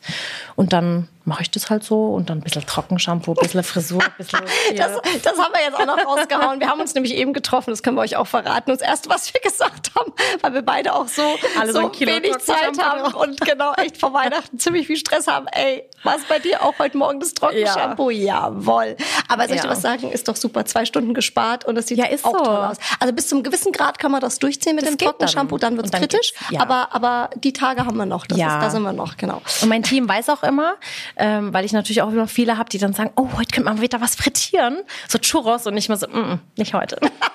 Und 0.56 0.74
dann 0.74 1.08
mache 1.24 1.44
ich 1.44 1.52
das 1.52 1.70
halt 1.70 1.84
so 1.84 2.14
und 2.14 2.30
dann 2.30 2.40
ein 2.40 2.42
bisschen 2.42 2.66
Trockenshampoo, 2.66 3.32
ein 3.34 3.38
bisschen 3.44 3.64
Frisur, 3.64 4.02
ein 4.04 4.12
bisschen 4.18 4.40
Das, 4.76 4.92
das 5.24 5.38
haben 5.38 5.54
wir 5.54 5.62
jetzt 5.64 5.76
auch 5.80 5.86
noch 5.86 6.06
rausgehauen. 6.06 6.60
Wir 6.60 6.68
haben 6.68 6.82
uns 6.82 6.94
nämlich 6.96 7.16
eben 7.16 7.34
getroffen, 7.34 7.70
das 7.70 7.84
können 7.84 7.96
wir 7.96 8.02
euch 8.02 8.16
auch 8.16 8.26
verraten. 8.28 8.72
Und 8.72 8.82
das 8.82 8.88
Erste, 8.88 9.10
was 9.10 9.34
wir 9.34 9.40
gesagt 9.44 9.92
haben, 9.96 10.12
weil 10.42 10.54
wir 10.54 10.62
beide 10.64 10.94
auch 10.96 11.08
so, 11.08 11.22
Alle 11.60 11.72
so 11.74 11.92
wenig 12.00 12.38
Zeit 12.40 12.78
haben 12.82 13.14
und 13.14 13.40
genau 13.42 13.74
echt 13.74 13.98
vor 13.98 14.14
Weihnachten 14.14 14.58
ziemlich 14.60 14.88
viel 14.88 14.98
Stress 14.98 15.28
haben. 15.28 15.48
Ey, 15.52 15.84
war 16.04 16.16
es 16.16 16.24
bei 16.24 16.40
dir 16.40 16.64
auch 16.64 16.78
heute 16.80 16.98
Morgen 16.98 17.20
das 17.20 17.34
Trockenshampoo? 17.34 18.10
Jawohl. 18.10 18.96
Aber 19.28 19.44
soll 19.48 19.56
ich 19.56 19.62
dir 19.62 19.68
Ja. 19.68 19.72
was 19.74 19.82
sagen? 19.82 20.12
Ist 20.12 20.28
doch 20.28 20.36
super. 20.36 20.66
Zwei 20.66 20.86
Stunden 20.86 21.14
gespart 21.14 21.66
und 21.66 21.76
das 21.76 21.88
sieht 21.88 21.98
Ja, 22.00 22.06
ist 22.06 22.26
auch 22.26 22.32
so. 22.38 22.44
toll 22.44 22.56
aus. 22.56 22.78
Also 23.00 23.14
bis 23.14 23.28
zum 23.28 23.44
gewissen 23.44 23.72
Grad 23.72 24.00
kann 24.00 24.12
man 24.12 24.22
das 24.22 24.40
durchziehen 24.40 24.76
mit 24.76 24.86
Das 24.86 24.92
dem 24.92 24.98
Trockenshampoo, 24.98 25.58
dann, 25.58 25.76
dann. 25.76 25.86
Und 25.86 25.94
dann 25.94 26.02
kritisch. 26.02 26.34
ja. 26.50 26.62
Aber, 26.62 26.90
aber 26.96 27.30
die 27.36 27.54
Tage 27.54 27.86
haben 27.86 27.98
wir 27.98 28.06
noch. 28.06 28.26
Das 28.26 28.38
Ja. 28.38 28.58
ist, 28.58 28.64
da 28.66 28.70
sind 28.72 28.82
wir 28.84 28.94
noch, 28.94 29.18
genau. 29.18 29.42
Und 29.62 29.70
mein 29.70 29.84
Team 29.84 30.08
weiß 30.10 30.30
auch 30.30 30.44
immer, 30.44 30.76
ähm, 31.18 31.54
weil 31.54 31.66
ich 31.66 31.74
natürlich 31.74 32.02
auch 32.02 32.12
immer 32.12 32.28
viele 32.28 32.58
habe, 32.58 32.70
die 32.70 32.78
dann 32.78 32.94
sagen, 32.94 33.12
oh, 33.16 33.28
heute 33.38 33.54
könnte 33.54 33.70
man 33.70 33.82
wieder 33.82 34.02
was 34.02 34.16
frittieren. 34.16 34.78
So 35.08 35.18
Churros 35.20 35.68
und 35.68 35.74
nicht 35.74 35.90
mehr 35.90 35.98
so, 35.98 36.08
mm, 36.08 36.34
mm, 36.34 36.40
nicht 36.58 36.74
heute. 36.74 37.00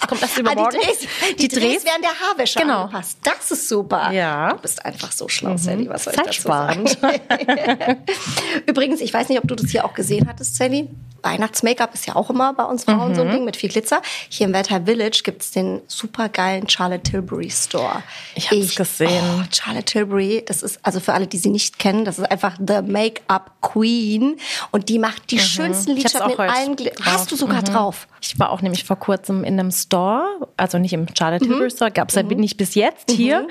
Das 0.00 0.08
kommt 0.08 0.22
erst 0.22 0.36
Ah, 0.36 0.40
übermorgen. 0.40 0.78
die 0.80 0.86
Drehs, 0.86 1.36
die, 1.38 1.48
Drehs 1.48 1.84
werden 1.84 2.02
der 2.02 2.10
Haarwäsche 2.28 2.58
Genau. 2.60 2.82
angepasst. 2.84 3.18
Das 3.24 3.50
ist 3.50 3.68
super. 3.68 4.10
Ja. 4.12 4.52
Du 4.54 4.58
bist 4.62 4.84
einfach 4.84 5.12
so 5.12 5.28
schlau, 5.28 5.56
Sally. 5.56 5.88
Was 5.88 6.04
soll 6.04 6.14
ich 6.14 6.16
dazu 6.18 6.30
Zeitsparend. 6.30 6.98
sagen? 7.00 7.96
Übrigens, 8.66 9.00
ich 9.00 9.12
weiß 9.12 9.28
nicht, 9.28 9.38
ob 9.38 9.48
du 9.48 9.54
das 9.54 9.70
hier 9.70 9.84
auch 9.84 9.94
gesehen 9.94 10.28
hattest, 10.28 10.56
Sally. 10.56 10.88
Weihnachts-Make-up 11.22 11.92
ist 11.94 12.06
ja 12.06 12.14
auch 12.14 12.30
immer 12.30 12.54
bei 12.54 12.62
uns 12.62 12.84
Frauen 12.84 13.10
Mhm. 13.10 13.14
so 13.16 13.22
ein 13.22 13.30
Ding 13.32 13.44
mit 13.44 13.56
viel 13.56 13.68
Glitzer. 13.68 14.00
Hier 14.28 14.46
im 14.46 14.52
Werther 14.52 14.82
Village 14.86 15.22
gibt 15.24 15.42
es 15.42 15.50
den 15.50 15.82
supergeilen 15.88 16.68
Charlotte 16.68 17.02
Tilbury 17.02 17.50
Store. 17.50 18.04
Ich 18.36 18.50
hab's 18.52 18.76
gesehen. 18.76 19.24
Oh, 19.40 19.42
Charlotte 19.52 19.84
Tilbury, 19.84 20.44
das 20.46 20.62
ist, 20.62 20.78
also 20.84 21.00
für 21.00 21.12
alle, 21.14 21.26
die 21.26 21.38
sie 21.38 21.50
nicht 21.50 21.80
kennen, 21.80 22.04
das 22.04 22.18
ist 22.20 22.30
einfach 22.30 22.56
the 22.64 22.82
Make-up 22.82 23.50
Queen. 23.60 24.36
Und 24.70 24.88
die 24.88 25.00
macht 25.00 25.32
die 25.32 25.40
schönsten 25.40 25.92
Mhm. 25.94 25.98
Hab's 26.04 26.12
Lidschatten 26.12 26.30
in 26.30 26.38
heute 26.38 26.52
allen 26.52 26.76
Gl 26.76 26.90
drauf. 26.90 27.06
Hast 27.06 27.32
du 27.32 27.36
sogar 27.36 27.62
Mhm. 27.62 27.64
drauf? 27.64 28.06
Ich 28.20 28.38
war 28.38 28.50
auch 28.50 28.62
nämlich 28.62 28.84
vor 28.84 28.96
kurzem 28.96 29.42
in 29.48 29.58
einem 29.58 29.70
Store, 29.72 30.24
also 30.56 30.78
nicht 30.78 30.92
im 30.92 31.06
Charlotte 31.16 31.44
Mhm. 31.44 31.48
Tilbury 31.50 31.70
Store, 31.70 31.90
gab 31.90 32.10
es 32.10 32.14
ja 32.14 32.22
nicht 32.22 32.56
bis 32.56 32.74
jetzt 32.74 33.10
hier 33.10 33.46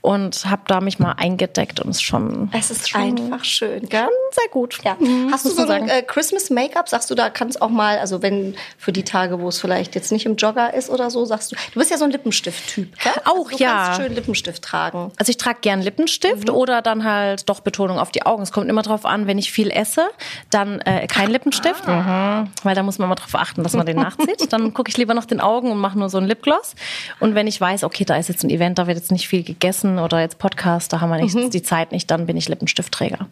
und 0.00 0.44
habe 0.46 0.62
da 0.66 0.80
mich 0.80 0.98
mal 0.98 1.12
eingedeckt 1.12 1.80
und 1.80 1.90
es 1.90 1.96
ist 1.96 2.02
schon, 2.02 2.50
Es 2.52 2.70
ist 2.70 2.94
einfach 2.96 3.44
schön, 3.44 3.88
gell? 3.88 4.08
sehr 4.32 4.48
gut. 4.50 4.78
Ja. 4.84 4.96
Hast 5.30 5.44
du 5.44 5.50
so 5.50 5.66
ein 5.66 5.88
äh, 5.88 6.02
Christmas 6.02 6.50
Make-up? 6.50 6.88
Sagst 6.88 7.10
du, 7.10 7.14
da 7.14 7.30
kann 7.30 7.48
es 7.48 7.60
auch 7.60 7.68
mal, 7.68 7.98
also 7.98 8.22
wenn 8.22 8.54
für 8.78 8.92
die 8.92 9.04
Tage, 9.04 9.40
wo 9.40 9.48
es 9.48 9.60
vielleicht 9.60 9.94
jetzt 9.94 10.10
nicht 10.10 10.26
im 10.26 10.36
Jogger 10.36 10.74
ist 10.74 10.88
oder 10.90 11.10
so, 11.10 11.24
sagst 11.24 11.52
du, 11.52 11.56
du 11.72 11.78
bist 11.78 11.90
ja 11.90 11.98
so 11.98 12.04
ein 12.04 12.10
Lippenstift-Typ, 12.10 12.98
gell? 12.98 13.12
Auch, 13.24 13.46
also 13.46 13.56
du 13.58 13.62
ja. 13.62 13.84
kannst 13.86 14.00
schön 14.00 14.14
Lippenstift 14.14 14.62
tragen. 14.62 15.12
Also 15.18 15.30
ich 15.30 15.36
trage 15.36 15.58
gern 15.60 15.82
Lippenstift 15.82 16.48
Mhm. 16.48 16.54
oder 16.54 16.80
dann 16.82 17.04
halt 17.04 17.48
doch 17.48 17.60
Betonung 17.60 17.98
auf 17.98 18.10
die 18.10 18.24
Augen. 18.24 18.42
Es 18.42 18.52
kommt 18.52 18.68
immer 18.70 18.82
drauf 18.82 19.04
an, 19.04 19.26
wenn 19.26 19.36
ich 19.38 19.52
viel 19.52 19.70
esse, 19.70 20.06
dann 20.50 20.80
äh, 20.80 21.06
kein 21.06 21.30
Lippenstift, 21.30 21.86
Ah. 21.86 22.42
mhm. 22.44 22.50
weil 22.62 22.74
da 22.74 22.82
muss 22.82 22.98
man 22.98 23.08
mal 23.08 23.14
drauf 23.16 23.34
achten, 23.34 23.62
dass 23.62 23.74
man 23.74 23.84
den 23.86 23.96
nachzieht. 23.96 24.52
Dann 24.52 24.72
gucke 24.72 24.88
ich 24.90 24.96
lieber 24.96 25.12
nach 25.14 25.26
den 25.26 25.40
Augen 25.42 25.70
und 25.70 25.78
mache 25.78 25.98
nur 25.98 26.08
so 26.08 26.18
ein 26.18 26.24
Lipgloss. 26.24 26.74
Und 27.20 27.34
wenn 27.34 27.46
ich 27.46 27.60
weiß, 27.60 27.84
okay, 27.84 28.04
da 28.04 28.16
ist 28.16 28.28
jetzt 28.28 28.44
ein 28.44 28.50
Event, 28.50 28.78
da 28.78 28.86
wird 28.86 28.96
jetzt 28.96 29.10
nicht 29.12 29.28
viel 29.28 29.42
gegessen 29.42 29.98
oder 29.98 30.20
jetzt 30.20 30.38
Podcast, 30.38 30.92
da 30.92 31.00
haben 31.00 31.10
wir 31.10 31.20
nicht 31.20 31.34
Mhm. 31.34 31.50
die 31.50 31.62
Zeit 31.62 31.92
nicht, 31.92 32.10
dann 32.10 32.26
bin 32.26 32.36
ich 32.36 32.48
Lippenstiftträger. 32.48 33.26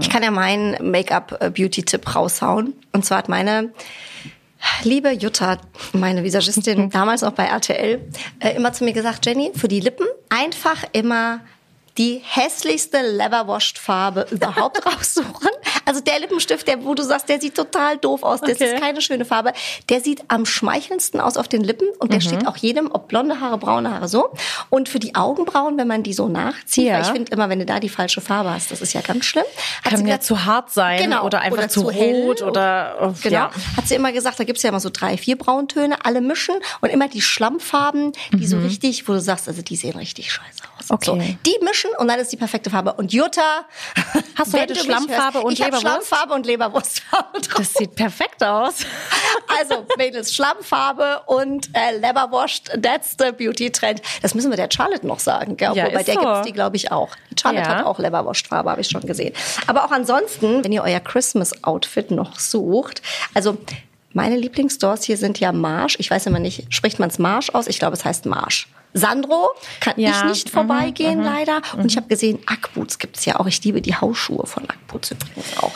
Ich 0.00 0.08
kann 0.10 0.22
ja 0.22 0.30
meinen 0.30 0.76
Make-up-Beauty-Tipp 0.90 2.14
raushauen. 2.14 2.72
Und 2.92 3.04
zwar 3.04 3.18
hat 3.18 3.28
meine 3.28 3.70
liebe 4.82 5.10
Jutta, 5.12 5.58
meine 5.92 6.24
Visagistin, 6.24 6.90
damals 6.92 7.22
noch 7.22 7.32
bei 7.32 7.44
RTL, 7.44 8.00
äh, 8.40 8.56
immer 8.56 8.72
zu 8.72 8.84
mir 8.84 8.92
gesagt, 8.92 9.26
Jenny, 9.26 9.52
für 9.54 9.68
die 9.68 9.80
Lippen 9.80 10.06
einfach 10.28 10.84
immer 10.92 11.40
die 11.98 12.20
hässlichste 12.22 12.98
Leverwashed-Farbe 13.00 14.26
überhaupt 14.30 14.84
raussuchen. 14.86 15.48
Also 15.86 16.00
der 16.00 16.18
Lippenstift, 16.20 16.66
der, 16.68 16.84
wo 16.84 16.94
du 16.94 17.02
sagst, 17.02 17.28
der 17.28 17.40
sieht 17.40 17.54
total 17.54 17.96
doof 17.96 18.22
aus, 18.22 18.40
das 18.40 18.50
Okay. 18.60 18.74
ist 18.74 18.80
keine 18.82 19.00
schöne 19.00 19.24
Farbe. 19.24 19.52
Der 19.88 20.00
sieht 20.00 20.22
am 20.28 20.44
schmeichelndsten 20.44 21.20
aus 21.20 21.36
auf 21.36 21.48
den 21.48 21.62
Lippen 21.64 21.88
und 22.00 22.08
Mhm. 22.10 22.14
der 22.14 22.20
steht 22.20 22.46
auch 22.46 22.56
jedem, 22.56 22.90
ob 22.92 23.08
blonde 23.08 23.40
Haare, 23.40 23.56
braune 23.56 23.90
Haare, 23.92 24.08
so. 24.08 24.30
Und 24.68 24.88
für 24.88 24.98
die 24.98 25.14
Augenbrauen, 25.14 25.78
wenn 25.78 25.88
man 25.88 26.02
die 26.02 26.12
so 26.12 26.28
nachzieht, 26.28 26.86
Ja. 26.88 26.94
weil 26.96 27.02
ich 27.02 27.08
finde 27.08 27.32
immer, 27.32 27.48
wenn 27.48 27.60
du 27.60 27.64
da 27.66 27.80
die 27.80 27.88
falsche 27.88 28.20
Farbe 28.20 28.50
hast, 28.50 28.70
das 28.70 28.80
ist 28.82 28.92
ja 28.92 29.00
ganz 29.00 29.24
schlimm. 29.24 29.44
Hat 29.84 29.92
Kann 29.92 30.04
sie 30.04 30.10
ja 30.10 30.20
zu 30.20 30.44
hart 30.44 30.70
sein 30.72 30.98
Genau. 31.02 31.24
oder 31.24 31.40
einfach 31.40 31.58
Oder 31.58 31.68
zu, 31.68 31.82
zu 31.84 31.90
hell 31.90 32.22
rot 32.24 32.42
oder 32.42 32.96
oh, 33.00 33.12
Genau. 33.22 33.34
ja. 33.36 33.50
Hat 33.76 33.86
sie 33.86 33.94
immer 33.94 34.12
gesagt, 34.12 34.38
da 34.40 34.44
gibt's 34.44 34.62
ja 34.62 34.70
immer 34.70 34.80
so 34.80 34.90
drei, 34.92 35.16
vier 35.16 35.38
Brauntöne, 35.38 36.04
alle 36.04 36.20
mischen 36.20 36.56
und 36.80 36.90
immer 36.90 37.08
die 37.08 37.22
Schlammfarben, 37.22 38.12
die 38.32 38.46
so 38.46 38.58
richtig, 38.58 39.06
wo 39.08 39.12
du 39.12 39.20
sagst, 39.20 39.46
also 39.48 39.62
die 39.62 39.76
sehen 39.76 39.96
richtig 39.96 40.32
scheiße 40.32 40.62
aus. 40.75 40.75
Okay. 40.88 41.04
So, 41.06 41.16
die 41.16 41.64
mischen 41.64 41.90
und 41.98 42.08
dann 42.08 42.18
ist 42.20 42.30
die 42.32 42.36
perfekte 42.36 42.70
Farbe. 42.70 42.92
Und 42.94 43.12
Jutta, 43.12 43.64
Hast 44.36 44.52
du 44.54 44.58
heute 44.60 44.74
mich 44.74 44.82
Schlammfarbe 44.82 45.40
und 45.40 45.52
ich 45.52 45.58
Leberwurst? 45.58 45.80
Schlammfarbe 45.82 46.34
und 46.34 46.46
Leberwurstfarbe 46.46 47.40
drauf. 47.40 47.54
Das 47.56 47.74
sieht 47.74 47.94
perfekt 47.94 48.42
aus. 48.44 48.74
Also 49.58 49.86
Mädels, 49.96 50.34
Schlammfarbe 50.34 51.22
und 51.26 51.70
äh, 51.72 51.96
Leberwurst, 51.96 52.70
that's 52.82 53.16
the 53.18 53.32
beauty 53.32 53.70
trend. 53.70 54.02
Das 54.20 54.34
müssen 54.34 54.50
wir 54.50 54.56
der 54.56 54.68
Charlotte 54.70 55.06
noch 55.06 55.18
sagen, 55.20 55.56
gell? 55.56 55.72
Ja, 55.74 55.84
Obwohl, 55.84 55.94
bei 55.94 56.00
ist 56.00 56.08
der 56.08 56.14
so. 56.16 56.20
gibt's 56.20 56.42
die, 56.42 56.52
glaube 56.52 56.76
ich, 56.76 56.92
auch. 56.92 57.08
Die 57.30 57.36
Charlotte 57.40 57.66
Ja. 57.68 57.76
hat 57.76 57.86
auch 57.86 57.98
Leberwurstfarbe, 57.98 58.70
habe 58.70 58.80
ich 58.82 58.88
schon 58.88 59.00
gesehen. 59.06 59.32
Aber 59.66 59.84
auch 59.84 59.92
ansonsten, 59.92 60.62
wenn 60.62 60.72
ihr 60.72 60.82
euer 60.82 61.00
Christmas-Outfit 61.00 62.10
noch 62.10 62.38
sucht, 62.38 63.00
also 63.34 63.56
meine 64.12 64.36
Lieblingsstores 64.36 65.04
hier 65.04 65.16
sind 65.16 65.38
ja 65.40 65.52
Marsch. 65.52 65.96
Ich 66.00 66.10
weiß 66.10 66.26
immer 66.26 66.38
nicht, 66.40 66.66
spricht 66.74 66.98
man 66.98 67.08
es 67.08 67.18
Marsch 67.18 67.50
aus? 67.50 67.66
Ich 67.66 67.78
glaube, 67.78 67.94
es 67.96 68.04
heißt 68.04 68.26
Marsch. 68.26 68.68
Sandro 68.96 69.50
kann 69.80 69.94
Ja, 69.96 70.10
ich 70.10 70.24
nicht 70.24 70.46
mhm, 70.48 70.52
vorbeigehen, 70.52 71.22
leider. 71.22 71.60
Und 71.76 71.86
ich 71.90 71.96
habe 71.96 72.06
gesehen, 72.08 72.38
Ackboots 72.46 72.98
gibt's 72.98 73.24
ja 73.24 73.38
auch. 73.38 73.46
Ich 73.46 73.62
liebe 73.64 73.80
die 73.82 73.94
Hausschuhe 73.94 74.46
von 74.46 74.64
Ackboots 74.64 75.10
übrigens 75.10 75.58
auch. 75.58 75.72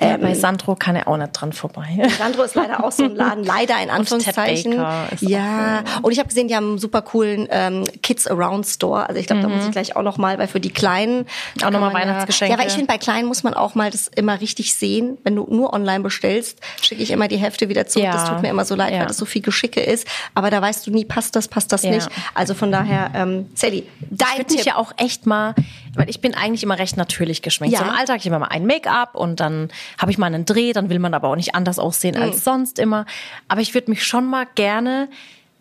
Ja, 0.00 0.14
Ähm, 0.14 0.20
bei 0.20 0.34
Sandro 0.34 0.74
kann 0.76 0.94
er 0.96 1.08
auch 1.08 1.16
nicht 1.16 1.32
dran 1.32 1.52
vorbei. 1.52 2.08
Sandro 2.18 2.42
ist 2.42 2.54
leider 2.54 2.84
auch 2.84 2.92
so 2.92 3.04
ein 3.04 3.16
Laden, 3.16 3.44
leider 3.44 3.80
in 3.82 3.90
Anführungszeichen. 3.90 4.72
Ted 4.72 4.80
Baker 4.80 5.12
ist 5.12 5.22
ja, 5.22 5.82
und 6.02 6.12
ich 6.12 6.18
habe 6.18 6.28
gesehen, 6.28 6.48
die 6.48 6.54
haben 6.56 6.68
einen 6.70 6.78
super 6.78 7.02
coolen 7.02 7.48
ähm, 7.50 7.84
Kids 8.02 8.26
Around 8.26 8.66
Store. 8.66 9.08
Also 9.08 9.20
ich 9.20 9.26
glaube, 9.26 9.42
da 9.42 9.48
muss 9.48 9.64
ich 9.64 9.72
gleich 9.72 9.96
auch 9.96 10.02
noch 10.02 10.18
mal, 10.18 10.38
weil 10.38 10.48
für 10.48 10.60
die 10.60 10.70
Kleinen 10.70 11.08
Mhm. 11.18 11.24
Auch 11.64 11.70
noch 11.70 11.80
mal 11.80 11.86
kann 11.90 11.92
man 11.92 12.02
Weihnachtsgeschenke. 12.08 12.52
Ja, 12.54 12.58
weil 12.60 12.66
ich 12.68 12.74
finde, 12.74 12.86
bei 12.88 12.98
Kleinen 12.98 13.26
muss 13.28 13.42
man 13.42 13.54
auch 13.54 13.74
mal 13.74 13.90
das 13.90 14.08
immer 14.08 14.40
richtig 14.40 14.74
sehen. 14.74 15.18
Wenn 15.24 15.36
du 15.36 15.46
nur 15.50 15.72
online 15.72 16.00
bestellst, 16.00 16.58
schicke 16.82 17.02
ich 17.02 17.10
immer 17.10 17.28
die 17.28 17.36
Hälfte 17.38 17.68
wieder 17.68 17.86
zurück. 17.86 18.04
Ja. 18.06 18.12
Das 18.12 18.28
tut 18.28 18.42
mir 18.42 18.48
immer 18.50 18.64
so 18.64 18.74
leid, 18.74 18.92
Ja. 18.92 19.00
weil 19.00 19.06
das 19.06 19.16
so 19.16 19.24
viel 19.24 19.42
Geschicke 19.42 19.80
ist. 19.80 20.06
Aber 20.34 20.50
da 20.50 20.60
weißt 20.60 20.86
du 20.86 20.90
nie, 20.90 21.04
passt 21.04 21.34
das, 21.36 21.48
passt 21.48 21.72
das 21.72 21.82
Ja. 21.82 21.90
nicht. 21.90 22.08
Also 22.34 22.54
von 22.58 22.70
daher, 22.72 23.10
ähm, 23.14 23.48
Sally, 23.54 23.78
Ich 24.00 24.06
dein 24.10 24.38
würde 24.38 24.52
mich 24.52 24.56
Tipp. 24.62 24.66
ja 24.66 24.76
auch 24.76 24.92
echt 24.98 25.26
mal, 25.26 25.54
weil 25.94 26.10
ich 26.10 26.20
bin 26.20 26.34
eigentlich 26.34 26.62
immer 26.62 26.78
recht 26.78 26.96
natürlich 26.96 27.40
geschminkt. 27.42 27.72
Ja. 27.72 27.84
So 27.84 27.90
im 27.90 27.96
Alltag 27.96 28.18
ich 28.18 28.26
immer 28.26 28.38
mal 28.40 28.48
ein 28.48 28.66
Make-up 28.66 29.14
und 29.14 29.40
dann 29.40 29.70
habe 29.98 30.10
ich 30.10 30.18
mal 30.18 30.26
einen 30.26 30.44
Dreh, 30.44 30.72
dann 30.72 30.90
will 30.90 30.98
man 30.98 31.14
aber 31.14 31.28
auch 31.28 31.36
nicht 31.36 31.54
anders 31.54 31.78
aussehen 31.78 32.16
Mhm. 32.16 32.22
als 32.22 32.44
sonst 32.44 32.78
immer. 32.78 33.06
Aber 33.48 33.60
ich 33.60 33.72
würde 33.74 33.90
mich 33.90 34.04
schon 34.06 34.26
mal 34.26 34.46
gerne 34.56 35.08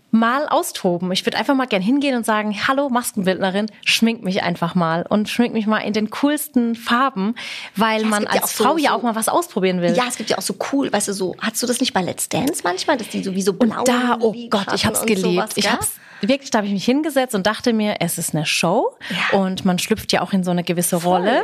mal 0.10 0.48
austoben. 0.48 1.12
Ich 1.12 1.26
würde 1.26 1.38
einfach 1.38 1.54
mal 1.54 1.66
gern 1.66 1.82
hingehen 1.82 2.16
und 2.16 2.26
sagen, 2.26 2.56
hallo 2.66 2.88
Maskenbildnerin, 2.90 3.66
schmink 3.84 4.24
mich 4.24 4.42
einfach 4.42 4.74
mal 4.74 5.06
und 5.08 5.28
schmink 5.28 5.54
mich 5.54 5.68
mal 5.68 5.80
in 5.80 5.92
den 5.92 6.10
coolsten 6.12 6.76
Farben, 6.76 7.36
weil 7.76 8.04
es 8.04 8.08
man 8.08 8.22
gibt 8.22 8.34
ja 8.34 8.42
als 8.42 8.52
auch 8.54 8.56
so- 8.56 8.64
Frau 8.64 8.78
ja 8.78 8.94
auch 8.96 9.02
mal 9.02 9.16
was 9.16 9.28
ausprobieren 9.28 9.82
will. 9.82 9.94
ja, 9.98 10.06
es 10.08 10.16
gibt 10.16 10.30
ja 10.30 10.38
auch 10.38 10.42
so 10.42 10.56
cool, 10.72 10.92
weißt 10.94 11.10
du, 11.10 11.14
so, 11.14 11.36
hast 11.42 11.62
du 11.62 11.68
das 11.68 11.82
nicht 11.82 11.94
bei 11.94 12.02
Let's 12.02 12.30
Dance 12.30 12.62
manchmal, 12.64 12.96
dass 12.96 13.10
die 13.10 13.22
sowieso 13.22 13.52
blau 13.52 13.80
Und 13.80 13.88
da, 13.90 14.18
oh 14.22 14.34
Gott, 14.50 14.68
ich 14.74 14.86
hab's 14.86 15.02
geliebt. 15.06 15.20
sowas, 15.20 15.50
ich 15.56 15.70
hab's 15.70 15.92
wirklich, 16.22 16.52
da 16.52 16.60
habe 16.60 16.68
ich 16.68 16.74
mich 16.74 16.86
hingesetzt 16.86 17.36
und 17.36 17.46
dachte 17.48 17.74
mir, 17.74 17.96
es 18.00 18.18
ist 18.18 18.34
eine 18.36 18.46
Show 18.46 18.96
Ja. 19.32 19.38
und 19.40 19.66
man 19.66 19.80
schlüpft 19.80 20.12
ja 20.12 20.22
auch 20.22 20.34
in 20.34 20.44
so 20.44 20.52
eine 20.52 20.64
gewisse 20.64 20.98
Rolle 20.98 21.42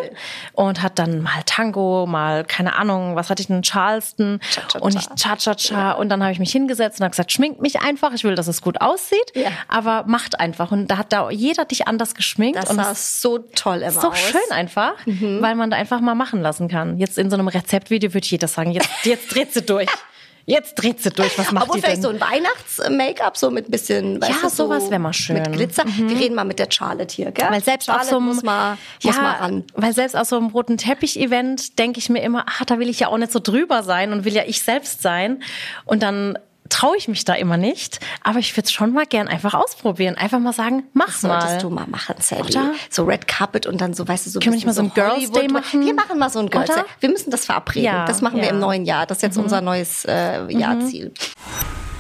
und 0.54 0.82
hat 0.82 1.00
dann 1.00 1.22
mal 1.22 1.42
Tango, 1.46 2.06
mal 2.08 2.44
keine 2.46 2.76
Ahnung, 2.76 3.16
was 3.16 3.30
hatte 3.30 3.42
ich 3.42 3.48
denn 3.48 3.62
Charleston 3.62 4.40
Cha-cha-cha. 4.52 4.80
und 4.80 4.96
ich 4.96 5.08
cha 5.22 5.36
cha 5.38 5.56
cha 5.56 5.92
und 5.94 6.10
dann 6.10 6.22
habe 6.24 6.32
ich 6.32 6.40
mich 6.40 6.52
hingesetzt 6.52 7.00
und 7.00 7.04
habe 7.06 7.12
gesagt, 7.12 7.32
schminkt 7.32 7.62
mich 7.62 7.82
einfach, 7.82 8.14
ich 8.14 8.24
will, 8.24 8.36
dass 8.36 8.48
es 8.48 8.62
gut 8.62 8.82
aussieht, 8.82 9.32
Ja. 9.36 9.50
aber 9.68 10.04
macht 10.08 10.40
einfach 10.40 10.72
und 10.72 10.88
da 10.88 10.98
hat 10.98 11.14
da 11.14 11.30
jeder 11.30 11.66
dich 11.66 11.88
anders 11.88 12.16
geschminkt 12.16 12.58
Das 12.62 12.70
und 12.70 12.78
sah 12.78 12.92
es 12.92 13.22
so 13.22 13.38
toll 13.40 13.78
immer 13.78 13.88
ist 13.88 14.02
so 14.02 14.10
aus. 14.10 14.20
schön 14.20 14.42
einfach, 14.52 14.94
weil 15.06 15.56
man 15.56 15.70
da 15.70 15.78
einfach 15.78 16.00
mal 16.02 16.16
machen 16.16 16.42
lassen 16.42 16.68
kann. 16.68 16.98
Jetzt 16.98 17.18
in 17.18 17.30
so 17.30 17.36
einem 17.38 17.48
Rezeptvideo 17.48 18.14
würde 18.14 18.28
jeder 18.28 18.48
sagen, 18.48 18.72
jetzt 18.72 18.90
jetzt 19.04 19.34
dreht 19.34 19.54
sie 19.54 19.62
durch. 19.62 19.90
Jetzt 20.46 20.76
dreht 20.76 21.02
sie 21.02 21.10
durch, 21.10 21.38
was 21.38 21.52
macht 21.52 21.64
Obwohl 21.64 21.78
die 21.78 21.82
vielleicht 21.84 22.04
denn? 22.04 22.04
so 22.04 22.10
ein 22.10 22.20
Weihnachts-Make-up, 22.20 23.38
so 23.38 23.50
mit 23.50 23.68
ein 23.70 23.72
bisschen, 23.72 24.22
weißt 24.22 24.30
Ja, 24.32 24.38
du, 24.42 24.50
so 24.50 24.66
sowas 24.66 24.92
wär 24.92 25.00
mal 25.00 25.14
schön. 25.14 25.38
Mit 25.38 25.52
Glitzer. 25.54 25.86
Wir 25.86 26.20
reden 26.20 26.36
mal 26.36 26.44
mit 26.44 26.60
der 26.60 26.68
Charlotte 26.70 27.16
hier, 27.16 27.32
gell? 27.32 27.48
Weil 27.50 27.64
selbst 27.64 27.86
Charlotte 27.86 28.04
auf 28.06 28.10
so 28.10 28.18
einem, 28.18 28.26
muss 28.28 28.44
mal, 28.44 28.78
muss 29.04 29.16
ja, 29.16 29.22
mal 29.22 29.36
ran. 29.36 29.64
weil 29.74 29.94
selbst 29.94 30.16
auf 30.18 30.28
so 30.28 30.36
einem 30.36 30.48
roten 30.48 30.78
Teppich-Event 30.78 31.80
denke 31.80 32.00
ich 32.00 32.10
mir 32.10 32.22
immer, 32.24 32.46
ah, 32.48 32.66
da 32.66 32.78
will 32.80 32.90
ich 32.90 33.00
ja 33.00 33.08
auch 33.08 33.18
nicht 33.18 33.32
so 33.32 33.40
drüber 33.40 33.84
sein 33.84 34.12
und 34.12 34.26
will 34.26 34.34
ja 34.34 34.44
ich 34.46 34.62
selbst 34.62 35.02
sein. 35.02 35.42
Und 35.86 36.04
dann 36.04 36.38
traue 36.74 36.98
ich 36.98 37.08
mich 37.08 37.24
da 37.24 37.34
immer 37.36 37.58
nicht. 37.58 38.00
Aber 38.24 38.40
ich 38.40 38.56
würde 38.58 38.66
es 38.66 38.72
schon 38.72 38.94
mal 38.94 39.06
gern 39.06 39.28
einfach 39.28 39.54
ausprobieren. 39.54 40.16
Einfach 40.16 40.40
mal 40.40 40.54
sagen, 40.54 40.84
mach 40.94 41.22
mal. 41.22 41.40
Solltest 41.42 41.64
du 41.64 41.70
mal 41.70 41.88
machen, 41.88 42.16
Sally. 42.20 42.42
Oder? 42.50 42.74
So 42.90 43.04
Red 43.04 43.28
Carpet 43.28 43.66
und 43.68 43.80
dann 43.80 43.94
so, 43.94 44.08
weißt 44.08 44.26
du, 44.26 44.30
so 44.32 44.40
ein 44.40 44.44
Können 44.44 44.54
wir 44.54 44.58
nicht 44.58 44.66
bisschen 44.66 44.88
mal 44.88 44.94
so 44.96 45.02
ein 45.02 45.08
Girls 45.08 45.30
Hollywood- 45.30 45.42
Day 45.42 45.48
machen? 45.48 45.86
Wir 45.86 45.94
machen 45.94 46.20
mal 46.20 46.30
so 46.30 46.40
ein 46.40 46.50
Girls 46.50 46.70
Oder? 46.70 46.82
Day. 46.82 46.90
Wir 47.00 47.10
müssen 47.10 47.30
das 47.32 47.46
verabreden. 47.46 47.86
Ja, 47.86 48.06
das 48.06 48.22
machen 48.22 48.38
wir 48.38 48.46
ja. 48.46 48.52
Mhm. 48.52 48.56
im 48.58 48.62
neuen 48.62 48.86
Jahr. 48.86 49.06
Das 49.06 49.20
ist 49.20 49.22
jetzt 49.22 49.38
unser 49.38 49.62
neues 49.62 50.06
äh, 50.06 50.46
Jahrziel. 50.52 51.14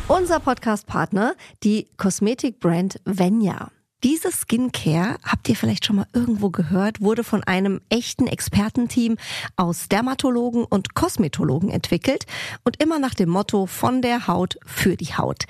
Unser 0.07 0.39
Podcast-Partner, 0.39 1.35
die 1.63 1.87
Kosmetikbrand 1.97 2.99
Venya. 3.05 3.69
Diese 4.03 4.33
Skincare, 4.33 5.15
habt 5.23 5.47
ihr 5.47 5.55
vielleicht 5.55 5.85
schon 5.85 5.95
mal 5.95 6.07
irgendwo 6.11 6.49
gehört, 6.49 6.99
wurde 6.99 7.23
von 7.23 7.41
einem 7.45 7.79
echten 7.87 8.27
Expertenteam 8.27 9.15
aus 9.55 9.87
Dermatologen 9.87 10.65
und 10.65 10.93
Kosmetologen 10.93 11.69
entwickelt 11.69 12.25
und 12.65 12.83
immer 12.83 12.99
nach 12.99 13.13
dem 13.13 13.29
Motto 13.29 13.65
von 13.65 14.01
der 14.01 14.27
Haut 14.27 14.57
für 14.65 14.97
die 14.97 15.15
Haut. 15.15 15.45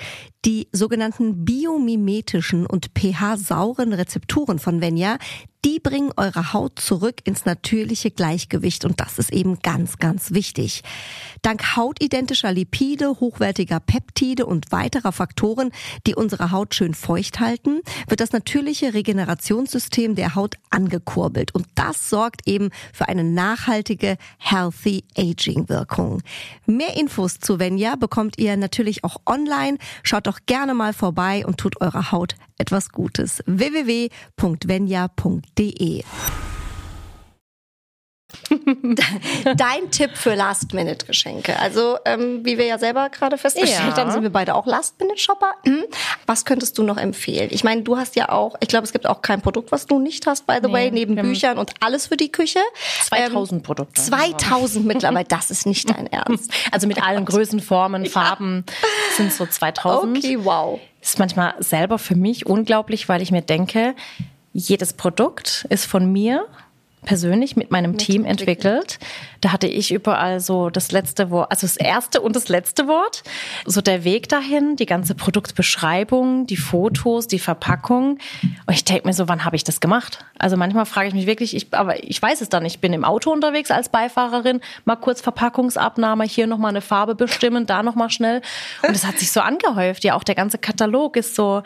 Die 0.46 0.68
sogenannten 0.74 1.46
biomimetischen 1.46 2.66
und 2.66 2.92
pH-sauren 2.94 3.94
Rezepturen 3.94 4.60
von 4.60 4.82
Venya, 4.82 5.18
die 5.66 5.80
bringen 5.80 6.12
eure 6.18 6.52
Haut 6.52 6.80
zurück 6.80 7.22
ins 7.24 7.46
natürliche 7.46 8.12
Gleichgewicht 8.12 8.84
und 8.84 9.00
das 9.00 9.18
ist 9.18 9.32
eben 9.32 9.60
ganz, 9.60 9.98
ganz 9.98 10.32
wichtig. 10.32 10.84
Dank 11.42 11.78
hautidentischer 11.78 12.52
Lipide, 12.52 13.22
hochwertiger 13.22 13.80
Peptide 13.80 14.46
und 14.46 14.72
weiterer 14.74 15.14
Faktoren, 15.14 15.72
die 16.06 16.16
unsere 16.16 16.52
Haut 16.52 16.76
schön 16.76 16.94
feucht 16.94 17.40
halten, 17.40 17.80
wird 18.08 18.20
das 18.20 18.34
natürliche 18.34 18.94
Regenerationssystem 18.94 20.16
der 20.16 20.36
Haut 20.36 20.56
angekurbelt 20.70 21.56
und 21.56 21.66
das 21.76 22.10
sorgt 22.10 22.42
eben 22.46 22.70
für 22.92 23.08
eine 23.08 23.24
nachhaltige 23.24 24.18
Healthy 24.40 25.06
Aging 25.18 25.70
Wirkung. 25.70 26.22
Mehr 26.66 26.98
Infos 26.98 27.40
zu 27.40 27.60
Venya 27.60 27.96
bekommt 27.96 28.38
ihr 28.38 28.58
natürlich 28.58 29.06
auch 29.06 29.18
online. 29.26 29.78
Schaut 30.04 30.28
doch 30.28 30.33
gerne 30.46 30.74
mal 30.74 30.94
vorbei 30.94 31.46
und 31.46 31.58
tut 31.58 31.82
eurer 31.82 32.12
Haut 32.12 32.36
etwas 32.58 32.90
Gutes. 32.90 33.44
www.venya.de 33.46 34.14
Dein 39.56 39.92
Tipp 39.92 40.12
für 40.16 40.36
Last-Minute-Geschenke. 40.36 41.58
Also, 41.60 41.98
ähm, 42.06 42.42
wie 42.44 42.58
wir 42.58 42.66
ja 42.66 42.78
selber 42.78 43.10
gerade 43.10 43.38
festgestellt 43.38 43.94
Ja. 43.96 43.98
haben, 43.98 44.12
sind 44.12 44.24
wir 44.24 44.30
beide 44.30 44.56
auch 44.56 44.66
Last-Minute-Shopper. 44.66 45.52
Hm. 45.66 45.84
Was 46.26 46.46
könntest 46.46 46.78
du 46.78 46.84
noch 46.84 46.98
empfehlen? 46.98 47.50
Ich 47.52 47.64
meine, 47.64 47.82
du 47.84 47.98
hast 47.98 48.16
ja 48.16 48.30
auch, 48.30 48.56
ich 48.60 48.68
glaube, 48.68 48.86
es 48.86 48.94
gibt 48.94 49.08
auch 49.08 49.22
kein 49.22 49.42
Produkt, 49.42 49.72
was 49.72 49.86
du 49.86 50.00
nicht 50.00 50.28
hast, 50.28 50.46
by 50.48 50.56
the 50.62 50.68
Nee, 50.68 50.74
way, 50.74 50.92
neben 50.92 51.16
Büchern 51.16 51.58
und 51.58 51.72
alles 51.80 52.08
für 52.08 52.18
die 52.18 52.32
Küche. 52.32 52.60
2000 53.06 53.64
Produkte. 53.64 54.02
2000 54.02 54.86
mittlerweile, 54.86 55.26
das 55.26 55.52
ist 55.52 55.66
nicht 55.66 55.90
dein 55.90 56.08
Ernst. 56.12 56.52
Also 56.72 56.88
mit 56.88 57.02
allen 57.04 57.26
Größen, 57.26 57.60
Formen, 57.60 58.06
Farben 58.06 58.66
sind 59.18 59.32
so 59.34 59.46
2000. 59.46 60.18
Okay, 60.18 60.38
wow. 60.44 60.80
ist 61.02 61.20
manchmal 61.20 61.54
selber 61.60 61.98
für 62.00 62.16
mich 62.16 62.46
unglaublich, 62.46 63.10
weil 63.10 63.22
ich 63.22 63.32
mir 63.32 63.42
denke, 63.42 63.96
jedes 64.54 64.94
Produkt 64.94 65.66
ist 65.70 65.86
von 65.86 66.12
mir 66.12 66.46
persönlich 67.04 67.56
mit 67.56 67.72
meinem 67.72 67.98
Team 67.98 68.26
entwickelt. 68.26 69.00
Da 69.42 69.52
hatte 69.52 69.68
ich 69.68 69.92
überall 69.92 70.40
so 70.40 70.70
das 70.70 70.92
letzte 70.92 71.30
Wort, 71.30 71.52
also 71.52 71.68
das 71.68 71.78
erste 71.78 72.22
und 72.22 72.36
das 72.36 72.48
letzte 72.48 72.88
Wort. 72.88 73.24
So 73.66 73.82
der 73.82 74.04
Weg 74.04 74.30
dahin, 74.30 74.76
die 74.76 74.86
ganze 74.86 75.16
Produktbeschreibung, 75.16 76.48
die 76.48 76.58
Fotos, 76.58 77.28
die 77.28 77.40
Verpackung. 77.40 78.20
Und 78.66 78.74
ich 78.74 78.86
denke 78.86 79.08
mir 79.08 79.14
so, 79.14 79.28
wann 79.28 79.46
habe 79.46 79.56
ich 79.56 79.64
das 79.64 79.80
gemacht? 79.80 80.26
Also 80.40 80.58
manchmal 80.58 80.86
frage 80.86 81.10
ich 81.10 81.14
mich 81.14 81.26
wirklich, 81.26 81.56
ich, 81.56 81.74
aber 81.74 82.04
ich 82.04 82.22
weiß 82.22 82.42
es 82.42 82.50
dann. 82.50 82.66
Ich 82.66 82.80
bin 82.80 82.94
im 82.94 83.04
Auto 83.04 83.32
unterwegs 83.32 83.72
als 83.72 83.90
Beifahrerin, 83.90 84.62
mal 84.86 84.96
kurz 84.96 85.22
Verpackungsabnahme, 85.22 86.24
hier 86.24 86.48
nochmal 86.48 86.70
eine 86.70 86.82
Farbe 86.82 87.16
bestimmen, 87.16 87.66
da 87.66 87.84
nochmal 87.84 88.10
schnell. 88.10 88.42
Und 88.88 88.96
es 88.96 89.06
hat 89.06 89.20
sich 89.20 89.32
so 89.32 89.42
angehäuft. 89.42 90.04
Ja, 90.04 90.16
auch 90.16 90.24
der 90.24 90.36
ganze 90.36 90.58
Katalog 90.58 91.18
ist 91.18 91.36
so 91.36 91.64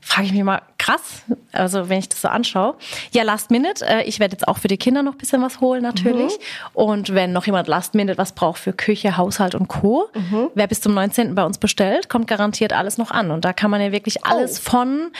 frage 0.00 0.26
ich 0.26 0.32
mich 0.32 0.42
mal, 0.42 0.62
krass, 0.78 1.22
also 1.52 1.88
wenn 1.88 1.98
ich 1.98 2.08
das 2.08 2.22
so 2.22 2.28
anschaue. 2.28 2.74
Ja, 3.12 3.22
Last 3.22 3.50
Minute, 3.50 3.86
äh, 3.86 4.02
ich 4.04 4.18
werde 4.18 4.32
jetzt 4.32 4.48
auch 4.48 4.58
für 4.58 4.68
die 4.68 4.78
Kinder 4.78 5.02
noch 5.02 5.12
ein 5.12 5.18
bisschen 5.18 5.42
was 5.42 5.60
holen 5.60 5.82
natürlich. 5.82 6.38
Mhm. 6.38 6.42
Und 6.72 7.14
wenn 7.14 7.32
noch 7.32 7.46
jemand 7.46 7.68
Last 7.68 7.94
Minute 7.94 8.16
was 8.18 8.32
braucht 8.32 8.58
für 8.58 8.72
Küche, 8.72 9.16
Haushalt 9.16 9.54
und 9.54 9.68
Co., 9.68 10.08
mhm. 10.14 10.48
wer 10.54 10.66
bis 10.66 10.80
zum 10.80 10.94
19. 10.94 11.34
bei 11.34 11.44
uns 11.44 11.58
bestellt, 11.58 12.08
kommt 12.08 12.26
garantiert 12.26 12.72
alles 12.72 12.98
noch 12.98 13.10
an. 13.10 13.30
Und 13.30 13.44
da 13.44 13.52
kann 13.52 13.70
man 13.70 13.80
ja 13.80 13.92
wirklich 13.92 14.24
alles 14.24 14.60
oh. 14.66 14.70
von 14.70 15.10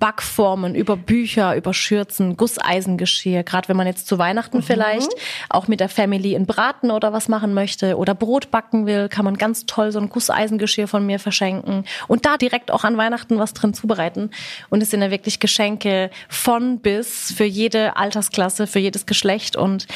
Backformen 0.00 0.74
über 0.74 0.96
Bücher, 0.96 1.54
über 1.54 1.72
Schürzen, 1.72 2.36
Gusseisengeschirr, 2.36 3.44
gerade 3.44 3.68
wenn 3.68 3.76
man 3.76 3.86
jetzt 3.86 4.08
zu 4.08 4.18
Weihnachten 4.18 4.58
mhm. 4.58 4.62
vielleicht 4.62 5.10
auch 5.48 5.68
mit 5.68 5.78
der 5.78 5.88
Family 5.88 6.34
in 6.34 6.46
Braten 6.46 6.90
oder 6.90 7.12
was 7.12 7.28
machen 7.28 7.54
möchte 7.54 7.96
oder 7.96 8.14
Brot 8.14 8.50
backen 8.50 8.86
will, 8.86 9.08
kann 9.08 9.24
man 9.24 9.36
ganz 9.36 9.66
toll 9.66 9.92
so 9.92 10.00
ein 10.00 10.08
Gusseisengeschirr 10.08 10.88
von 10.88 11.06
mir 11.06 11.20
verschenken 11.20 11.84
und 12.08 12.26
da 12.26 12.36
direkt 12.36 12.70
auch 12.72 12.82
an 12.82 12.96
Weihnachten 12.96 13.38
was 13.38 13.54
drin 13.54 13.74
zubereiten. 13.74 14.30
Und 14.70 14.82
es 14.82 14.90
sind 14.90 15.02
ja 15.02 15.10
wirklich 15.10 15.38
Geschenke 15.38 16.10
von 16.28 16.80
bis 16.80 17.32
für 17.32 17.44
jede 17.44 17.96
Altersklasse, 17.96 18.66
für 18.66 18.78
jedes 18.78 19.06
Geschlecht. 19.06 19.54
Und 19.56 19.86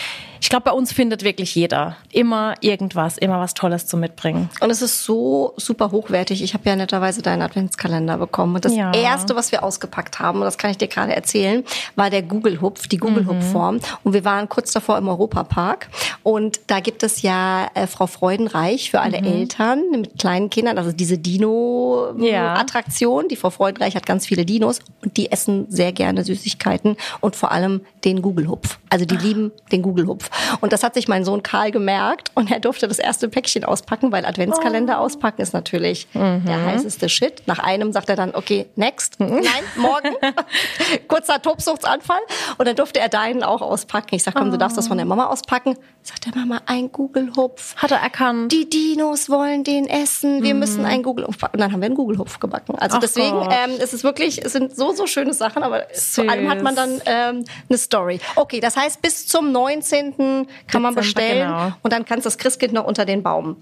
ich 0.45 0.51
glaube, 0.51 0.65
bei 0.65 0.73
uns 0.73 0.93
findet 0.93 1.25
wirklich 1.25 1.55
jeder 1.55 1.97
immer 2.13 2.53
irgendwas, 2.61 3.17
immer 3.17 3.41
was 3.41 3.55
Tolles 3.55 3.87
zu 3.87 3.97
mitbringen. 3.97 4.51
Und 4.61 4.69
es 4.69 4.83
ist 4.83 5.03
so 5.03 5.55
super 5.57 5.91
hochwertig. 5.91 6.43
Ich 6.43 6.53
habe 6.53 6.69
ja 6.69 6.77
netterweise 6.77 7.23
deinen 7.23 7.41
Adventskalender 7.41 8.19
bekommen. 8.19 8.57
Und 8.57 8.67
das 8.67 8.77
ja. 8.77 8.93
erste, 8.93 9.37
was 9.37 9.53
wir 9.53 9.65
ausgepackt 9.65 10.21
haben, 10.21 10.41
und 10.41 10.45
das 10.45 10.59
kann 10.59 10.71
ich 10.71 10.77
dir 10.77 10.89
gerade 10.89 11.17
erzählen, 11.17 11.65
war 11.97 12.11
der 12.11 12.21
Google 12.21 12.61
Hupf, 12.61 12.89
die 12.89 12.99
Google 12.99 13.27
Hupf 13.27 13.53
Form. 13.53 13.77
Mhm. 13.77 13.81
Und 14.03 14.13
wir 14.13 14.27
waren 14.27 14.51
kurz 14.51 14.71
davor 14.73 14.99
im 14.99 15.09
Europapark. 15.09 15.89
Und 16.23 16.61
da 16.67 16.81
gibt 16.81 17.03
es 17.03 17.23
ja 17.23 17.71
äh, 17.73 17.87
Frau 17.87 18.07
Freudenreich 18.07 18.91
für 18.91 19.01
alle 19.01 19.23
mhm. 19.23 19.27
Eltern 19.27 19.83
mit 19.93 20.19
kleinen 20.19 20.51
Kindern, 20.51 20.77
also 20.77 20.93
diese 20.93 21.17
Dino-Attraktion. 21.17 23.23
Ja. 23.23 23.29
Die 23.29 23.37
Frau 23.37 23.49
Freudenreich 23.49 23.97
hat 23.97 24.05
ganz 24.05 24.27
viele 24.27 24.45
Dinos 24.45 24.81
und 25.03 25.17
die 25.17 25.33
essen 25.33 25.65
sehr 25.71 25.93
gerne 25.93 26.23
Süßigkeiten 26.23 26.99
und 27.23 27.35
vor 27.35 27.51
allem 27.51 27.81
den 28.05 28.21
Google-Hupf. 28.21 28.79
Also 28.91 29.07
die 29.07 29.17
lieben 29.17 29.51
den 29.73 29.81
Google-Hupf. 29.81 30.29
Und 30.61 30.73
das 30.73 30.83
hat 30.83 30.95
sich 30.95 31.09
mein 31.09 31.25
Sohn 31.25 31.43
Karl 31.43 31.71
gemerkt 31.71 32.31
und 32.35 32.51
er 32.51 32.61
durfte 32.61 32.89
das 32.89 32.99
erste 32.99 33.29
Päckchen 33.29 33.65
auspacken, 33.65 34.13
weil 34.13 34.25
Adventskalender 34.25 35.01
oh. 35.01 35.05
auspacken 35.05 35.43
ist 35.43 35.53
natürlich 35.53 36.07
mhm. 36.15 36.45
der 36.47 36.65
heißeste 36.65 37.09
Shit. 37.09 37.43
Nach 37.47 37.59
einem 37.59 37.93
sagt 37.93 38.09
er 38.09 38.17
dann, 38.17 38.35
okay, 38.35 38.67
next. 38.77 39.21
Mhm. 39.21 39.37
Nein, 39.37 39.65
morgen. 39.77 40.15
Kurzer 41.09 41.41
Tobsuchtsanfall. 41.41 42.21
Und 42.59 42.67
dann 42.67 42.77
durfte 42.77 43.01
er 43.01 43.09
deinen 43.09 43.43
auch 43.43 43.63
auspacken. 43.63 44.15
Ich 44.15 44.23
sag, 44.23 44.35
komm, 44.35 44.51
du 44.51 44.59
darfst 44.59 44.77
das 44.77 44.89
von 44.89 44.97
der 44.97 45.07
Mama 45.07 45.27
auspacken. 45.27 45.77
Sagt 46.03 46.27
der 46.27 46.35
Mama, 46.35 46.61
ein 46.67 46.93
Google-Hupf. 46.93 47.77
Hat 47.77 47.91
er 47.91 47.99
erkannt. 47.99 48.53
Die 48.53 48.69
Dinos 48.69 49.31
wollen 49.31 49.65
den 49.65 49.87
essen. 49.87 50.43
Wir 50.43 50.55
mhm. 50.55 50.61
müssen 50.61 50.85
einen 50.85 51.03
Google-Hupf 51.03 51.39
backen. 51.39 51.57
Und 51.57 51.61
dann 51.61 51.73
haben 51.73 51.81
wir 51.81 51.87
einen 51.87 51.95
Google-Hupf 51.95 52.41
gebacken. 52.41 52.77
Also 52.79 52.97
Ach 52.97 53.01
deswegen, 53.01 53.49
ähm, 53.51 53.71
es 53.79 53.95
ist 53.95 54.05
wirklich, 54.05 54.45
es 54.45 54.53
sind 54.53 54.77
so, 54.77 54.93
so 54.93 55.07
schöne 55.07 55.33
Sachen, 55.33 55.63
aber 55.63 55.87
Süß. 55.93 56.13
zu 56.15 56.29
allem 56.29 56.49
hat 56.51 56.63
man 56.63 56.77
dann 56.77 57.01
ähm, 57.07 57.45
eine 57.69 57.79
Story. 57.79 58.21
Okay, 58.37 58.61
das 58.61 58.77
heißt, 58.77 59.01
bis 59.03 59.27
zum 59.27 59.53
19. 59.53 60.15
kann 60.25 60.47
Dezember, 60.47 60.81
man 60.81 60.95
bestellen 60.95 61.49
genau. 61.49 61.73
und 61.83 61.93
dann 61.93 62.05
kannst 62.05 62.27
das 62.27 62.39
Christkind 62.39 62.73
noch 62.73 62.85
unter 62.85 63.05
den 63.05 63.23
Baum. 63.23 63.57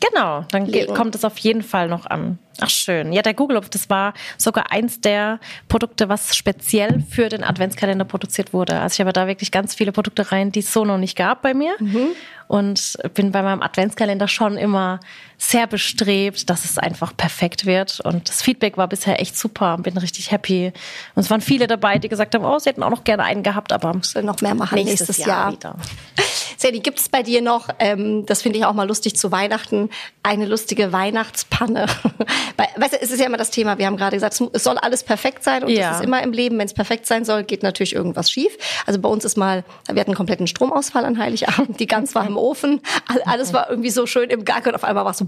Genau, 0.00 0.44
dann 0.50 0.66
legen. 0.66 0.94
kommt 0.94 1.14
es 1.14 1.24
auf 1.24 1.38
jeden 1.38 1.62
Fall 1.62 1.88
noch 1.88 2.06
an. 2.06 2.38
Ach 2.60 2.70
schön. 2.70 3.12
Ja, 3.12 3.22
der 3.22 3.34
Google 3.34 3.56
Hupf, 3.56 3.68
das 3.68 3.88
war 3.88 4.14
sogar 4.36 4.72
eins 4.72 5.00
der 5.00 5.38
Produkte, 5.68 6.08
was 6.08 6.36
speziell 6.36 7.04
für 7.08 7.28
den 7.28 7.44
Adventskalender 7.44 8.04
produziert 8.04 8.52
wurde. 8.52 8.80
Also 8.80 8.94
ich 8.94 9.00
habe 9.00 9.12
da 9.12 9.28
wirklich 9.28 9.52
ganz 9.52 9.74
viele 9.74 9.92
Produkte 9.92 10.32
rein, 10.32 10.50
die 10.50 10.60
es 10.60 10.72
so 10.72 10.84
noch 10.84 10.98
nicht 10.98 11.16
gab 11.16 11.42
bei 11.42 11.54
mir. 11.54 11.74
Mhm. 11.78 12.08
Und 12.48 12.98
bin 13.14 13.30
bei 13.30 13.42
meinem 13.42 13.62
Adventskalender 13.62 14.26
schon 14.26 14.56
immer 14.56 15.00
sehr 15.36 15.66
bestrebt, 15.66 16.48
dass 16.50 16.64
es 16.64 16.78
einfach 16.78 17.16
perfekt 17.16 17.66
wird. 17.66 18.00
Und 18.00 18.28
das 18.28 18.42
Feedback 18.42 18.76
war 18.76 18.88
bisher 18.88 19.20
echt 19.20 19.38
super. 19.38 19.76
Bin 19.78 19.96
richtig 19.98 20.30
happy. 20.32 20.72
Und 21.14 21.22
es 21.22 21.30
waren 21.30 21.42
viele 21.42 21.66
dabei, 21.66 21.98
die 21.98 22.08
gesagt 22.08 22.34
haben, 22.34 22.44
oh, 22.44 22.58
sie 22.58 22.70
hätten 22.70 22.82
auch 22.82 22.90
noch 22.90 23.04
gerne 23.04 23.24
einen 23.24 23.42
gehabt, 23.42 23.72
aber 23.72 23.94
müssen 23.94 24.24
noch 24.24 24.40
mehr 24.40 24.54
machen 24.54 24.76
nächstes, 24.76 25.08
nächstes 25.08 25.26
Jahr. 25.26 25.28
Jahr. 25.28 25.52
Wieder. 25.52 25.76
Sadie, 26.60 26.80
gibt 26.80 26.98
es 26.98 27.08
bei 27.08 27.22
dir 27.22 27.40
noch, 27.40 27.68
ähm, 27.78 28.26
das 28.26 28.42
finde 28.42 28.58
ich 28.58 28.64
auch 28.64 28.72
mal 28.72 28.86
lustig 28.86 29.16
zu 29.16 29.30
Weihnachten, 29.30 29.90
eine 30.24 30.44
lustige 30.44 30.92
Weihnachtspanne? 30.92 31.86
weißt 32.76 32.94
du, 32.94 33.00
es 33.00 33.12
ist 33.12 33.20
ja 33.20 33.26
immer 33.26 33.36
das 33.36 33.50
Thema, 33.50 33.78
wir 33.78 33.86
haben 33.86 33.96
gerade 33.96 34.16
gesagt, 34.16 34.42
es 34.52 34.64
soll 34.64 34.76
alles 34.76 35.04
perfekt 35.04 35.44
sein 35.44 35.62
und 35.62 35.70
ja. 35.70 35.90
das 35.90 36.00
ist 36.00 36.04
immer 36.04 36.20
im 36.20 36.32
Leben, 36.32 36.58
wenn 36.58 36.66
es 36.66 36.74
perfekt 36.74 37.06
sein 37.06 37.24
soll, 37.24 37.44
geht 37.44 37.62
natürlich 37.62 37.94
irgendwas 37.94 38.28
schief. 38.28 38.58
Also 38.86 38.98
bei 38.98 39.08
uns 39.08 39.24
ist 39.24 39.36
mal, 39.36 39.64
wir 39.86 40.00
hatten 40.00 40.10
einen 40.10 40.16
kompletten 40.16 40.48
Stromausfall 40.48 41.04
an 41.04 41.16
Heiligabend, 41.16 41.78
die 41.78 41.86
Gans 41.86 42.16
war 42.16 42.26
im 42.26 42.36
Ofen, 42.36 42.80
alles 43.24 43.52
war 43.52 43.70
irgendwie 43.70 43.90
so 43.90 44.06
schön 44.06 44.28
im 44.30 44.44
Gang 44.44 44.66
und 44.66 44.74
auf 44.74 44.82
einmal 44.82 45.04
war 45.04 45.12
es 45.12 45.18
so 45.18 45.26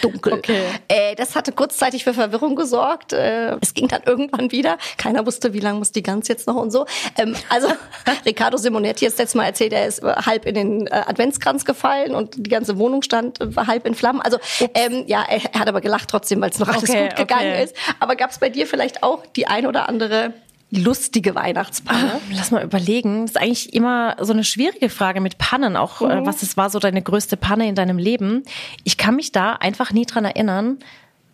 dunkel. 0.00 0.34
Okay. 0.34 0.62
Äh, 0.88 1.14
das 1.14 1.36
hatte 1.36 1.52
kurzzeitig 1.52 2.04
für 2.04 2.14
Verwirrung 2.14 2.56
gesorgt. 2.56 3.12
Äh, 3.12 3.56
es 3.60 3.74
ging 3.74 3.88
dann 3.88 4.02
irgendwann 4.04 4.52
wieder. 4.52 4.78
Keiner 4.96 5.26
wusste, 5.26 5.52
wie 5.52 5.60
lange 5.60 5.78
muss 5.78 5.92
die 5.92 6.02
Gans 6.02 6.28
jetzt 6.28 6.46
noch 6.46 6.56
und 6.56 6.70
so. 6.70 6.86
Ähm, 7.16 7.34
also 7.48 7.68
Riccardo 8.26 8.56
Simonetti 8.56 9.04
hat 9.06 9.18
letztes 9.18 9.34
Mal 9.34 9.46
erzählt, 9.46 9.72
er 9.72 9.86
ist 9.86 10.02
halb 10.02 10.46
in 10.46 10.54
den 10.54 10.86
äh, 10.86 10.90
Adventskranz 10.90 11.64
gefallen 11.64 12.14
und 12.14 12.46
die 12.46 12.50
ganze 12.50 12.78
Wohnung 12.78 13.02
stand 13.02 13.40
äh, 13.40 13.46
halb 13.66 13.86
in 13.86 13.94
Flammen. 13.94 14.20
Also 14.20 14.38
ähm, 14.74 15.04
ja, 15.06 15.24
er, 15.28 15.44
er, 15.52 15.60
hat 15.60 15.68
aber 15.68 15.80
gelacht 15.80 16.08
trotzdem, 16.08 16.40
weil 16.40 16.50
es 16.50 16.58
noch 16.58 16.68
alles 16.68 16.88
okay, 16.88 17.08
gut 17.08 17.16
gegangen 17.16 17.52
okay. 17.52 17.64
ist. 17.64 17.76
Aber 18.00 18.16
gab 18.16 18.30
es 18.30 18.38
bei 18.38 18.48
dir 18.48 18.66
vielleicht 18.66 19.02
auch 19.02 19.24
die 19.36 19.46
ein 19.46 19.66
oder 19.66 19.88
andere 19.88 20.32
lustige 20.72 21.34
Weihnachtspanne? 21.34 22.14
Ah, 22.14 22.20
lass 22.32 22.50
mal 22.50 22.64
überlegen. 22.64 23.22
Das 23.22 23.32
ist 23.32 23.36
eigentlich 23.36 23.74
immer 23.74 24.16
so 24.20 24.32
eine 24.32 24.42
schwierige 24.42 24.88
Frage 24.88 25.20
mit 25.20 25.38
Pannen. 25.38 25.76
Auch 25.76 26.00
äh, 26.00 26.20
mhm. 26.20 26.26
was 26.26 26.42
es 26.42 26.56
war 26.56 26.70
so 26.70 26.78
deine 26.78 27.02
größte 27.02 27.36
Panne 27.36 27.68
in 27.68 27.74
deinem 27.74 27.98
Leben. 27.98 28.42
Ich 28.82 28.96
kann 28.96 29.14
mich 29.14 29.32
da 29.32 29.52
einfach 29.52 29.92
nie 29.92 30.06
dran 30.06 30.24
erinnern, 30.24 30.78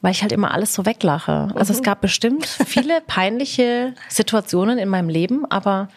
weil 0.03 0.11
ich 0.11 0.23
halt 0.23 0.33
immer 0.33 0.53
alles 0.53 0.75
so 0.75 0.85
weglache. 0.85 1.49
Also 1.55 1.73
es 1.73 1.81
mhm. 1.81 1.85
gab 1.85 2.01
bestimmt 2.01 2.47
viele 2.47 3.01
peinliche 3.01 3.95
Situationen 4.09 4.79
in 4.79 4.89
meinem 4.89 5.09
Leben, 5.09 5.49
aber 5.51 5.89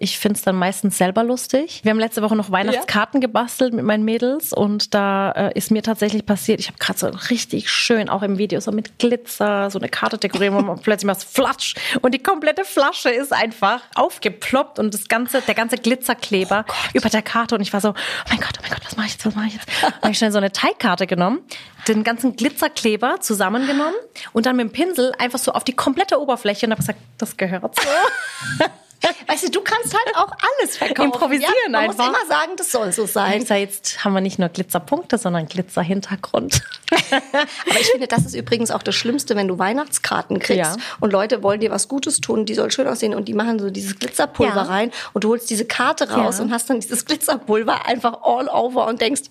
ich 0.00 0.18
finde 0.18 0.36
es 0.38 0.42
dann 0.42 0.56
meistens 0.56 0.96
selber 0.96 1.22
lustig. 1.22 1.80
Wir 1.82 1.90
haben 1.90 2.00
letzte 2.00 2.22
Woche 2.22 2.34
noch 2.34 2.50
Weihnachtskarten 2.50 3.20
ja. 3.20 3.26
gebastelt 3.26 3.74
mit 3.74 3.84
meinen 3.84 4.02
Mädels 4.02 4.54
und 4.54 4.94
da 4.94 5.30
äh, 5.32 5.52
ist 5.58 5.70
mir 5.70 5.82
tatsächlich 5.82 6.24
passiert, 6.24 6.58
ich 6.58 6.68
habe 6.68 6.78
gerade 6.78 6.98
so 6.98 7.06
richtig 7.28 7.70
schön, 7.70 8.08
auch 8.08 8.22
im 8.22 8.38
Video, 8.38 8.60
so 8.60 8.72
mit 8.72 8.98
Glitzer, 8.98 9.70
so 9.70 9.78
eine 9.78 9.90
Karte 9.90 10.16
dekoriert 10.16 10.54
und 10.54 10.82
plötzlich 10.82 11.06
macht 11.06 11.22
Flatsch 11.22 11.74
und 12.00 12.14
die 12.14 12.18
komplette 12.18 12.64
Flasche 12.64 13.10
ist 13.10 13.32
einfach 13.32 13.82
aufgeploppt 13.94 14.78
und 14.78 14.94
das 14.94 15.06
ganze, 15.08 15.42
der 15.42 15.54
ganze 15.54 15.76
Glitzerkleber 15.76 16.64
oh 16.66 16.72
über 16.94 17.10
der 17.10 17.22
Karte 17.22 17.54
und 17.54 17.60
ich 17.60 17.72
war 17.74 17.82
so, 17.82 17.90
oh 17.90 18.28
mein 18.30 18.40
Gott, 18.40 18.54
oh 18.58 18.62
mein 18.62 18.70
Gott, 18.70 18.80
was 18.86 18.96
mache 18.96 19.06
ich 19.06 19.12
jetzt, 19.12 19.26
was 19.26 19.34
mache 19.34 19.46
ich 19.48 19.54
jetzt? 19.54 19.66
Dann 19.82 19.92
habe 19.92 20.10
ich 20.12 20.18
schnell 20.18 20.32
so 20.32 20.38
eine 20.38 20.50
Teigkarte 20.50 21.06
genommen, 21.06 21.40
den 21.88 22.04
ganzen 22.04 22.36
Glitzerkleber 22.36 23.20
zusammengenommen 23.20 23.94
und 24.32 24.46
dann 24.46 24.56
mit 24.56 24.68
dem 24.68 24.72
Pinsel 24.72 25.12
einfach 25.18 25.38
so 25.38 25.52
auf 25.52 25.64
die 25.64 25.74
komplette 25.74 26.18
Oberfläche 26.18 26.64
und 26.64 26.72
habe 26.72 26.80
gesagt, 26.80 27.00
das 27.18 27.36
gehört 27.36 27.76
so. 27.76 28.64
Weißt 29.26 29.44
du, 29.44 29.50
du 29.50 29.60
kannst 29.62 29.94
halt 29.94 30.16
auch 30.16 30.30
alles 30.30 30.76
verkaufen. 30.76 31.12
Improvisieren 31.12 31.54
ja? 31.66 31.70
Man 31.70 31.90
einfach. 31.90 32.06
muss 32.06 32.06
immer 32.06 32.26
sagen, 32.28 32.52
das 32.56 32.70
soll 32.70 32.92
so 32.92 33.06
sein. 33.06 33.44
Ja, 33.48 33.56
jetzt 33.56 34.04
haben 34.04 34.12
wir 34.12 34.20
nicht 34.20 34.38
nur 34.38 34.48
Glitzerpunkte, 34.48 35.16
sondern 35.18 35.46
Glitzerhintergrund. 35.46 36.62
Aber 36.90 37.80
ich 37.80 37.90
finde, 37.90 38.06
das 38.06 38.26
ist 38.26 38.34
übrigens 38.34 38.70
auch 38.70 38.82
das 38.82 38.94
Schlimmste, 38.94 39.36
wenn 39.36 39.48
du 39.48 39.58
Weihnachtskarten 39.58 40.38
kriegst 40.38 40.76
ja. 40.76 40.82
und 41.00 41.12
Leute 41.12 41.42
wollen 41.42 41.60
dir 41.60 41.70
was 41.70 41.88
Gutes 41.88 42.20
tun, 42.20 42.44
die 42.44 42.54
soll 42.54 42.70
schön 42.70 42.86
aussehen 42.86 43.14
und 43.14 43.28
die 43.28 43.34
machen 43.34 43.58
so 43.58 43.70
dieses 43.70 43.98
Glitzerpulver 43.98 44.54
ja. 44.54 44.62
rein 44.62 44.90
und 45.12 45.24
du 45.24 45.30
holst 45.30 45.48
diese 45.50 45.64
Karte 45.64 46.10
raus 46.10 46.40
und 46.40 46.52
hast 46.52 46.68
dann 46.68 46.80
dieses 46.80 47.04
Glitzerpulver 47.04 47.86
einfach 47.86 48.22
all 48.22 48.48
over 48.48 48.86
und 48.86 49.00
denkst, 49.00 49.22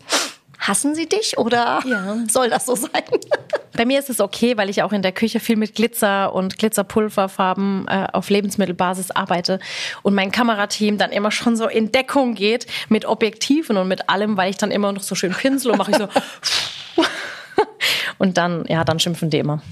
hassen 0.60 0.94
sie 0.94 1.08
dich 1.08 1.38
oder 1.38 1.82
ja. 1.86 2.18
soll 2.30 2.50
das 2.50 2.66
so 2.66 2.76
sein? 2.76 2.92
Bei 3.74 3.86
mir 3.86 3.98
ist 3.98 4.10
es 4.10 4.20
okay, 4.20 4.58
weil 4.58 4.70
ich 4.70 4.84
auch 4.84 4.92
in 4.92 5.02
der 5.02 5.14
Küche 5.14 5.40
viel 5.40 5.56
mit 5.56 5.74
Glitzer 5.74 6.34
und 6.34 6.58
Glitzerpulverfarben 6.58 7.88
äh, 7.88 8.08
auf 8.12 8.30
Lebensmittelbasis 8.30 9.12
arbeite 9.12 9.60
und 10.04 10.14
mein 10.14 10.32
Kamerateam 10.32 10.98
dann 10.98 11.12
immer 11.12 11.32
schon 11.32 11.56
so 11.56 11.68
in 11.68 11.92
Deckung 11.92 12.36
geht 12.36 12.68
mit 12.90 13.06
Objektiven 13.06 13.78
und 13.78 13.88
mit 13.88 14.10
allem, 14.10 14.36
weil 14.36 14.50
ich 14.50 14.58
dann 14.58 14.72
immer 14.72 14.92
noch 14.92 15.02
so 15.02 15.16
schön 15.16 15.32
pinsel 15.32 15.72
und 15.72 15.78
mache 15.78 15.92
ich 15.92 15.98
so 15.98 16.10
und 18.18 18.38
dann 18.38 18.66
ja, 18.68 18.84
dann 18.84 19.00
schimpfen 19.00 19.30
die 19.30 19.40
immer. 19.40 19.62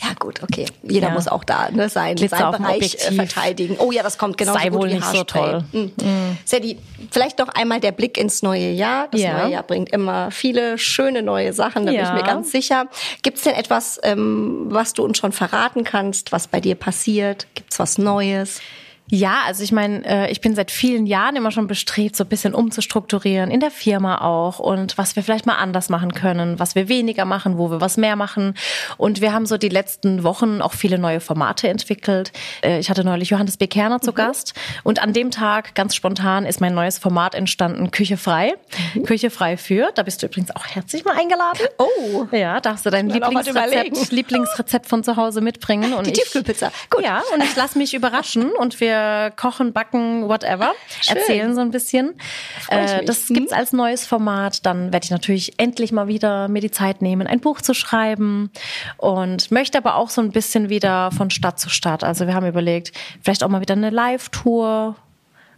Ja 0.00 0.14
gut, 0.16 0.42
okay. 0.44 0.66
Jeder 0.84 1.08
ja. 1.08 1.14
muss 1.14 1.26
auch 1.26 1.42
da 1.42 1.70
ne, 1.72 1.88
sein, 1.88 2.16
seinen 2.16 2.52
Bereich 2.52 2.94
äh, 2.94 3.12
verteidigen. 3.12 3.76
Oh 3.80 3.90
ja, 3.90 4.04
das 4.04 4.16
kommt 4.16 4.38
genau 4.38 4.52
Sei 4.54 4.70
so 4.70 4.74
wohl 4.74 4.88
nicht 4.88 5.04
so 5.04 5.24
toll. 5.24 5.64
Mhm. 5.72 5.92
Mhm. 6.00 6.38
Sadie, 6.44 6.78
vielleicht 7.10 7.40
noch 7.40 7.48
einmal 7.48 7.80
der 7.80 7.90
Blick 7.90 8.16
ins 8.16 8.42
neue 8.42 8.70
Jahr. 8.70 9.08
Das 9.10 9.20
ja. 9.20 9.42
neue 9.42 9.52
Jahr 9.52 9.64
bringt 9.64 9.90
immer 9.90 10.30
viele 10.30 10.78
schöne 10.78 11.22
neue 11.22 11.52
Sachen, 11.52 11.84
da 11.84 11.90
ja. 11.90 12.02
bin 12.02 12.16
ich 12.16 12.22
mir 12.22 12.28
ganz 12.28 12.52
sicher. 12.52 12.86
Gibt 13.22 13.38
es 13.38 13.44
denn 13.44 13.54
etwas, 13.54 13.98
ähm, 14.04 14.66
was 14.68 14.92
du 14.92 15.02
uns 15.02 15.18
schon 15.18 15.32
verraten 15.32 15.82
kannst, 15.82 16.30
was 16.30 16.46
bei 16.46 16.60
dir 16.60 16.76
passiert? 16.76 17.48
Gibt 17.54 17.72
es 17.72 17.80
was 17.80 17.98
Neues? 17.98 18.60
Ja, 19.10 19.42
also 19.46 19.62
ich 19.62 19.72
meine, 19.72 20.04
äh, 20.04 20.30
ich 20.30 20.40
bin 20.40 20.54
seit 20.54 20.70
vielen 20.70 21.06
Jahren 21.06 21.36
immer 21.36 21.50
schon 21.50 21.66
bestrebt, 21.66 22.16
so 22.16 22.24
ein 22.24 22.28
bisschen 22.28 22.54
umzustrukturieren, 22.54 23.50
in 23.50 23.60
der 23.60 23.70
Firma 23.70 24.20
auch 24.20 24.58
und 24.58 24.98
was 24.98 25.16
wir 25.16 25.22
vielleicht 25.22 25.46
mal 25.46 25.56
anders 25.56 25.88
machen 25.88 26.12
können, 26.12 26.58
was 26.58 26.74
wir 26.74 26.88
weniger 26.88 27.24
machen, 27.24 27.56
wo 27.58 27.70
wir 27.70 27.80
was 27.80 27.96
mehr 27.96 28.16
machen. 28.16 28.54
Und 28.98 29.20
wir 29.20 29.32
haben 29.32 29.46
so 29.46 29.56
die 29.56 29.70
letzten 29.70 30.24
Wochen 30.24 30.60
auch 30.60 30.74
viele 30.74 30.98
neue 30.98 31.20
Formate 31.20 31.68
entwickelt. 31.68 32.32
Äh, 32.62 32.80
ich 32.80 32.90
hatte 32.90 33.04
neulich 33.04 33.30
Johannes 33.30 33.56
B. 33.56 33.66
Kerner 33.66 34.00
zu 34.00 34.10
mhm. 34.10 34.16
Gast 34.16 34.54
und 34.84 35.02
an 35.02 35.12
dem 35.12 35.30
Tag, 35.30 35.74
ganz 35.74 35.94
spontan, 35.94 36.44
ist 36.44 36.60
mein 36.60 36.74
neues 36.74 36.98
Format 36.98 37.34
entstanden, 37.34 37.90
Küche 37.90 38.18
frei. 38.18 38.54
Mhm. 38.94 39.04
Küche 39.04 39.30
frei 39.30 39.56
führt. 39.56 39.96
Da 39.96 40.02
bist 40.02 40.22
du 40.22 40.26
übrigens 40.26 40.54
auch 40.54 40.66
herzlich 40.66 41.04
mal 41.04 41.16
eingeladen. 41.16 41.66
Oh. 41.78 42.26
Ja, 42.32 42.60
darfst 42.60 42.84
du 42.84 42.90
dein 42.90 43.08
Lieblingsrezept, 43.08 44.12
Lieblingsrezept 44.12 44.86
von 44.86 45.02
zu 45.02 45.16
Hause 45.16 45.40
mitbringen. 45.40 45.92
Und 45.98 46.06
die 46.06 46.12
ich, 46.12 46.18
Tiefkühlpizza. 46.18 46.70
Gut. 46.90 47.04
Ja, 47.04 47.22
und 47.34 47.42
ich 47.42 47.54
lasse 47.56 47.78
mich 47.78 47.94
überraschen 47.94 48.50
und 48.52 48.80
wir 48.80 48.97
kochen, 49.36 49.72
backen, 49.72 50.28
whatever, 50.28 50.72
Schön. 51.00 51.16
erzählen 51.16 51.54
so 51.54 51.60
ein 51.60 51.70
bisschen. 51.70 52.14
Äh, 52.68 53.04
das 53.04 53.26
gibt's 53.28 53.52
mhm. 53.52 53.58
als 53.58 53.72
neues 53.72 54.06
Format. 54.06 54.64
Dann 54.66 54.92
werde 54.92 55.04
ich 55.04 55.10
natürlich 55.10 55.58
endlich 55.58 55.92
mal 55.92 56.08
wieder 56.08 56.48
mir 56.48 56.60
die 56.60 56.70
Zeit 56.70 57.02
nehmen, 57.02 57.26
ein 57.26 57.40
Buch 57.40 57.60
zu 57.60 57.74
schreiben 57.74 58.50
und 58.96 59.50
möchte 59.50 59.78
aber 59.78 59.96
auch 59.96 60.10
so 60.10 60.20
ein 60.20 60.30
bisschen 60.30 60.68
wieder 60.68 61.10
von 61.10 61.30
Stadt 61.30 61.58
zu 61.58 61.70
Stadt. 61.70 62.04
Also 62.04 62.26
wir 62.26 62.34
haben 62.34 62.46
überlegt, 62.46 62.92
vielleicht 63.22 63.42
auch 63.44 63.48
mal 63.48 63.60
wieder 63.60 63.74
eine 63.74 63.90
Live-Tour 63.90 64.96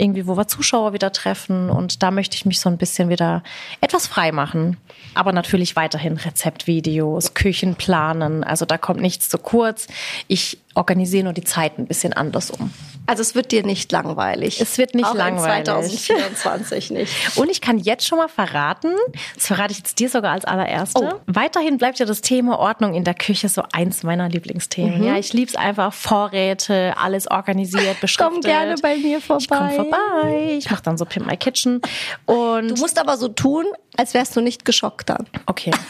irgendwie, 0.01 0.27
wo 0.27 0.37
wir 0.37 0.49
Zuschauer 0.49 0.95
wieder 0.95 1.13
treffen. 1.13 1.69
Und 1.69 2.03
da 2.03 2.11
möchte 2.11 2.35
ich 2.35 2.47
mich 2.47 2.59
so 2.59 2.71
ein 2.71 2.79
bisschen 2.79 3.11
wieder 3.11 3.43
etwas 3.81 4.07
frei 4.07 4.33
machen. 4.33 4.79
Aber 5.15 5.33
natürlich 5.33 5.77
weiterhin 5.77 6.17
Rezeptvideos, 6.17 7.35
Küchen 7.35 7.75
planen. 7.75 8.43
Also 8.43 8.65
da 8.65 8.79
kommt 8.79 9.01
nichts 9.01 9.29
zu 9.29 9.37
kurz. 9.37 9.89
Ich 10.27 10.59
organisiere 10.75 11.25
nur 11.25 11.33
die 11.33 11.45
Zeit 11.45 11.79
ein 11.79 11.87
bisschen 11.87 12.13
anders 12.13 12.51
um. 12.51 12.73
Also 13.07 13.23
es 13.23 13.35
wird 13.35 13.51
dir 13.51 13.65
nicht 13.65 13.91
langweilig. 13.91 14.61
Es 14.61 14.79
wird 14.79 14.95
nicht 14.95 15.07
Auch 15.07 15.15
langweilig. 15.15 15.65
2024 15.65 16.91
nicht. 16.93 17.13
Und 17.37 17.51
ich 17.51 17.61
kann 17.61 17.79
jetzt 17.79 18.07
schon 18.07 18.19
mal 18.19 18.29
verraten, 18.29 18.95
das 19.35 19.49
verrate 19.49 19.73
ich 19.73 19.79
jetzt 19.79 19.99
dir 19.99 20.09
sogar 20.09 20.33
als 20.33 20.45
allererste. 20.45 21.15
Oh. 21.17 21.21
Weiterhin 21.27 21.77
bleibt 21.79 21.99
ja 21.99 22.07
das 22.07 22.21
Thema 22.21 22.59
Ordnung 22.59 22.95
in 22.95 23.03
der 23.03 23.15
Küche 23.15 23.49
so 23.49 23.63
eins 23.73 24.05
meiner 24.05 24.29
Lieblingsthemen. 24.29 25.01
Mhm. 25.01 25.07
Ja, 25.07 25.17
ich 25.17 25.33
liebe 25.33 25.49
es 25.49 25.57
einfach. 25.57 25.93
Vorräte, 25.93 26.95
alles 26.97 27.29
organisiert, 27.29 28.01
beschriftet. 28.01 28.33
Komm 28.33 28.41
gerne 28.43 28.77
bei 28.81 28.97
mir 28.97 29.21
vorbei. 29.21 29.43
Ich 29.43 29.49
komme 29.49 29.71
vorbei. 29.73 30.55
Ich 30.59 30.71
mache 30.71 30.83
dann 30.83 30.97
so 30.97 31.05
Pimp 31.05 31.27
My 31.27 31.37
Kitchen. 31.37 31.81
Und 32.27 32.69
du 32.69 32.77
musst 32.77 32.99
aber 33.01 33.17
so 33.17 33.27
tun, 33.27 33.67
als 33.97 34.15
wärst 34.15 34.37
du 34.37 34.41
nicht 34.41 34.65
geschockt 34.65 35.09
dann. 35.09 35.27
Okay. 35.47 35.73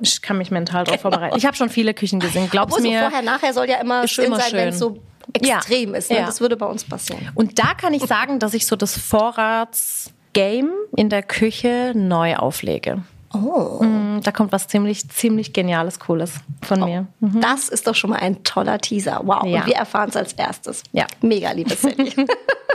Ich 0.00 0.22
kann 0.22 0.38
mich 0.38 0.50
mental 0.50 0.84
darauf 0.84 1.02
genau. 1.02 1.10
vorbereiten. 1.10 1.36
Ich 1.36 1.46
habe 1.46 1.56
schon 1.56 1.68
viele 1.68 1.94
Küchen 1.94 2.20
gesehen. 2.20 2.48
Glaubst 2.50 2.76
Obwohl 2.76 2.88
mir? 2.88 3.00
So 3.00 3.10
vorher, 3.10 3.22
nachher 3.22 3.52
soll 3.52 3.68
ja 3.68 3.80
immer 3.80 4.06
schön 4.06 4.26
immer 4.26 4.38
sein, 4.38 4.52
wenn 4.52 4.68
es 4.68 4.78
so 4.78 4.98
extrem 5.32 5.92
ja. 5.92 5.98
ist. 5.98 6.10
Ne? 6.10 6.18
Ja. 6.18 6.26
Das 6.26 6.40
würde 6.40 6.56
bei 6.56 6.66
uns 6.66 6.84
passieren. 6.84 7.30
Und 7.34 7.58
da 7.58 7.74
kann 7.74 7.94
ich 7.94 8.04
sagen, 8.04 8.38
dass 8.38 8.54
ich 8.54 8.66
so 8.66 8.76
das 8.76 8.96
Vorratsgame 8.96 10.70
in 10.96 11.08
der 11.08 11.22
Küche 11.22 11.92
neu 11.94 12.36
auflege. 12.36 13.02
Oh. 13.34 13.82
Mm, 13.82 14.20
da 14.22 14.32
kommt 14.32 14.52
was 14.52 14.68
ziemlich, 14.68 15.08
ziemlich 15.10 15.52
Geniales, 15.52 16.00
Cooles 16.00 16.34
von 16.62 16.82
oh, 16.82 16.86
mir. 16.86 17.06
Mhm. 17.20 17.40
Das 17.40 17.68
ist 17.68 17.86
doch 17.86 17.94
schon 17.94 18.10
mal 18.10 18.20
ein 18.20 18.42
toller 18.42 18.78
Teaser. 18.78 19.20
Wow. 19.24 19.44
Ja. 19.44 19.60
Und 19.60 19.66
wir 19.66 19.74
erfahren 19.74 20.08
es 20.08 20.16
als 20.16 20.32
erstes. 20.32 20.82
Ja. 20.92 21.06
Mega, 21.20 21.50
liebe 21.52 21.76
Cindy. 21.76 22.14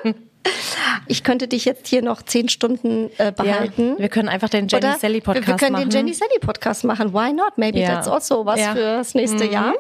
Ich 1.08 1.24
könnte 1.24 1.48
dich 1.48 1.66
jetzt 1.66 1.88
hier 1.88 2.02
noch 2.02 2.22
zehn 2.22 2.50
Stunden 2.50 3.10
äh, 3.18 3.32
behalten. 3.32 3.94
Ja, 3.94 4.00
wir 4.00 4.10
können 4.10 4.30
einfach 4.30 4.50
den 4.50 4.68
Jenny 4.68 4.86
Oder 4.86 4.98
Sally 4.98 5.22
Podcast 5.22 5.48
machen. 5.48 5.48
Wir 5.48 5.58
können 5.58 5.74
machen. 5.74 5.90
den 5.90 5.98
Jenny 5.98 6.14
Sally 6.14 6.40
Podcast 6.40 6.84
machen. 6.84 7.14
Why 7.14 7.34
not? 7.34 7.58
Maybe 7.58 7.80
ja. 7.80 7.90
that's 7.90 8.08
also 8.08 8.46
was 8.46 8.60
ja. 8.60 8.74
für 8.74 8.98
das 8.98 9.14
nächste 9.14 9.46
mhm. 9.46 9.52
Jahr. 9.52 9.74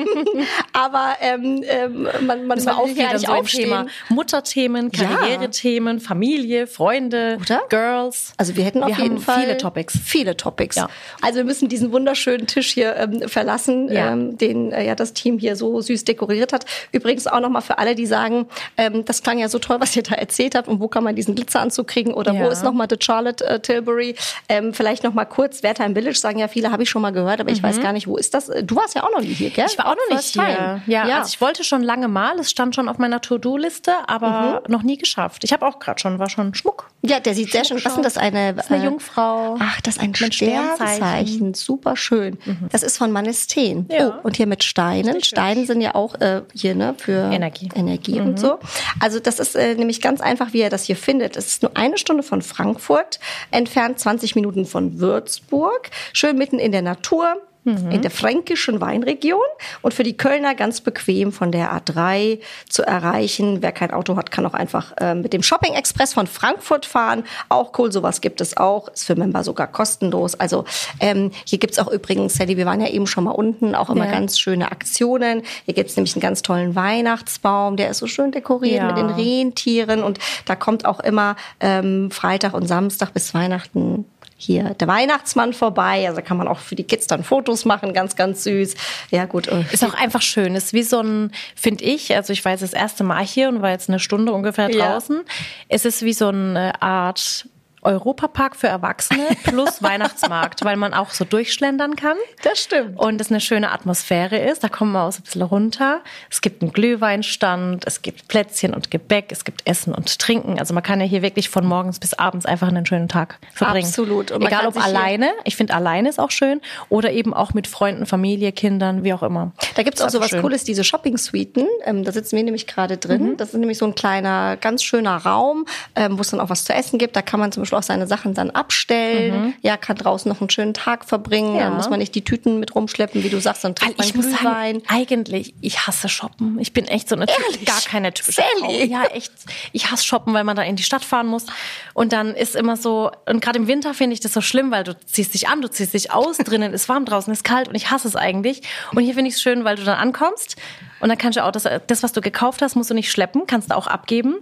Aber 0.72 1.16
ähm, 1.20 1.64
ähm, 1.66 2.08
man, 2.26 2.46
man 2.46 2.58
will 2.58 2.96
ja 2.96 3.12
nicht 3.12 3.26
so 3.26 3.32
aufstehen. 3.32 3.64
Thema 3.64 3.86
Mutterthemen, 4.08 4.92
Karrierethemen, 4.92 6.00
Familie, 6.00 6.66
Freunde, 6.66 7.38
Oder? 7.40 7.62
Girls. 7.68 8.32
Also 8.36 8.56
wir 8.56 8.64
hätten 8.64 8.82
auf 8.82 8.96
wir 8.96 9.02
jeden 9.02 9.18
Fall 9.18 9.42
viele 9.42 9.56
Topics. 9.56 9.98
Viele 10.04 10.36
Topics. 10.36 10.76
Also 11.20 11.36
wir 11.38 11.44
müssen 11.44 11.68
diesen 11.68 11.92
wunderschönen 11.92 12.46
Tisch 12.46 12.72
hier 12.72 12.96
ähm, 12.96 13.28
verlassen, 13.28 13.88
ähm, 13.90 14.36
den 14.38 14.72
äh, 14.72 14.86
ja 14.86 14.94
das 14.94 15.12
Team 15.12 15.38
hier 15.38 15.56
so 15.56 15.80
süß 15.80 16.04
dekoriert 16.04 16.52
hat. 16.52 16.64
Übrigens 16.92 17.26
auch 17.26 17.40
nochmal 17.40 17.62
für 17.62 17.78
alle, 17.78 17.94
die 17.94 18.06
sagen, 18.06 18.46
ähm, 18.76 19.04
das 19.04 19.22
klang 19.22 19.38
ja 19.38 19.48
so 19.48 19.58
toll, 19.58 19.80
was 19.84 19.94
ihr 19.96 20.02
da 20.02 20.14
erzählt 20.14 20.54
habt 20.54 20.66
und 20.66 20.80
wo 20.80 20.88
kann 20.88 21.04
man 21.04 21.14
diesen 21.14 21.34
Glitzeranzug 21.34 21.86
kriegen 21.86 22.14
oder 22.14 22.32
ja. 22.32 22.44
wo 22.44 22.48
ist 22.48 22.64
nochmal 22.64 22.86
The 22.88 22.96
Charlotte 22.98 23.44
äh, 23.44 23.60
Tilbury. 23.60 24.16
Ähm, 24.48 24.72
vielleicht 24.72 25.04
nochmal 25.04 25.26
kurz, 25.26 25.62
Wertheim 25.62 25.94
Village 25.94 26.18
sagen 26.18 26.38
ja 26.38 26.48
viele, 26.48 26.72
habe 26.72 26.82
ich 26.82 26.90
schon 26.90 27.02
mal 27.02 27.10
gehört, 27.10 27.40
aber 27.40 27.50
ich 27.50 27.62
weiß 27.62 27.76
mhm. 27.76 27.82
gar 27.82 27.92
nicht, 27.92 28.06
wo 28.06 28.16
ist 28.16 28.32
das? 28.32 28.50
Du 28.62 28.76
warst 28.76 28.94
ja 28.94 29.04
auch 29.04 29.10
noch 29.10 29.20
nie 29.20 29.34
hier, 29.34 29.50
gell? 29.50 29.66
Ich 29.68 29.76
war 29.76 29.86
auch 29.86 29.96
noch 29.96 30.16
nicht 30.16 30.32
hier. 30.32 30.80
Ja, 30.86 31.06
ja, 31.06 31.18
also 31.18 31.28
ich 31.28 31.40
wollte 31.40 31.64
schon 31.64 31.82
lange 31.82 32.08
mal, 32.08 32.38
es 32.38 32.50
stand 32.50 32.74
schon 32.74 32.88
auf 32.88 32.96
meiner 32.96 33.20
To-Do-Liste, 33.20 33.92
aber 34.06 34.62
mhm. 34.66 34.72
noch 34.72 34.82
nie 34.82 34.96
geschafft. 34.96 35.44
Ich 35.44 35.52
habe 35.52 35.66
auch 35.66 35.78
gerade 35.78 36.00
schon, 36.00 36.18
war 36.18 36.30
schon 36.30 36.54
Schmuck. 36.54 36.88
Ja, 37.06 37.20
der 37.20 37.34
sieht 37.34 37.52
sehr 37.52 37.64
schön. 37.64 37.76
Was 37.84 37.96
ist 37.96 38.04
das 38.04 38.16
eine? 38.16 38.54
Das 38.54 38.66
ist 38.66 38.72
eine 38.72 38.82
äh, 38.82 38.86
Jungfrau. 38.86 39.56
Ach, 39.58 39.80
das 39.82 39.96
ist 39.96 40.02
ein 40.02 40.14
Sternzeichen. 40.14 41.52
Super 41.52 41.96
schön. 41.96 42.38
Mhm. 42.44 42.68
Das 42.72 42.82
ist 42.82 42.96
von 42.96 43.12
Manesteen. 43.12 43.86
Ja. 43.90 44.08
Oh, 44.08 44.26
und 44.26 44.36
hier 44.36 44.46
mit 44.46 44.64
Steinen. 44.64 45.22
Steine 45.22 45.66
sind 45.66 45.82
ja 45.82 45.94
auch 45.94 46.14
äh, 46.20 46.42
hier 46.54 46.74
ne 46.74 46.94
für 46.96 47.30
Energie, 47.30 47.68
Energie 47.74 48.20
und 48.20 48.32
mhm. 48.32 48.36
so. 48.38 48.58
Also 49.00 49.20
das 49.20 49.38
ist 49.38 49.54
äh, 49.54 49.74
nämlich 49.74 50.00
ganz 50.00 50.22
einfach, 50.22 50.54
wie 50.54 50.60
ihr 50.60 50.70
das 50.70 50.84
hier 50.84 50.96
findet. 50.96 51.36
Es 51.36 51.46
ist 51.46 51.62
nur 51.62 51.76
eine 51.76 51.98
Stunde 51.98 52.22
von 52.22 52.40
Frankfurt 52.40 53.20
entfernt, 53.50 53.98
20 53.98 54.34
Minuten 54.34 54.64
von 54.64 54.98
Würzburg. 54.98 55.90
Schön 56.14 56.38
mitten 56.38 56.58
in 56.58 56.72
der 56.72 56.82
Natur 56.82 57.36
mhm. 57.64 57.90
in 57.90 58.02
der 58.02 58.10
fränkischen 58.10 58.80
Weinregion 58.80 59.40
und 59.82 59.94
für 59.94 60.02
die 60.02 60.16
Kölner 60.16 60.54
ganz 60.54 60.80
bequem 60.80 61.32
von 61.32 61.50
der 61.50 61.72
A3 61.72 62.40
zu 62.68 62.82
erreichen. 62.82 63.62
Wer 63.62 63.72
kein 63.72 63.90
Auto 63.90 64.16
hat, 64.16 64.30
kann 64.30 64.46
auch 64.46 64.54
einfach 64.54 64.92
äh, 64.98 65.14
mit 65.14 65.32
dem 65.32 65.42
Shopping 65.42 65.74
Express 65.74 66.14
von 66.14 66.26
Frankfurt 66.26 66.86
fahren. 66.86 67.24
Auch 67.48 67.78
cool, 67.78 67.92
sowas 67.92 68.20
gibt 68.20 68.40
es 68.40 68.56
auch. 68.56 68.88
Ist 68.88 69.04
für 69.04 69.16
Member 69.16 69.44
sogar 69.44 69.66
kostenlos. 69.66 70.34
Also 70.34 70.64
ähm, 71.00 71.30
hier 71.46 71.58
gibt's 71.58 71.78
auch 71.78 71.88
übrigens, 71.88 72.34
Sally, 72.34 72.56
wir 72.56 72.66
waren 72.66 72.80
ja 72.80 72.88
eben 72.88 73.06
schon 73.06 73.24
mal 73.24 73.32
unten, 73.32 73.74
auch 73.74 73.90
immer 73.90 74.06
ja. 74.06 74.12
ganz 74.12 74.38
schöne 74.38 74.70
Aktionen. 74.70 75.42
Hier 75.64 75.74
gibt's 75.74 75.96
nämlich 75.96 76.14
einen 76.14 76.22
ganz 76.22 76.42
tollen 76.42 76.74
Weihnachtsbaum, 76.74 77.76
der 77.76 77.90
ist 77.90 77.98
so 77.98 78.06
schön 78.06 78.32
dekoriert 78.32 78.82
ja. 78.82 78.86
mit 78.86 78.96
den 78.96 79.10
Rentieren 79.10 80.02
und 80.02 80.18
da 80.44 80.56
kommt 80.56 80.84
auch 80.84 81.00
immer 81.00 81.36
ähm, 81.60 82.10
Freitag 82.10 82.54
und 82.54 82.66
Samstag 82.66 83.12
bis 83.12 83.34
Weihnachten 83.34 84.04
hier 84.44 84.74
der 84.74 84.88
Weihnachtsmann 84.88 85.52
vorbei. 85.52 86.06
Also 86.08 86.22
kann 86.22 86.36
man 86.36 86.48
auch 86.48 86.58
für 86.58 86.74
die 86.74 86.84
Kids 86.84 87.06
dann 87.06 87.24
Fotos 87.24 87.64
machen, 87.64 87.92
ganz, 87.92 88.16
ganz 88.16 88.44
süß. 88.44 88.74
Ja, 89.10 89.24
gut. 89.24 89.48
Ist 89.72 89.84
auch 89.84 89.94
einfach 89.94 90.22
schön. 90.22 90.54
Ist 90.54 90.72
wie 90.72 90.82
so 90.82 91.00
ein, 91.00 91.32
finde 91.56 91.84
ich, 91.84 92.14
also 92.14 92.32
ich 92.32 92.44
war 92.44 92.52
jetzt 92.52 92.62
das 92.62 92.72
erste 92.72 93.04
Mal 93.04 93.24
hier 93.24 93.48
und 93.48 93.62
war 93.62 93.70
jetzt 93.70 93.88
eine 93.88 93.98
Stunde 93.98 94.32
ungefähr 94.32 94.68
draußen. 94.68 95.16
Ja. 95.16 95.22
Es 95.68 95.84
ist 95.84 96.02
wie 96.02 96.12
so 96.12 96.28
eine 96.28 96.80
Art 96.82 97.46
Europapark 97.84 98.56
für 98.56 98.68
Erwachsene 98.68 99.28
plus 99.44 99.82
Weihnachtsmarkt, 99.82 100.64
weil 100.64 100.76
man 100.76 100.94
auch 100.94 101.10
so 101.10 101.24
durchschlendern 101.24 101.96
kann. 101.96 102.16
Das 102.42 102.60
stimmt. 102.60 102.98
Und 102.98 103.20
es 103.20 103.30
eine 103.30 103.40
schöne 103.40 103.70
Atmosphäre 103.70 104.38
ist. 104.38 104.64
Da 104.64 104.68
kommen 104.68 104.92
wir 104.92 105.04
auch 105.04 105.12
so 105.12 105.20
ein 105.20 105.22
bisschen 105.24 105.42
runter. 105.42 106.00
Es 106.30 106.40
gibt 106.40 106.62
einen 106.62 106.72
Glühweinstand, 106.72 107.86
es 107.86 108.02
gibt 108.02 108.28
Plätzchen 108.28 108.74
und 108.74 108.90
Gebäck, 108.90 109.26
es 109.30 109.44
gibt 109.44 109.66
Essen 109.66 109.94
und 109.94 110.18
Trinken. 110.18 110.58
Also 110.58 110.74
man 110.74 110.82
kann 110.82 111.00
ja 111.00 111.06
hier 111.06 111.22
wirklich 111.22 111.48
von 111.48 111.66
morgens 111.66 111.98
bis 111.98 112.14
abends 112.14 112.46
einfach 112.46 112.68
einen 112.68 112.86
schönen 112.86 113.08
Tag 113.08 113.38
verbringen. 113.52 113.86
Absolut. 113.86 114.30
Egal 114.30 114.66
ob 114.66 114.82
alleine, 114.82 115.30
ich 115.44 115.56
finde 115.56 115.74
alleine 115.74 116.08
ist 116.08 116.18
auch 116.18 116.30
schön, 116.30 116.60
oder 116.88 117.12
eben 117.12 117.34
auch 117.34 117.54
mit 117.54 117.66
Freunden, 117.66 118.06
Familie, 118.06 118.52
Kindern, 118.52 119.04
wie 119.04 119.12
auch 119.12 119.22
immer. 119.22 119.52
Da 119.74 119.82
gibt 119.82 119.98
es 119.98 120.02
auch 120.02 120.10
so 120.10 120.20
was 120.20 120.30
schön. 120.30 120.42
Cooles, 120.42 120.64
diese 120.64 120.84
Shopping-Suiten. 120.84 121.66
Ähm, 121.84 122.04
da 122.04 122.12
sitzen 122.12 122.36
wir 122.36 122.42
nämlich 122.42 122.66
gerade 122.66 122.96
drin. 122.96 123.32
Mhm. 123.32 123.36
Das 123.36 123.48
ist 123.48 123.58
nämlich 123.58 123.78
so 123.78 123.86
ein 123.86 123.94
kleiner, 123.94 124.56
ganz 124.56 124.82
schöner 124.82 125.16
Raum, 125.16 125.66
ähm, 125.94 126.16
wo 126.18 126.22
es 126.22 126.30
dann 126.30 126.40
auch 126.40 126.50
was 126.50 126.64
zu 126.64 126.72
essen 126.72 126.98
gibt. 126.98 127.16
Da 127.16 127.22
kann 127.22 127.40
man 127.40 127.52
zum 127.52 127.62
Beispiel 127.62 127.73
auch 127.74 127.82
seine 127.82 128.06
Sachen 128.06 128.34
dann 128.34 128.50
abstellen. 128.50 129.46
Mhm. 129.46 129.54
Ja, 129.62 129.76
kann 129.76 129.96
draußen 129.96 130.28
noch 130.28 130.40
einen 130.40 130.50
schönen 130.50 130.74
Tag 130.74 131.04
verbringen. 131.04 131.54
Ja. 131.56 131.64
Dann 131.64 131.76
muss 131.76 131.90
man 131.90 131.98
nicht 131.98 132.14
die 132.14 132.24
Tüten 132.24 132.60
mit 132.60 132.74
rumschleppen, 132.74 133.22
wie 133.22 133.28
du 133.28 133.40
sagst, 133.40 133.64
dann 133.64 133.74
trinkt 133.74 133.98
man 133.98 134.06
ich 134.06 134.14
muss 134.14 134.30
sagen, 134.30 134.82
eigentlich, 134.88 135.54
ich 135.60 135.86
hasse 135.86 136.08
shoppen. 136.08 136.58
Ich 136.60 136.72
bin 136.72 136.86
echt 136.86 137.08
so 137.08 137.16
eine 137.16 137.26
Ehrlich? 137.28 137.64
gar 137.64 137.80
keine 137.80 138.12
typische 138.12 138.42
Frau. 138.58 138.70
Ja, 138.70 139.04
echt. 139.04 139.32
Ich 139.72 139.90
hasse 139.90 140.04
shoppen, 140.04 140.34
weil 140.34 140.44
man 140.44 140.56
da 140.56 140.62
in 140.62 140.76
die 140.76 140.82
Stadt 140.82 141.04
fahren 141.04 141.26
muss. 141.26 141.46
Und 141.92 142.12
dann 142.12 142.34
ist 142.34 142.56
immer 142.56 142.76
so, 142.76 143.10
und 143.26 143.40
gerade 143.40 143.58
im 143.58 143.68
Winter 143.68 143.94
finde 143.94 144.14
ich 144.14 144.20
das 144.20 144.32
so 144.32 144.40
schlimm, 144.40 144.70
weil 144.70 144.84
du 144.84 144.96
ziehst 145.06 145.34
dich 145.34 145.48
an, 145.48 145.60
du 145.60 145.68
ziehst 145.68 145.94
dich 145.94 146.10
aus, 146.12 146.38
drinnen 146.44 146.72
ist 146.72 146.88
warm, 146.88 147.04
draußen 147.04 147.32
ist 147.32 147.44
kalt 147.44 147.68
und 147.68 147.74
ich 147.74 147.90
hasse 147.90 148.08
es 148.08 148.16
eigentlich. 148.16 148.62
Und 148.94 149.02
hier 149.02 149.14
finde 149.14 149.28
ich 149.28 149.36
es 149.36 149.42
schön, 149.42 149.64
weil 149.64 149.76
du 149.76 149.84
dann 149.84 149.98
ankommst 149.98 150.56
und 151.00 151.08
dann 151.08 151.18
kannst 151.18 151.36
du 151.36 151.44
auch 151.44 151.52
das, 151.52 151.68
das, 151.86 152.02
was 152.02 152.12
du 152.12 152.20
gekauft 152.20 152.62
hast, 152.62 152.76
musst 152.76 152.90
du 152.90 152.94
nicht 152.94 153.10
schleppen, 153.10 153.42
kannst 153.46 153.70
du 153.70 153.76
auch 153.76 153.86
abgeben. 153.86 154.36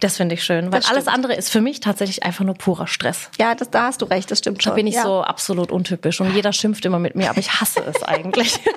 Das 0.00 0.16
finde 0.16 0.34
ich 0.34 0.42
schön, 0.42 0.72
weil 0.72 0.82
alles 0.88 1.06
andere 1.06 1.34
ist 1.34 1.50
für 1.50 1.60
mich 1.60 1.80
tatsächlich 1.80 2.22
einfach 2.22 2.44
nur 2.44 2.54
purer 2.54 2.86
Stress. 2.86 3.30
Ja, 3.38 3.54
das, 3.54 3.70
da 3.70 3.84
hast 3.84 4.00
du 4.00 4.06
recht, 4.06 4.30
das 4.30 4.38
stimmt 4.38 4.62
schon. 4.62 4.70
Da 4.70 4.76
bin 4.76 4.86
ich 4.86 4.94
ja. 4.94 5.02
so 5.02 5.22
absolut 5.22 5.70
untypisch 5.70 6.20
und 6.20 6.34
jeder 6.34 6.52
schimpft 6.52 6.84
immer 6.86 6.98
mit 6.98 7.16
mir, 7.16 7.28
aber 7.30 7.38
ich 7.38 7.60
hasse 7.60 7.82
es 7.86 8.02
eigentlich. 8.02 8.58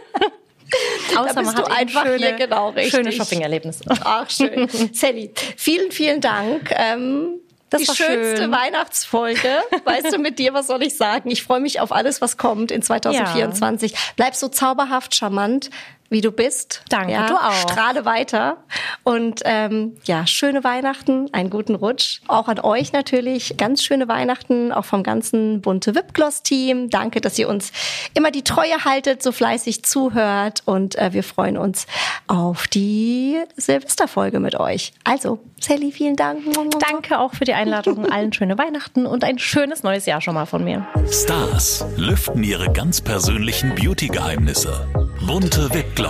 Außer 1.17 1.41
man 1.41 1.55
hat 1.55 1.71
einfach 1.71 2.05
schöne, 2.05 2.17
hier 2.17 2.34
genau 2.34 2.69
richtig. 2.69 2.93
schöne 2.93 3.11
Shopping-Erlebnisse. 3.11 3.84
Ach, 4.03 4.30
schön. 4.30 4.67
Sally, 4.93 5.32
vielen, 5.57 5.91
vielen 5.91 6.21
Dank. 6.21 6.71
Ähm, 6.76 7.39
das 7.69 7.82
die 7.82 7.88
schönste 7.88 8.43
schön. 8.43 8.51
Weihnachtsfolge. 8.51 9.49
Weißt 9.84 10.13
du, 10.13 10.19
mit 10.19 10.38
dir, 10.38 10.53
was 10.53 10.67
soll 10.67 10.84
ich 10.84 10.95
sagen? 10.95 11.32
Ich 11.32 11.43
freue 11.43 11.59
mich 11.59 11.80
auf 11.80 11.91
alles, 11.91 12.21
was 12.21 12.38
kommt 12.38 12.71
in 12.71 12.84
2024. 12.84 13.91
Ja. 13.91 13.97
Bleib 14.15 14.36
so 14.36 14.47
zauberhaft 14.47 15.15
charmant 15.15 15.71
wie 16.14 16.22
du 16.22 16.32
bist. 16.32 16.84
Danke, 16.88 17.11
ja, 17.11 17.28
du 17.28 17.36
auch. 17.36 17.51
Strahle 17.51 18.05
weiter. 18.05 18.57
Und 19.03 19.41
ähm, 19.43 19.97
ja, 20.05 20.26
schöne 20.26 20.64
Weihnachten, 20.64 21.28
einen 21.34 21.49
guten 21.49 21.76
Rutsch. 21.76 22.22
Auch 22.28 22.47
an 22.47 22.59
euch 22.59 22.93
natürlich. 22.93 23.57
Ganz 23.57 23.84
schöne 23.84 24.07
Weihnachten, 24.07 24.72
auch 24.72 24.86
vom 24.86 25.03
ganzen 25.03 25.59
bunte 25.61 25.95
Wipgloss-Team. 25.95 26.89
Danke, 26.89 27.20
dass 27.20 27.38
ihr 27.38 27.49
uns 27.49 27.74
immer 28.14 28.32
die 28.32 28.43
Treue 28.43 28.86
haltet, 28.86 29.22
so 29.22 29.34
fleißig 29.34 29.84
zuhört. 29.84 30.61
Und 30.66 30.95
äh, 30.95 31.11
wir 31.11 31.24
freuen 31.24 31.57
uns 31.57 31.88
auf 32.28 32.68
die 32.68 33.41
Silvesterfolge 33.57 34.39
mit 34.39 34.55
euch. 34.55 34.93
Also, 35.03 35.39
Sally, 35.59 35.91
vielen 35.91 36.16
Dank. 36.16 36.41
Danke 36.80 37.20
auch 37.20 37.34
für 37.34 37.45
die 37.45 37.53
Einladung. 37.53 38.05
Allen 38.11 38.34
schöne 38.34 38.57
Weihnachten 38.57 39.05
und 39.05 39.24
ein 39.24 39.39
schönes 39.39 39.84
neues 39.84 40.05
Jahr 40.05 40.22
schon 40.22 40.36
mal 40.36 40.45
von 40.45 40.64
mir. 40.64 40.86
Stars 41.09 41.86
lüften 41.97 42.43
ihre 42.43 42.72
ganz 42.72 43.01
persönlichen 43.01 43.74
Beauty-Geheimnisse. 43.76 44.88
Bunte 45.26 45.74
Wipgloss, 45.74 46.02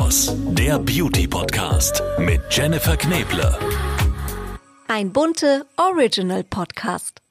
der 0.55 0.79
Beauty-Podcast 0.79 2.01
mit 2.17 2.41
Jennifer 2.49 2.97
Kneble. 2.97 3.55
Ein 4.87 5.13
bunte 5.13 5.67
Original 5.77 6.43
Podcast. 6.43 7.22